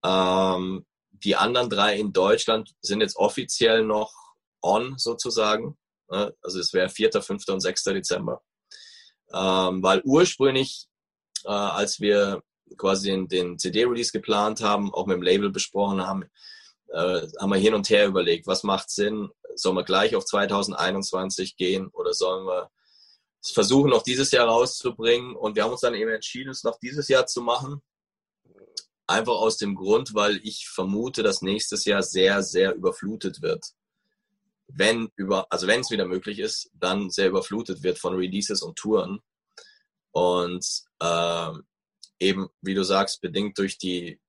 Ähm, 0.03 0.85
die 1.11 1.35
anderen 1.35 1.69
drei 1.69 1.97
in 1.97 2.11
Deutschland 2.11 2.75
sind 2.81 3.01
jetzt 3.01 3.15
offiziell 3.17 3.83
noch 3.83 4.13
on 4.61 4.97
sozusagen. 4.97 5.77
Ne? 6.09 6.35
Also 6.41 6.59
es 6.59 6.73
wäre 6.73 6.89
4., 6.89 7.21
5. 7.21 7.47
und 7.49 7.59
6. 7.61 7.83
Dezember. 7.83 8.41
Ähm, 9.33 9.81
weil 9.81 10.01
ursprünglich, 10.03 10.87
äh, 11.45 11.49
als 11.49 11.99
wir 11.99 12.43
quasi 12.77 13.09
den, 13.09 13.27
den 13.27 13.59
CD-Release 13.59 14.11
geplant 14.11 14.61
haben, 14.61 14.93
auch 14.93 15.07
mit 15.07 15.15
dem 15.15 15.23
Label 15.23 15.49
besprochen 15.49 16.05
haben, 16.05 16.25
äh, 16.89 17.27
haben 17.39 17.49
wir 17.49 17.57
hin 17.57 17.73
und 17.73 17.89
her 17.89 18.07
überlegt, 18.07 18.47
was 18.47 18.63
macht 18.63 18.89
Sinn? 18.89 19.29
Sollen 19.55 19.75
wir 19.75 19.83
gleich 19.83 20.15
auf 20.15 20.25
2021 20.25 21.57
gehen 21.57 21.87
oder 21.87 22.13
sollen 22.13 22.45
wir 22.45 22.69
es 23.41 23.51
versuchen, 23.51 23.89
noch 23.89 24.03
dieses 24.03 24.31
Jahr 24.31 24.47
rauszubringen? 24.47 25.35
Und 25.35 25.55
wir 25.55 25.63
haben 25.63 25.71
uns 25.71 25.81
dann 25.81 25.95
eben 25.95 26.11
entschieden, 26.11 26.49
es 26.49 26.63
noch 26.63 26.79
dieses 26.79 27.07
Jahr 27.07 27.25
zu 27.25 27.41
machen. 27.41 27.81
Einfach 29.05 29.33
aus 29.33 29.57
dem 29.57 29.75
Grund, 29.75 30.13
weil 30.13 30.39
ich 30.43 30.69
vermute, 30.69 31.23
dass 31.23 31.41
nächstes 31.41 31.85
Jahr 31.85 32.03
sehr, 32.03 32.41
sehr 32.41 32.73
überflutet 32.73 33.41
wird. 33.41 33.65
Wenn 34.75 35.09
über, 35.15 35.47
also 35.51 35.67
wenn 35.67 35.81
es 35.81 35.91
wieder 35.91 36.05
möglich 36.05 36.39
ist, 36.39 36.69
dann 36.73 37.09
sehr 37.09 37.29
überflutet 37.29 37.83
wird 37.83 37.99
von 37.99 38.15
Releases 38.15 38.61
und 38.61 38.75
Touren. 38.75 39.19
Und 40.11 40.65
äh, 40.99 41.51
eben, 42.19 42.49
wie 42.61 42.73
du 42.73 42.83
sagst, 42.83 43.21
bedingt 43.21 43.57
durch 43.57 43.77
die 43.77 44.19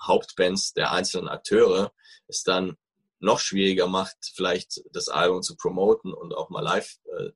Hauptbands 0.00 0.72
der 0.72 0.92
einzelnen 0.92 1.28
Akteure, 1.28 1.92
es 2.28 2.42
dann 2.44 2.76
noch 3.20 3.40
schwieriger 3.40 3.88
macht, 3.88 4.16
vielleicht 4.34 4.80
das 4.92 5.08
Album 5.08 5.42
zu 5.42 5.56
promoten 5.56 6.12
und 6.12 6.32
auch 6.34 6.50
mal 6.50 6.62
live 6.62 6.98
äh, 7.18 7.30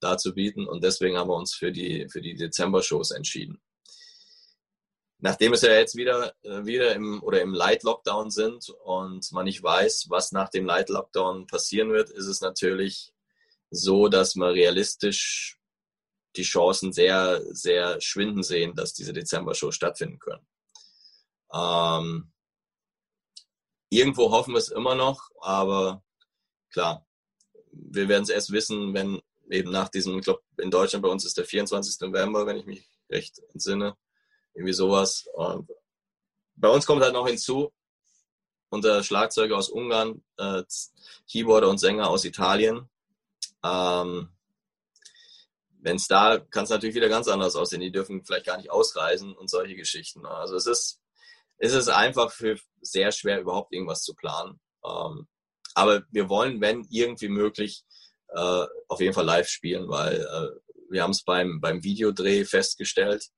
darzubieten. 0.00 0.66
Und 0.66 0.82
deswegen 0.82 1.18
haben 1.18 1.28
wir 1.28 1.36
uns 1.36 1.54
für 1.54 1.72
die, 1.72 2.08
für 2.08 2.22
die 2.22 2.34
Dezember-Shows 2.34 3.10
entschieden 3.10 3.60
nachdem 5.18 5.52
es 5.52 5.62
ja 5.62 5.72
jetzt 5.72 5.96
wieder, 5.96 6.34
äh, 6.42 6.64
wieder 6.64 6.94
im 6.94 7.22
oder 7.22 7.40
im 7.40 7.54
Light 7.54 7.82
Lockdown 7.82 8.30
sind 8.30 8.68
und 8.84 9.30
man 9.32 9.44
nicht 9.44 9.62
weiß, 9.62 10.06
was 10.08 10.32
nach 10.32 10.50
dem 10.50 10.66
Light 10.66 10.88
Lockdown 10.88 11.46
passieren 11.46 11.90
wird, 11.90 12.10
ist 12.10 12.26
es 12.26 12.40
natürlich 12.40 13.12
so, 13.70 14.08
dass 14.08 14.34
man 14.34 14.50
realistisch 14.50 15.58
die 16.36 16.42
Chancen 16.42 16.92
sehr, 16.92 17.42
sehr 17.54 18.00
schwinden 18.00 18.42
sehen, 18.42 18.74
dass 18.74 18.92
diese 18.92 19.12
Dezember-Show 19.12 19.70
stattfinden 19.70 20.18
können. 20.18 20.46
Ähm, 21.52 22.32
irgendwo 23.88 24.30
hoffen 24.30 24.52
wir 24.52 24.58
es 24.58 24.68
immer 24.68 24.94
noch, 24.94 25.30
aber 25.40 26.04
klar, 26.70 27.06
wir 27.72 28.08
werden 28.08 28.24
es 28.24 28.28
erst 28.28 28.52
wissen, 28.52 28.92
wenn 28.94 29.20
eben 29.50 29.70
nach 29.70 29.88
diesem, 29.88 30.18
ich 30.18 30.24
glaube, 30.24 30.42
in 30.58 30.70
Deutschland 30.70 31.02
bei 31.02 31.08
uns 31.08 31.24
ist 31.24 31.38
der 31.38 31.44
24. 31.44 32.00
November, 32.00 32.46
wenn 32.46 32.56
ich 32.56 32.66
mich 32.66 32.88
recht 33.08 33.40
entsinne, 33.52 33.96
irgendwie 34.56 34.72
sowas. 34.72 35.28
Und 35.34 35.70
bei 36.56 36.68
uns 36.68 36.86
kommt 36.86 37.02
halt 37.02 37.12
noch 37.12 37.28
hinzu, 37.28 37.72
unser 38.70 39.02
Schlagzeuger 39.02 39.56
aus 39.56 39.68
Ungarn, 39.68 40.24
äh, 40.38 40.62
Keyboarder 41.30 41.68
und 41.68 41.78
Sänger 41.78 42.08
aus 42.08 42.24
Italien. 42.24 42.88
Ähm, 43.62 44.30
wenn 45.80 45.96
es 45.96 46.08
da, 46.08 46.38
kann 46.38 46.64
es 46.64 46.70
natürlich 46.70 46.96
wieder 46.96 47.08
ganz 47.08 47.28
anders 47.28 47.54
aussehen. 47.54 47.80
Die 47.80 47.92
dürfen 47.92 48.24
vielleicht 48.24 48.46
gar 48.46 48.56
nicht 48.56 48.70
ausreisen 48.70 49.36
und 49.36 49.48
solche 49.48 49.76
Geschichten. 49.76 50.26
Also 50.26 50.56
es 50.56 50.66
ist, 50.66 51.00
es 51.58 51.72
ist 51.72 51.88
einfach 51.88 52.32
für 52.32 52.58
sehr 52.80 53.12
schwer, 53.12 53.40
überhaupt 53.40 53.72
irgendwas 53.72 54.02
zu 54.02 54.14
planen. 54.14 54.58
Ähm, 54.84 55.28
aber 55.74 56.02
wir 56.10 56.28
wollen, 56.28 56.60
wenn 56.60 56.86
irgendwie 56.90 57.28
möglich, 57.28 57.84
äh, 58.28 58.66
auf 58.88 59.00
jeden 59.00 59.14
Fall 59.14 59.26
live 59.26 59.48
spielen, 59.48 59.88
weil 59.88 60.20
äh, 60.20 60.76
wir 60.90 61.02
haben 61.02 61.10
es 61.10 61.22
beim, 61.22 61.60
beim 61.60 61.84
Videodreh 61.84 62.44
festgestellt. 62.44 63.28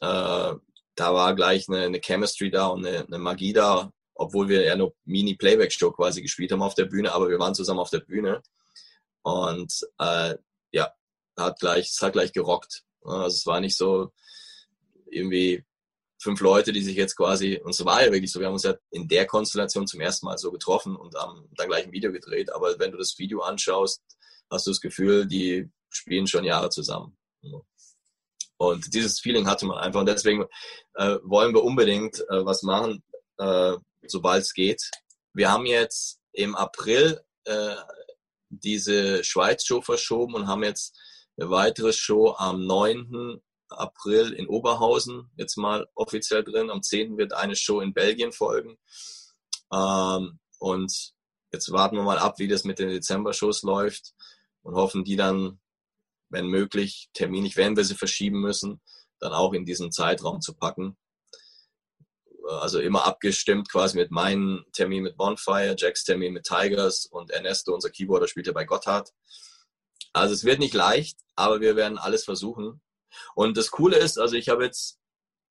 Äh, 0.00 0.54
da 0.96 1.14
war 1.14 1.34
gleich 1.34 1.68
eine, 1.68 1.82
eine 1.82 2.00
Chemistry 2.00 2.50
da 2.50 2.68
und 2.68 2.86
eine, 2.86 3.06
eine 3.06 3.18
Magie 3.18 3.52
da, 3.52 3.90
obwohl 4.14 4.48
wir 4.48 4.62
ja 4.62 4.76
nur 4.76 4.94
Mini-Playback-Show 5.04 5.92
quasi 5.92 6.22
gespielt 6.22 6.52
haben 6.52 6.62
auf 6.62 6.74
der 6.74 6.84
Bühne, 6.84 7.12
aber 7.12 7.28
wir 7.28 7.38
waren 7.38 7.54
zusammen 7.54 7.80
auf 7.80 7.90
der 7.90 8.00
Bühne. 8.00 8.42
Und 9.22 9.72
äh, 9.98 10.36
ja, 10.72 10.92
hat 11.36 11.58
gleich, 11.58 11.90
es 11.90 12.00
hat 12.00 12.12
gleich 12.12 12.32
gerockt. 12.32 12.84
Also 13.02 13.36
es 13.36 13.46
war 13.46 13.60
nicht 13.60 13.76
so 13.76 14.12
irgendwie 15.10 15.64
fünf 16.18 16.40
Leute, 16.40 16.72
die 16.72 16.82
sich 16.82 16.96
jetzt 16.96 17.16
quasi, 17.16 17.60
und 17.62 17.70
es 17.70 17.84
war 17.84 18.04
ja 18.04 18.12
wirklich 18.12 18.32
so, 18.32 18.40
wir 18.40 18.46
haben 18.46 18.54
uns 18.54 18.62
ja 18.62 18.74
in 18.90 19.08
der 19.08 19.26
Konstellation 19.26 19.86
zum 19.86 20.00
ersten 20.00 20.26
Mal 20.26 20.38
so 20.38 20.50
getroffen 20.50 20.96
und 20.96 21.14
haben 21.14 21.48
dann 21.56 21.68
gleich 21.68 21.84
ein 21.84 21.92
Video 21.92 22.12
gedreht. 22.12 22.52
Aber 22.52 22.78
wenn 22.78 22.92
du 22.92 22.98
das 22.98 23.18
Video 23.18 23.40
anschaust, 23.40 24.02
hast 24.50 24.66
du 24.66 24.70
das 24.70 24.80
Gefühl, 24.80 25.26
die 25.26 25.68
spielen 25.90 26.26
schon 26.26 26.44
Jahre 26.44 26.70
zusammen. 26.70 27.16
Und 28.56 28.94
dieses 28.94 29.20
Feeling 29.20 29.46
hatte 29.46 29.66
man 29.66 29.78
einfach. 29.78 30.00
Und 30.00 30.08
deswegen 30.08 30.44
äh, 30.94 31.18
wollen 31.22 31.54
wir 31.54 31.64
unbedingt 31.64 32.20
äh, 32.20 32.44
was 32.44 32.62
machen, 32.62 33.02
äh, 33.38 33.74
sobald 34.06 34.42
es 34.42 34.54
geht. 34.54 34.90
Wir 35.32 35.50
haben 35.50 35.66
jetzt 35.66 36.20
im 36.32 36.54
April 36.54 37.20
äh, 37.44 37.76
diese 38.48 39.24
Schweiz-Show 39.24 39.80
verschoben 39.82 40.34
und 40.34 40.46
haben 40.46 40.62
jetzt 40.62 40.96
eine 41.36 41.50
weitere 41.50 41.92
Show 41.92 42.34
am 42.36 42.64
9. 42.66 43.40
April 43.68 44.32
in 44.32 44.46
Oberhausen 44.46 45.30
jetzt 45.36 45.56
mal 45.56 45.88
offiziell 45.94 46.44
drin. 46.44 46.70
Am 46.70 46.82
10. 46.82 47.16
wird 47.16 47.32
eine 47.32 47.56
Show 47.56 47.80
in 47.80 47.92
Belgien 47.92 48.32
folgen. 48.32 48.76
Ähm, 49.72 50.38
und 50.58 51.12
jetzt 51.52 51.72
warten 51.72 51.96
wir 51.96 52.02
mal 52.02 52.18
ab, 52.18 52.38
wie 52.38 52.48
das 52.48 52.64
mit 52.64 52.78
den 52.78 52.90
Dezember-Shows 52.90 53.62
läuft 53.62 54.12
und 54.62 54.74
hoffen, 54.74 55.04
die 55.04 55.16
dann, 55.16 55.60
wenn 56.34 56.46
möglich, 56.46 57.08
terminlich, 57.14 57.56
wenn 57.56 57.76
wir 57.76 57.84
sie 57.84 57.94
verschieben 57.94 58.40
müssen, 58.40 58.82
dann 59.20 59.32
auch 59.32 59.54
in 59.54 59.64
diesen 59.64 59.90
Zeitraum 59.90 60.40
zu 60.40 60.54
packen. 60.54 60.96
Also 62.46 62.78
immer 62.80 63.06
abgestimmt 63.06 63.70
quasi 63.70 63.96
mit 63.96 64.10
meinem 64.10 64.66
Termin 64.72 65.02
mit 65.02 65.16
Bonfire, 65.16 65.74
Jacks 65.78 66.04
Termin 66.04 66.34
mit 66.34 66.44
Tigers 66.44 67.06
und 67.06 67.30
Ernesto, 67.30 67.72
unser 67.72 67.88
Keyboarder, 67.88 68.28
spielt 68.28 68.46
ja 68.46 68.52
bei 68.52 68.64
Gotthard. 68.64 69.10
Also 70.12 70.34
es 70.34 70.44
wird 70.44 70.58
nicht 70.58 70.74
leicht, 70.74 71.18
aber 71.36 71.60
wir 71.60 71.74
werden 71.74 71.96
alles 71.96 72.24
versuchen. 72.24 72.82
Und 73.34 73.56
das 73.56 73.70
Coole 73.70 73.96
ist, 73.96 74.18
also 74.18 74.36
ich 74.36 74.50
habe 74.50 74.64
jetzt 74.64 74.98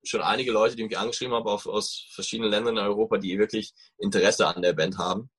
schon 0.03 0.21
einige 0.21 0.51
Leute, 0.51 0.75
die 0.75 0.83
mich 0.83 0.97
angeschrieben 0.97 1.33
haben 1.33 1.47
auf, 1.47 1.65
aus 1.65 2.05
verschiedenen 2.11 2.51
Ländern 2.51 2.77
in 2.77 2.83
Europa, 2.83 3.17
die 3.17 3.39
wirklich 3.39 3.73
Interesse 3.97 4.47
an 4.47 4.61
der 4.61 4.73
Band 4.73 4.97
haben, 4.97 5.31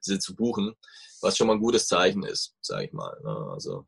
sie 0.00 0.18
zu 0.18 0.36
buchen, 0.36 0.74
was 1.20 1.36
schon 1.36 1.46
mal 1.46 1.54
ein 1.54 1.60
gutes 1.60 1.86
Zeichen 1.86 2.22
ist, 2.24 2.54
sage 2.60 2.86
ich 2.86 2.92
mal. 2.92 3.18
Ne? 3.22 3.50
Also 3.52 3.86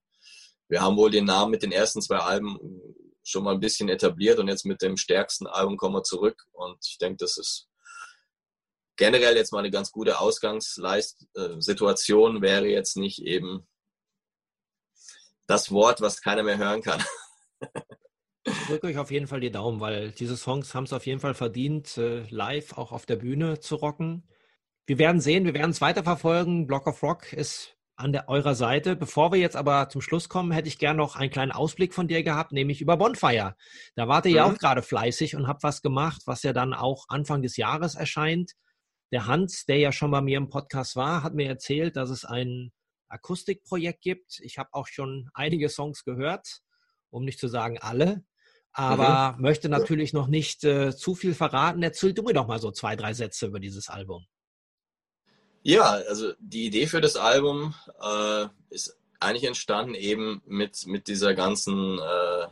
wir 0.74 0.82
haben 0.82 0.96
wohl 0.96 1.12
den 1.12 1.24
Namen 1.24 1.52
mit 1.52 1.62
den 1.62 1.70
ersten 1.70 2.02
zwei 2.02 2.16
Alben 2.16 2.58
schon 3.22 3.44
mal 3.44 3.54
ein 3.54 3.60
bisschen 3.60 3.88
etabliert 3.88 4.40
und 4.40 4.48
jetzt 4.48 4.66
mit 4.66 4.82
dem 4.82 4.96
stärksten 4.96 5.46
Album 5.46 5.76
kommen 5.76 5.94
wir 5.94 6.02
zurück 6.02 6.48
und 6.50 6.84
ich 6.84 6.98
denke, 6.98 7.18
das 7.18 7.38
ist 7.38 7.68
generell 8.96 9.36
jetzt 9.36 9.52
mal 9.52 9.60
eine 9.60 9.70
ganz 9.70 9.92
gute 9.92 10.18
Ausgangssituation, 10.18 12.42
wäre 12.42 12.66
jetzt 12.66 12.96
nicht 12.96 13.22
eben 13.22 13.68
das 15.46 15.70
Wort, 15.70 16.00
was 16.00 16.20
keiner 16.20 16.42
mehr 16.42 16.58
hören 16.58 16.82
kann. 16.82 17.00
Ich 18.46 18.66
drücke 18.66 18.88
euch 18.88 18.98
auf 18.98 19.10
jeden 19.10 19.26
Fall 19.26 19.40
die 19.40 19.50
Daumen, 19.50 19.80
weil 19.80 20.10
diese 20.10 20.36
Songs 20.36 20.74
haben 20.74 20.84
es 20.84 20.92
auf 20.92 21.06
jeden 21.06 21.18
Fall 21.18 21.32
verdient, 21.32 21.96
äh, 21.96 22.26
live 22.28 22.76
auch 22.76 22.92
auf 22.92 23.06
der 23.06 23.16
Bühne 23.16 23.58
zu 23.58 23.76
rocken. 23.76 24.28
Wir 24.84 24.98
werden 24.98 25.22
sehen, 25.22 25.46
wir 25.46 25.54
werden 25.54 25.70
es 25.70 25.80
weiterverfolgen. 25.80 26.66
Block 26.66 26.86
of 26.86 27.02
Rock 27.02 27.32
ist 27.32 27.74
an 27.97 28.12
der, 28.12 28.28
eurer 28.28 28.55
Seite. 28.55 28.97
Bevor 28.97 29.32
wir 29.32 29.38
jetzt 29.38 29.57
aber 29.57 29.88
zum 29.88 30.01
Schluss 30.01 30.28
kommen, 30.28 30.53
hätte 30.53 30.68
ich 30.68 30.78
gerne 30.78 30.99
noch 30.99 31.16
einen 31.16 31.30
kleinen 31.30 31.53
Ausblick 31.53 31.95
von 31.95 32.09
dir 32.09 32.22
gehabt, 32.22 32.53
nämlich 32.53 32.80
über 32.80 32.97
Bonfire. 32.97 33.57
Da 33.95 34.09
wart 34.09 34.26
ihr 34.26 34.30
mhm. 34.30 34.36
ja 34.36 34.45
auch 34.45 34.59
gerade 34.59 34.82
fleißig 34.82 35.36
und 35.36 35.47
habt 35.47 35.62
was 35.62 35.82
gemacht, 35.82 36.22
was 36.26 36.42
ja 36.42 36.53
dann 36.53 36.74
auch 36.74 37.07
Anfang 37.09 37.42
des 37.42 37.57
Jahres 37.57 37.95
erscheint. 37.95 38.53
Der 39.12 39.26
Hans, 39.26 39.64
der 39.66 39.78
ja 39.78 39.92
schon 39.92 40.11
bei 40.11 40.20
mir 40.20 40.38
im 40.38 40.49
Podcast 40.49 40.97
war, 40.97 41.22
hat 41.22 41.34
mir 41.34 41.47
erzählt, 41.47 41.97
dass 41.97 42.11
es 42.11 42.24
ein 42.24 42.72
Akustikprojekt 43.09 44.01
gibt. 44.01 44.40
Ich 44.40 44.59
habe 44.59 44.70
auch 44.72 44.88
schon 44.88 45.30
einige 45.34 45.68
Songs 45.68 46.05
gehört, 46.05 46.61
um 47.11 47.24
nicht 47.24 47.38
zu 47.38 47.47
sagen 47.49 47.78
alle, 47.78 48.24
aber 48.72 49.34
mhm. 49.36 49.42
möchte 49.42 49.68
natürlich 49.68 50.12
noch 50.12 50.26
nicht 50.26 50.64
äh, 50.64 50.95
zu 50.97 51.14
viel 51.14 51.34
verraten. 51.34 51.82
Erzähl 51.82 52.12
du 52.12 52.22
mir 52.22 52.32
doch 52.32 52.49
mal 52.49 52.59
so 52.59 52.72
zwei, 52.72 52.97
drei 52.97 53.12
Sätze 53.14 53.47
über 53.47 53.61
dieses 53.61 53.88
Album. 53.88 54.26
Ja, 55.66 55.92
also 55.92 56.34
die 56.40 56.66
Idee 56.66 56.86
für 56.86 57.00
das 57.00 57.16
Album 57.16 57.74
äh, 58.02 58.46
ist 58.68 58.98
eigentlich 59.18 59.44
entstanden 59.44 59.94
eben 59.94 60.42
mit, 60.44 60.86
mit 60.86 61.08
dieser 61.08 61.32
ganzen 61.32 61.98
äh, 61.98 62.48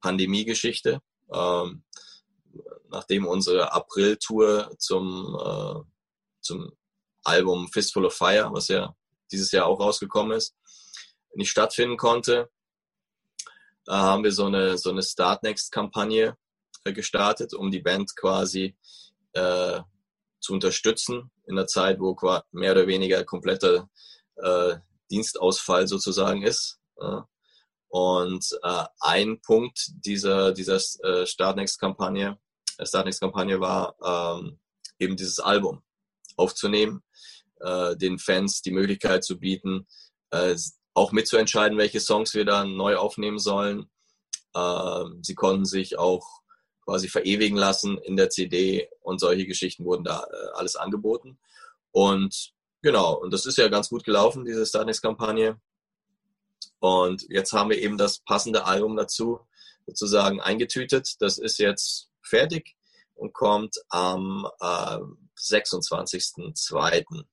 Pandemie-Geschichte. 0.00 1.02
Ähm, 1.32 1.82
nachdem 2.90 3.26
unsere 3.26 3.72
April-Tour 3.72 4.72
zum, 4.78 5.36
äh, 5.44 5.80
zum 6.40 6.70
Album 7.24 7.66
Fistful 7.72 8.06
of 8.06 8.14
Fire, 8.14 8.50
was 8.52 8.68
ja 8.68 8.94
dieses 9.32 9.50
Jahr 9.50 9.66
auch 9.66 9.80
rausgekommen 9.80 10.36
ist, 10.36 10.54
nicht 11.34 11.50
stattfinden 11.50 11.96
konnte, 11.96 12.50
äh, 13.88 13.92
haben 13.92 14.22
wir 14.22 14.30
so 14.30 14.46
eine, 14.46 14.78
so 14.78 14.90
eine 14.90 15.02
Start 15.02 15.42
Next-Kampagne 15.42 16.36
äh, 16.84 16.92
gestartet, 16.92 17.52
um 17.52 17.72
die 17.72 17.80
Band 17.80 18.14
quasi 18.14 18.76
äh, 19.32 19.80
zu 20.38 20.52
unterstützen 20.52 21.32
in 21.50 21.56
der 21.56 21.66
Zeit, 21.66 22.00
wo 22.00 22.16
mehr 22.52 22.72
oder 22.72 22.86
weniger 22.86 23.24
kompletter 23.24 23.90
äh, 24.36 24.76
Dienstausfall 25.10 25.86
sozusagen 25.86 26.42
ist. 26.42 26.78
Ja. 26.98 27.28
Und 27.88 28.46
äh, 28.62 28.84
ein 29.00 29.40
Punkt 29.42 29.90
dieser, 30.04 30.52
dieser 30.52 30.80
äh, 31.02 31.26
Startnext-Kampagne 31.26 32.38
äh, 32.80 32.86
Startnext-Kampagne 32.86 33.60
war 33.60 33.94
ähm, 34.02 34.58
eben 34.98 35.16
dieses 35.16 35.38
Album 35.38 35.82
aufzunehmen 36.36 37.02
äh, 37.60 37.96
den 37.96 38.18
Fans 38.18 38.62
die 38.62 38.70
Möglichkeit 38.70 39.24
zu 39.24 39.38
bieten, 39.38 39.86
äh, 40.30 40.56
auch 40.94 41.12
mitzuentscheiden, 41.12 41.78
welche 41.78 42.00
Songs 42.00 42.34
wir 42.34 42.44
dann 42.44 42.76
neu 42.76 42.96
aufnehmen 42.96 43.38
sollen. 43.38 43.90
Äh, 44.54 45.04
sie 45.22 45.34
konnten 45.34 45.64
sich 45.64 45.98
auch 45.98 46.39
quasi 46.84 47.08
verewigen 47.08 47.56
lassen 47.56 47.98
in 47.98 48.16
der 48.16 48.30
CD 48.30 48.88
und 49.02 49.20
solche 49.20 49.46
Geschichten 49.46 49.84
wurden 49.84 50.04
da 50.04 50.24
äh, 50.24 50.48
alles 50.54 50.76
angeboten. 50.76 51.38
Und 51.92 52.52
genau, 52.82 53.14
und 53.14 53.32
das 53.32 53.46
ist 53.46 53.58
ja 53.58 53.68
ganz 53.68 53.88
gut 53.88 54.04
gelaufen, 54.04 54.44
diese 54.44 54.66
Starnex-Kampagne. 54.66 55.60
Und 56.78 57.26
jetzt 57.28 57.52
haben 57.52 57.70
wir 57.70 57.78
eben 57.78 57.98
das 57.98 58.20
passende 58.20 58.64
Album 58.64 58.96
dazu 58.96 59.40
sozusagen 59.86 60.40
eingetütet. 60.40 61.20
Das 61.20 61.38
ist 61.38 61.58
jetzt 61.58 62.10
fertig 62.22 62.76
und 63.14 63.32
kommt 63.32 63.76
am 63.90 64.46
äh, 64.60 64.98
26.02 65.38 67.24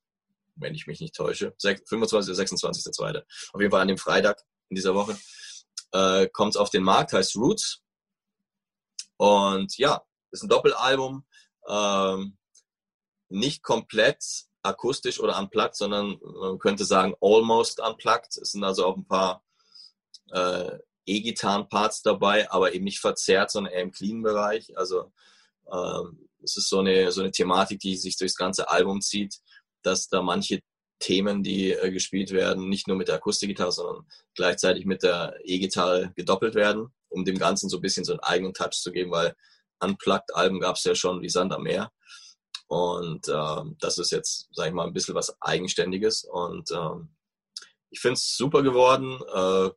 wenn 0.59 0.75
ich 0.75 0.87
mich 0.87 0.99
nicht 0.99 1.15
täusche. 1.15 1.53
25. 1.59 2.33
oder 2.33 2.43
26.2. 2.43 3.23
Auf 3.53 3.61
jeden 3.61 3.71
Fall 3.71 3.81
an 3.81 3.87
dem 3.87 3.97
Freitag 3.97 4.43
in 4.69 4.75
dieser 4.75 4.95
Woche. 4.95 5.17
Äh, 5.91 6.27
kommt 6.27 6.55
es 6.55 6.57
auf 6.57 6.69
den 6.69 6.83
Markt, 6.83 7.13
heißt 7.13 7.35
Roots. 7.35 7.81
Und 9.17 9.77
ja, 9.77 10.03
ist 10.31 10.43
ein 10.43 10.49
Doppelalbum. 10.49 11.25
Ähm, 11.67 12.37
nicht 13.29 13.63
komplett 13.63 14.23
akustisch 14.63 15.19
oder 15.19 15.37
unplugged, 15.37 15.75
sondern 15.75 16.19
man 16.21 16.59
könnte 16.59 16.85
sagen 16.85 17.15
almost 17.21 17.79
unplugged. 17.79 18.37
Es 18.37 18.51
sind 18.51 18.63
also 18.63 18.85
auch 18.85 18.95
ein 18.95 19.07
paar 19.07 19.43
äh, 20.31 20.77
E-Gitarren-Parts 21.05 22.01
dabei, 22.01 22.49
aber 22.51 22.73
eben 22.73 22.83
nicht 22.83 22.99
verzerrt, 22.99 23.51
sondern 23.51 23.73
eher 23.73 23.81
im 23.81 23.91
Clean-Bereich. 23.91 24.77
Also 24.77 25.11
ähm, 25.71 26.29
es 26.43 26.57
ist 26.57 26.69
so 26.69 26.79
eine, 26.79 27.11
so 27.11 27.21
eine 27.21 27.31
Thematik, 27.31 27.79
die 27.79 27.97
sich 27.97 28.17
durchs 28.17 28.35
ganze 28.35 28.69
Album 28.69 29.01
zieht 29.01 29.41
dass 29.87 30.09
da 30.09 30.21
manche 30.21 30.61
Themen, 30.99 31.43
die 31.43 31.71
äh, 31.71 31.91
gespielt 31.91 32.31
werden, 32.31 32.69
nicht 32.69 32.87
nur 32.87 32.97
mit 32.97 33.07
der 33.07 33.15
Akustikgitarre, 33.15 33.71
sondern 33.71 34.07
gleichzeitig 34.35 34.85
mit 34.85 35.03
der 35.03 35.35
E-Gitarre 35.43 36.11
gedoppelt 36.15 36.55
werden, 36.55 36.93
um 37.09 37.25
dem 37.25 37.37
Ganzen 37.37 37.69
so 37.69 37.77
ein 37.77 37.81
bisschen 37.81 38.05
so 38.05 38.13
einen 38.13 38.21
eigenen 38.21 38.53
Touch 38.53 38.73
zu 38.81 38.91
geben, 38.91 39.11
weil 39.11 39.35
Unplugged-Alben 39.79 40.59
gab 40.59 40.75
es 40.75 40.83
ja 40.83 40.95
schon 40.95 41.21
wie 41.21 41.29
Sand 41.29 41.53
am 41.53 41.63
Meer. 41.63 41.91
Und 42.67 43.27
ähm, 43.29 43.77
das 43.79 43.97
ist 43.97 44.11
jetzt, 44.11 44.49
sag 44.51 44.67
ich 44.67 44.73
mal, 44.73 44.85
ein 44.85 44.93
bisschen 44.93 45.15
was 45.15 45.41
Eigenständiges. 45.41 46.23
Und 46.23 46.71
ähm, 46.71 47.09
ich 47.89 47.99
finde 47.99 48.15
es 48.15 48.35
super 48.35 48.61
geworden. 48.63 49.21
Äh, 49.33 49.71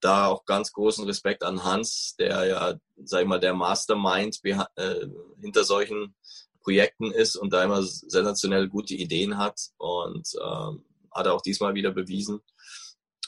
da 0.00 0.26
auch 0.28 0.44
ganz 0.46 0.72
großen 0.72 1.04
Respekt 1.04 1.42
an 1.42 1.64
Hans, 1.64 2.16
der 2.18 2.46
ja, 2.46 2.74
sag 3.04 3.22
ich 3.22 3.28
mal, 3.28 3.40
der 3.40 3.54
Mastermind 3.54 4.40
äh, 4.44 5.06
hinter 5.40 5.64
solchen 5.64 6.14
Projekten 6.62 7.10
ist 7.10 7.36
und 7.36 7.52
da 7.52 7.64
immer 7.64 7.82
sensationell 7.82 8.68
gute 8.68 8.94
Ideen 8.94 9.38
hat 9.38 9.60
und 9.78 10.28
ähm, 10.42 10.84
hat 11.12 11.26
er 11.26 11.34
auch 11.34 11.42
diesmal 11.42 11.74
wieder 11.74 11.90
bewiesen. 11.90 12.40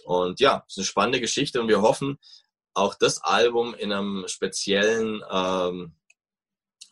Und 0.04 0.40
ja, 0.40 0.64
es 0.66 0.74
ist 0.74 0.78
eine 0.78 0.86
spannende 0.86 1.20
Geschichte 1.20 1.60
und 1.60 1.68
wir 1.68 1.82
hoffen, 1.82 2.18
auch 2.74 2.94
das 2.94 3.22
Album 3.22 3.74
in 3.74 3.92
einem 3.92 4.26
speziellen 4.28 5.22
ähm, 5.30 5.94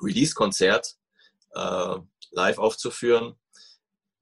Release-Konzert 0.02 0.94
äh, 1.54 1.96
live 2.30 2.58
aufzuführen. 2.58 3.38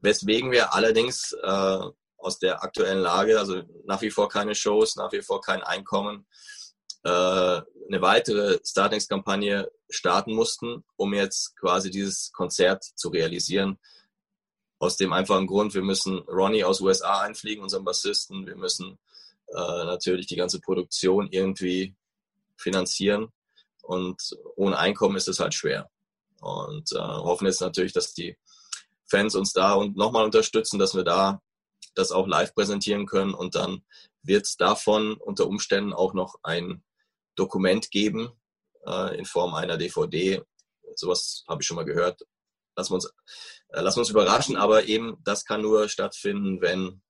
Weswegen 0.01 0.53
wir 0.53 0.75
allerdings 0.75 1.33
äh, 1.33 1.81
aus 2.17 2.39
der 2.39 2.63
aktuellen 2.63 3.01
Lage, 3.01 3.39
also 3.39 3.63
nach 3.85 4.01
wie 4.01 4.11
vor 4.11 4.29
keine 4.29 4.55
Shows, 4.55 4.97
nach 4.97 5.13
wie 5.13 5.23
vor 5.23 5.41
kein 5.41 5.63
Einkommen, 5.63 6.27
äh, 7.05 7.11
eine 7.11 8.01
weitere 8.01 8.59
Startings-Kampagne 8.65 9.71
starten 9.89 10.35
mussten, 10.35 10.85
um 10.97 11.15
jetzt 11.15 11.57
quasi 11.57 11.91
dieses 11.91 12.33
Konzert 12.33 12.85
zu 12.85 13.09
realisieren. 13.09 13.79
Aus 14.79 14.97
dem 14.97 15.13
einfachen 15.13 15.47
Grund, 15.47 15.75
wir 15.75 15.83
müssen 15.83 16.19
Ronnie 16.21 16.65
aus 16.65 16.81
USA 16.81 17.21
einfliegen, 17.23 17.63
unseren 17.63 17.85
Bassisten. 17.85 18.47
Wir 18.47 18.57
müssen 18.57 18.99
äh, 19.55 19.85
natürlich 19.85 20.27
die 20.27 20.37
ganze 20.37 20.61
Produktion 20.61 21.29
irgendwie 21.31 21.97
finanzieren. 22.57 23.33
Und 23.83 24.37
ohne 24.57 24.79
Einkommen 24.79 25.17
ist 25.17 25.29
es 25.29 25.41
halt 25.41 25.55
schwer. 25.55 25.91
Und 26.41 26.93
äh, 26.93 26.99
hoffen 26.99 27.47
jetzt 27.47 27.61
natürlich, 27.61 27.93
dass 27.93 28.15
die 28.15 28.37
Fans 29.11 29.35
uns 29.35 29.53
da 29.53 29.73
und 29.75 29.97
nochmal 29.97 30.25
unterstützen, 30.25 30.79
dass 30.79 30.95
wir 30.95 31.05
da 31.05 31.41
das 31.95 32.13
auch 32.13 32.27
live 32.27 32.55
präsentieren 32.55 33.07
können. 33.07 33.35
Und 33.35 33.55
dann 33.55 33.83
wird 34.23 34.47
es 34.47 34.57
davon 34.57 35.15
unter 35.15 35.47
Umständen 35.47 35.93
auch 35.93 36.15
noch 36.15 36.37
ein 36.43 36.85
Dokument 37.35 37.91
geben 37.91 38.31
äh, 38.87 39.17
in 39.17 39.25
Form 39.25 39.55
einer 39.55 39.79
DVD. 39.79 40.43
Sowas 40.95 41.45
habe 41.49 41.63
ich 41.63 41.67
schon 41.67 41.77
mal 41.77 41.85
gehört. 41.85 42.23
Lassen 42.77 42.95
uns, 42.95 43.07
äh, 43.71 43.81
lassen 43.81 43.97
wir 43.97 44.01
uns 44.01 44.11
überraschen, 44.11 44.57
aber 44.57 44.85
eben 44.85 45.17
das 45.25 45.45
kann 45.45 45.63
nur 45.63 45.89
stattfinden, 45.89 46.61
wenn 46.61 47.03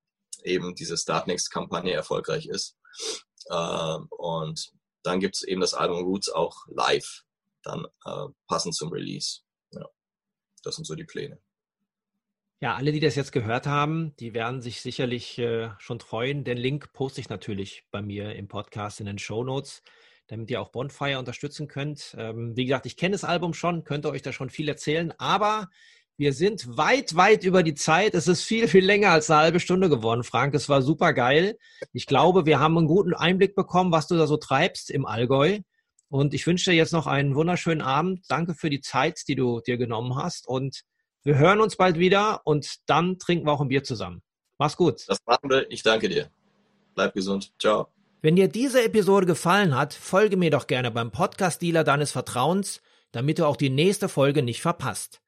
eben 0.45 0.75
diese 0.75 0.97
Startnext-Kampagne 0.97 1.93
erfolgreich 1.93 2.47
ist. 2.47 2.77
Äh, 3.47 3.99
und 4.11 4.73
dann 5.03 5.21
gibt 5.21 5.37
es 5.37 5.43
eben 5.43 5.61
das 5.61 5.75
Album 5.75 6.05
Roots 6.05 6.29
auch 6.29 6.67
live, 6.69 7.25
dann 7.63 7.87
äh, 8.05 8.27
passend 8.47 8.75
zum 8.75 8.91
Release. 8.93 9.41
Ja, 9.71 9.87
das 10.63 10.77
sind 10.77 10.85
so 10.85 10.95
die 10.95 11.05
Pläne. 11.05 11.41
Ja, 12.61 12.75
alle, 12.75 12.91
die 12.91 12.99
das 12.99 13.15
jetzt 13.15 13.31
gehört 13.31 13.69
haben, 13.69 14.17
die 14.17 14.35
werden 14.35 14.61
sich 14.61 14.81
sicherlich 14.81 15.39
äh, 15.39 15.71
schon 15.79 16.01
freuen. 16.01 16.43
Den 16.43 16.59
Link 16.59 16.93
poste 16.93 17.21
ich 17.21 17.29
natürlich 17.29 17.85
bei 17.93 18.03
mir 18.03 18.35
im 18.35 18.49
Podcast 18.49 18.99
in 18.99 19.07
den 19.07 19.19
Show 19.19 19.45
Notes, 19.45 19.83
damit 20.27 20.51
ihr 20.51 20.61
auch 20.61 20.71
Bonfire 20.71 21.21
unterstützen 21.21 21.69
könnt. 21.69 22.17
Ähm, 22.19 22.57
wie 22.57 22.65
gesagt, 22.65 22.87
ich 22.87 22.97
kenne 22.97 23.13
das 23.13 23.23
Album 23.23 23.55
schon, 23.55 23.85
könnte 23.85 24.11
euch 24.11 24.23
da 24.23 24.33
schon 24.33 24.51
viel 24.51 24.69
erzählen, 24.69 25.15
aber 25.19 25.71
wir 26.19 26.33
sind 26.33 26.77
weit, 26.77 27.15
weit 27.15 27.45
über 27.45 27.63
die 27.63 27.77
Zeit. 27.77 28.15
Es 28.15 28.27
ist 28.27 28.43
viel, 28.43 28.67
viel 28.67 28.85
länger 28.85 29.11
als 29.11 29.31
eine 29.31 29.41
halbe 29.41 29.61
Stunde 29.61 29.89
geworden, 29.89 30.25
Frank. 30.25 30.53
Es 30.53 30.69
war 30.69 30.83
super 30.83 31.13
geil. 31.13 31.57
Ich 31.93 32.07
glaube, 32.07 32.45
wir 32.45 32.59
haben 32.59 32.77
einen 32.77 32.89
guten 32.89 33.15
Einblick 33.15 33.55
bekommen, 33.55 33.93
was 33.93 34.09
du 34.09 34.17
da 34.17 34.27
so 34.27 34.37
treibst 34.37 34.91
im 34.91 35.07
Allgäu. 35.07 35.61
Und 36.09 36.35
ich 36.35 36.45
wünsche 36.45 36.71
dir 36.71 36.77
jetzt 36.77 36.93
noch 36.93 37.07
einen 37.07 37.37
wunderschönen 37.37 37.83
Abend. 37.83 38.25
Danke 38.29 38.55
für 38.55 38.69
die 38.69 38.81
Zeit, 38.81 39.29
die 39.29 39.37
du 39.37 39.61
dir 39.61 39.77
genommen 39.77 40.17
hast. 40.17 40.49
Und 40.49 40.83
wir 41.23 41.39
hören 41.39 41.61
uns 41.61 41.77
bald 41.77 42.01
wieder 42.01 42.41
und 42.45 42.79
dann 42.87 43.21
trinken 43.21 43.47
wir 43.47 43.53
auch 43.53 43.61
ein 43.61 43.69
Bier 43.69 43.85
zusammen. 43.85 44.21
Mach's 44.59 44.77
gut. 44.77 45.05
Das 45.07 45.19
machen 45.25 45.49
wir. 45.49 45.71
Ich 45.71 45.85
danke 45.85 46.09
dir. 46.09 46.31
Bleib 46.97 47.15
gesund. 47.15 47.53
Ciao. 47.61 47.89
Wenn 48.23 48.35
dir 48.35 48.49
diese 48.49 48.83
Episode 48.83 49.27
gefallen 49.27 49.77
hat, 49.77 49.95
folge 49.95 50.37
mir 50.37 50.51
doch 50.51 50.67
gerne 50.67 50.91
beim 50.91 51.13
Podcast-Dealer 51.13 51.85
deines 51.85 52.11
Vertrauens, 52.11 52.83
damit 53.13 53.39
du 53.39 53.47
auch 53.47 53.57
die 53.57 53.71
nächste 53.71 54.09
Folge 54.09 54.43
nicht 54.43 54.61
verpasst. 54.61 55.21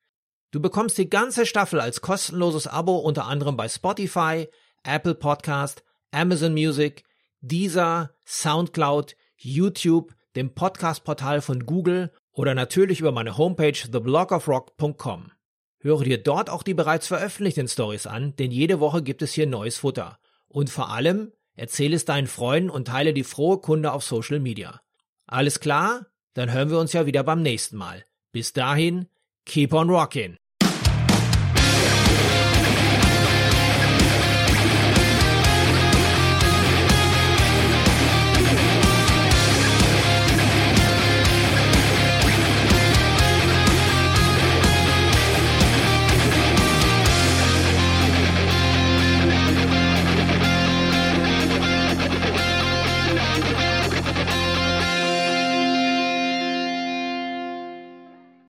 Du 0.52 0.60
bekommst 0.60 0.98
die 0.98 1.08
ganze 1.08 1.46
Staffel 1.46 1.80
als 1.80 2.00
kostenloses 2.00 2.66
Abo 2.66 2.96
unter 2.98 3.26
anderem 3.26 3.56
bei 3.56 3.68
Spotify, 3.68 4.48
Apple 4.82 5.14
Podcast, 5.14 5.84
Amazon 6.10 6.54
Music, 6.54 7.04
Deezer, 7.40 8.14
Soundcloud, 8.26 9.14
YouTube, 9.36 10.12
dem 10.34 10.52
Podcast-Portal 10.54 11.40
von 11.40 11.66
Google 11.66 12.12
oder 12.32 12.54
natürlich 12.54 13.00
über 13.00 13.12
meine 13.12 13.38
Homepage 13.38 13.72
theblogofrock.com. 13.72 15.30
Höre 15.78 16.04
dir 16.04 16.22
dort 16.22 16.50
auch 16.50 16.62
die 16.62 16.74
bereits 16.74 17.06
veröffentlichten 17.06 17.68
Stories 17.68 18.06
an, 18.06 18.34
denn 18.36 18.50
jede 18.50 18.80
Woche 18.80 19.02
gibt 19.02 19.22
es 19.22 19.32
hier 19.32 19.46
neues 19.46 19.78
Futter. 19.78 20.18
Und 20.48 20.68
vor 20.68 20.90
allem, 20.90 21.32
erzähle 21.54 21.96
es 21.96 22.04
deinen 22.04 22.26
Freunden 22.26 22.70
und 22.70 22.88
teile 22.88 23.14
die 23.14 23.24
frohe 23.24 23.58
Kunde 23.58 23.92
auf 23.92 24.04
Social 24.04 24.40
Media. 24.40 24.80
Alles 25.26 25.60
klar? 25.60 26.06
Dann 26.34 26.52
hören 26.52 26.70
wir 26.70 26.78
uns 26.78 26.92
ja 26.92 27.06
wieder 27.06 27.22
beim 27.22 27.42
nächsten 27.42 27.76
Mal. 27.76 28.04
Bis 28.32 28.52
dahin, 28.52 29.06
keep 29.46 29.72
on 29.74 29.88
rocking! 29.88 30.36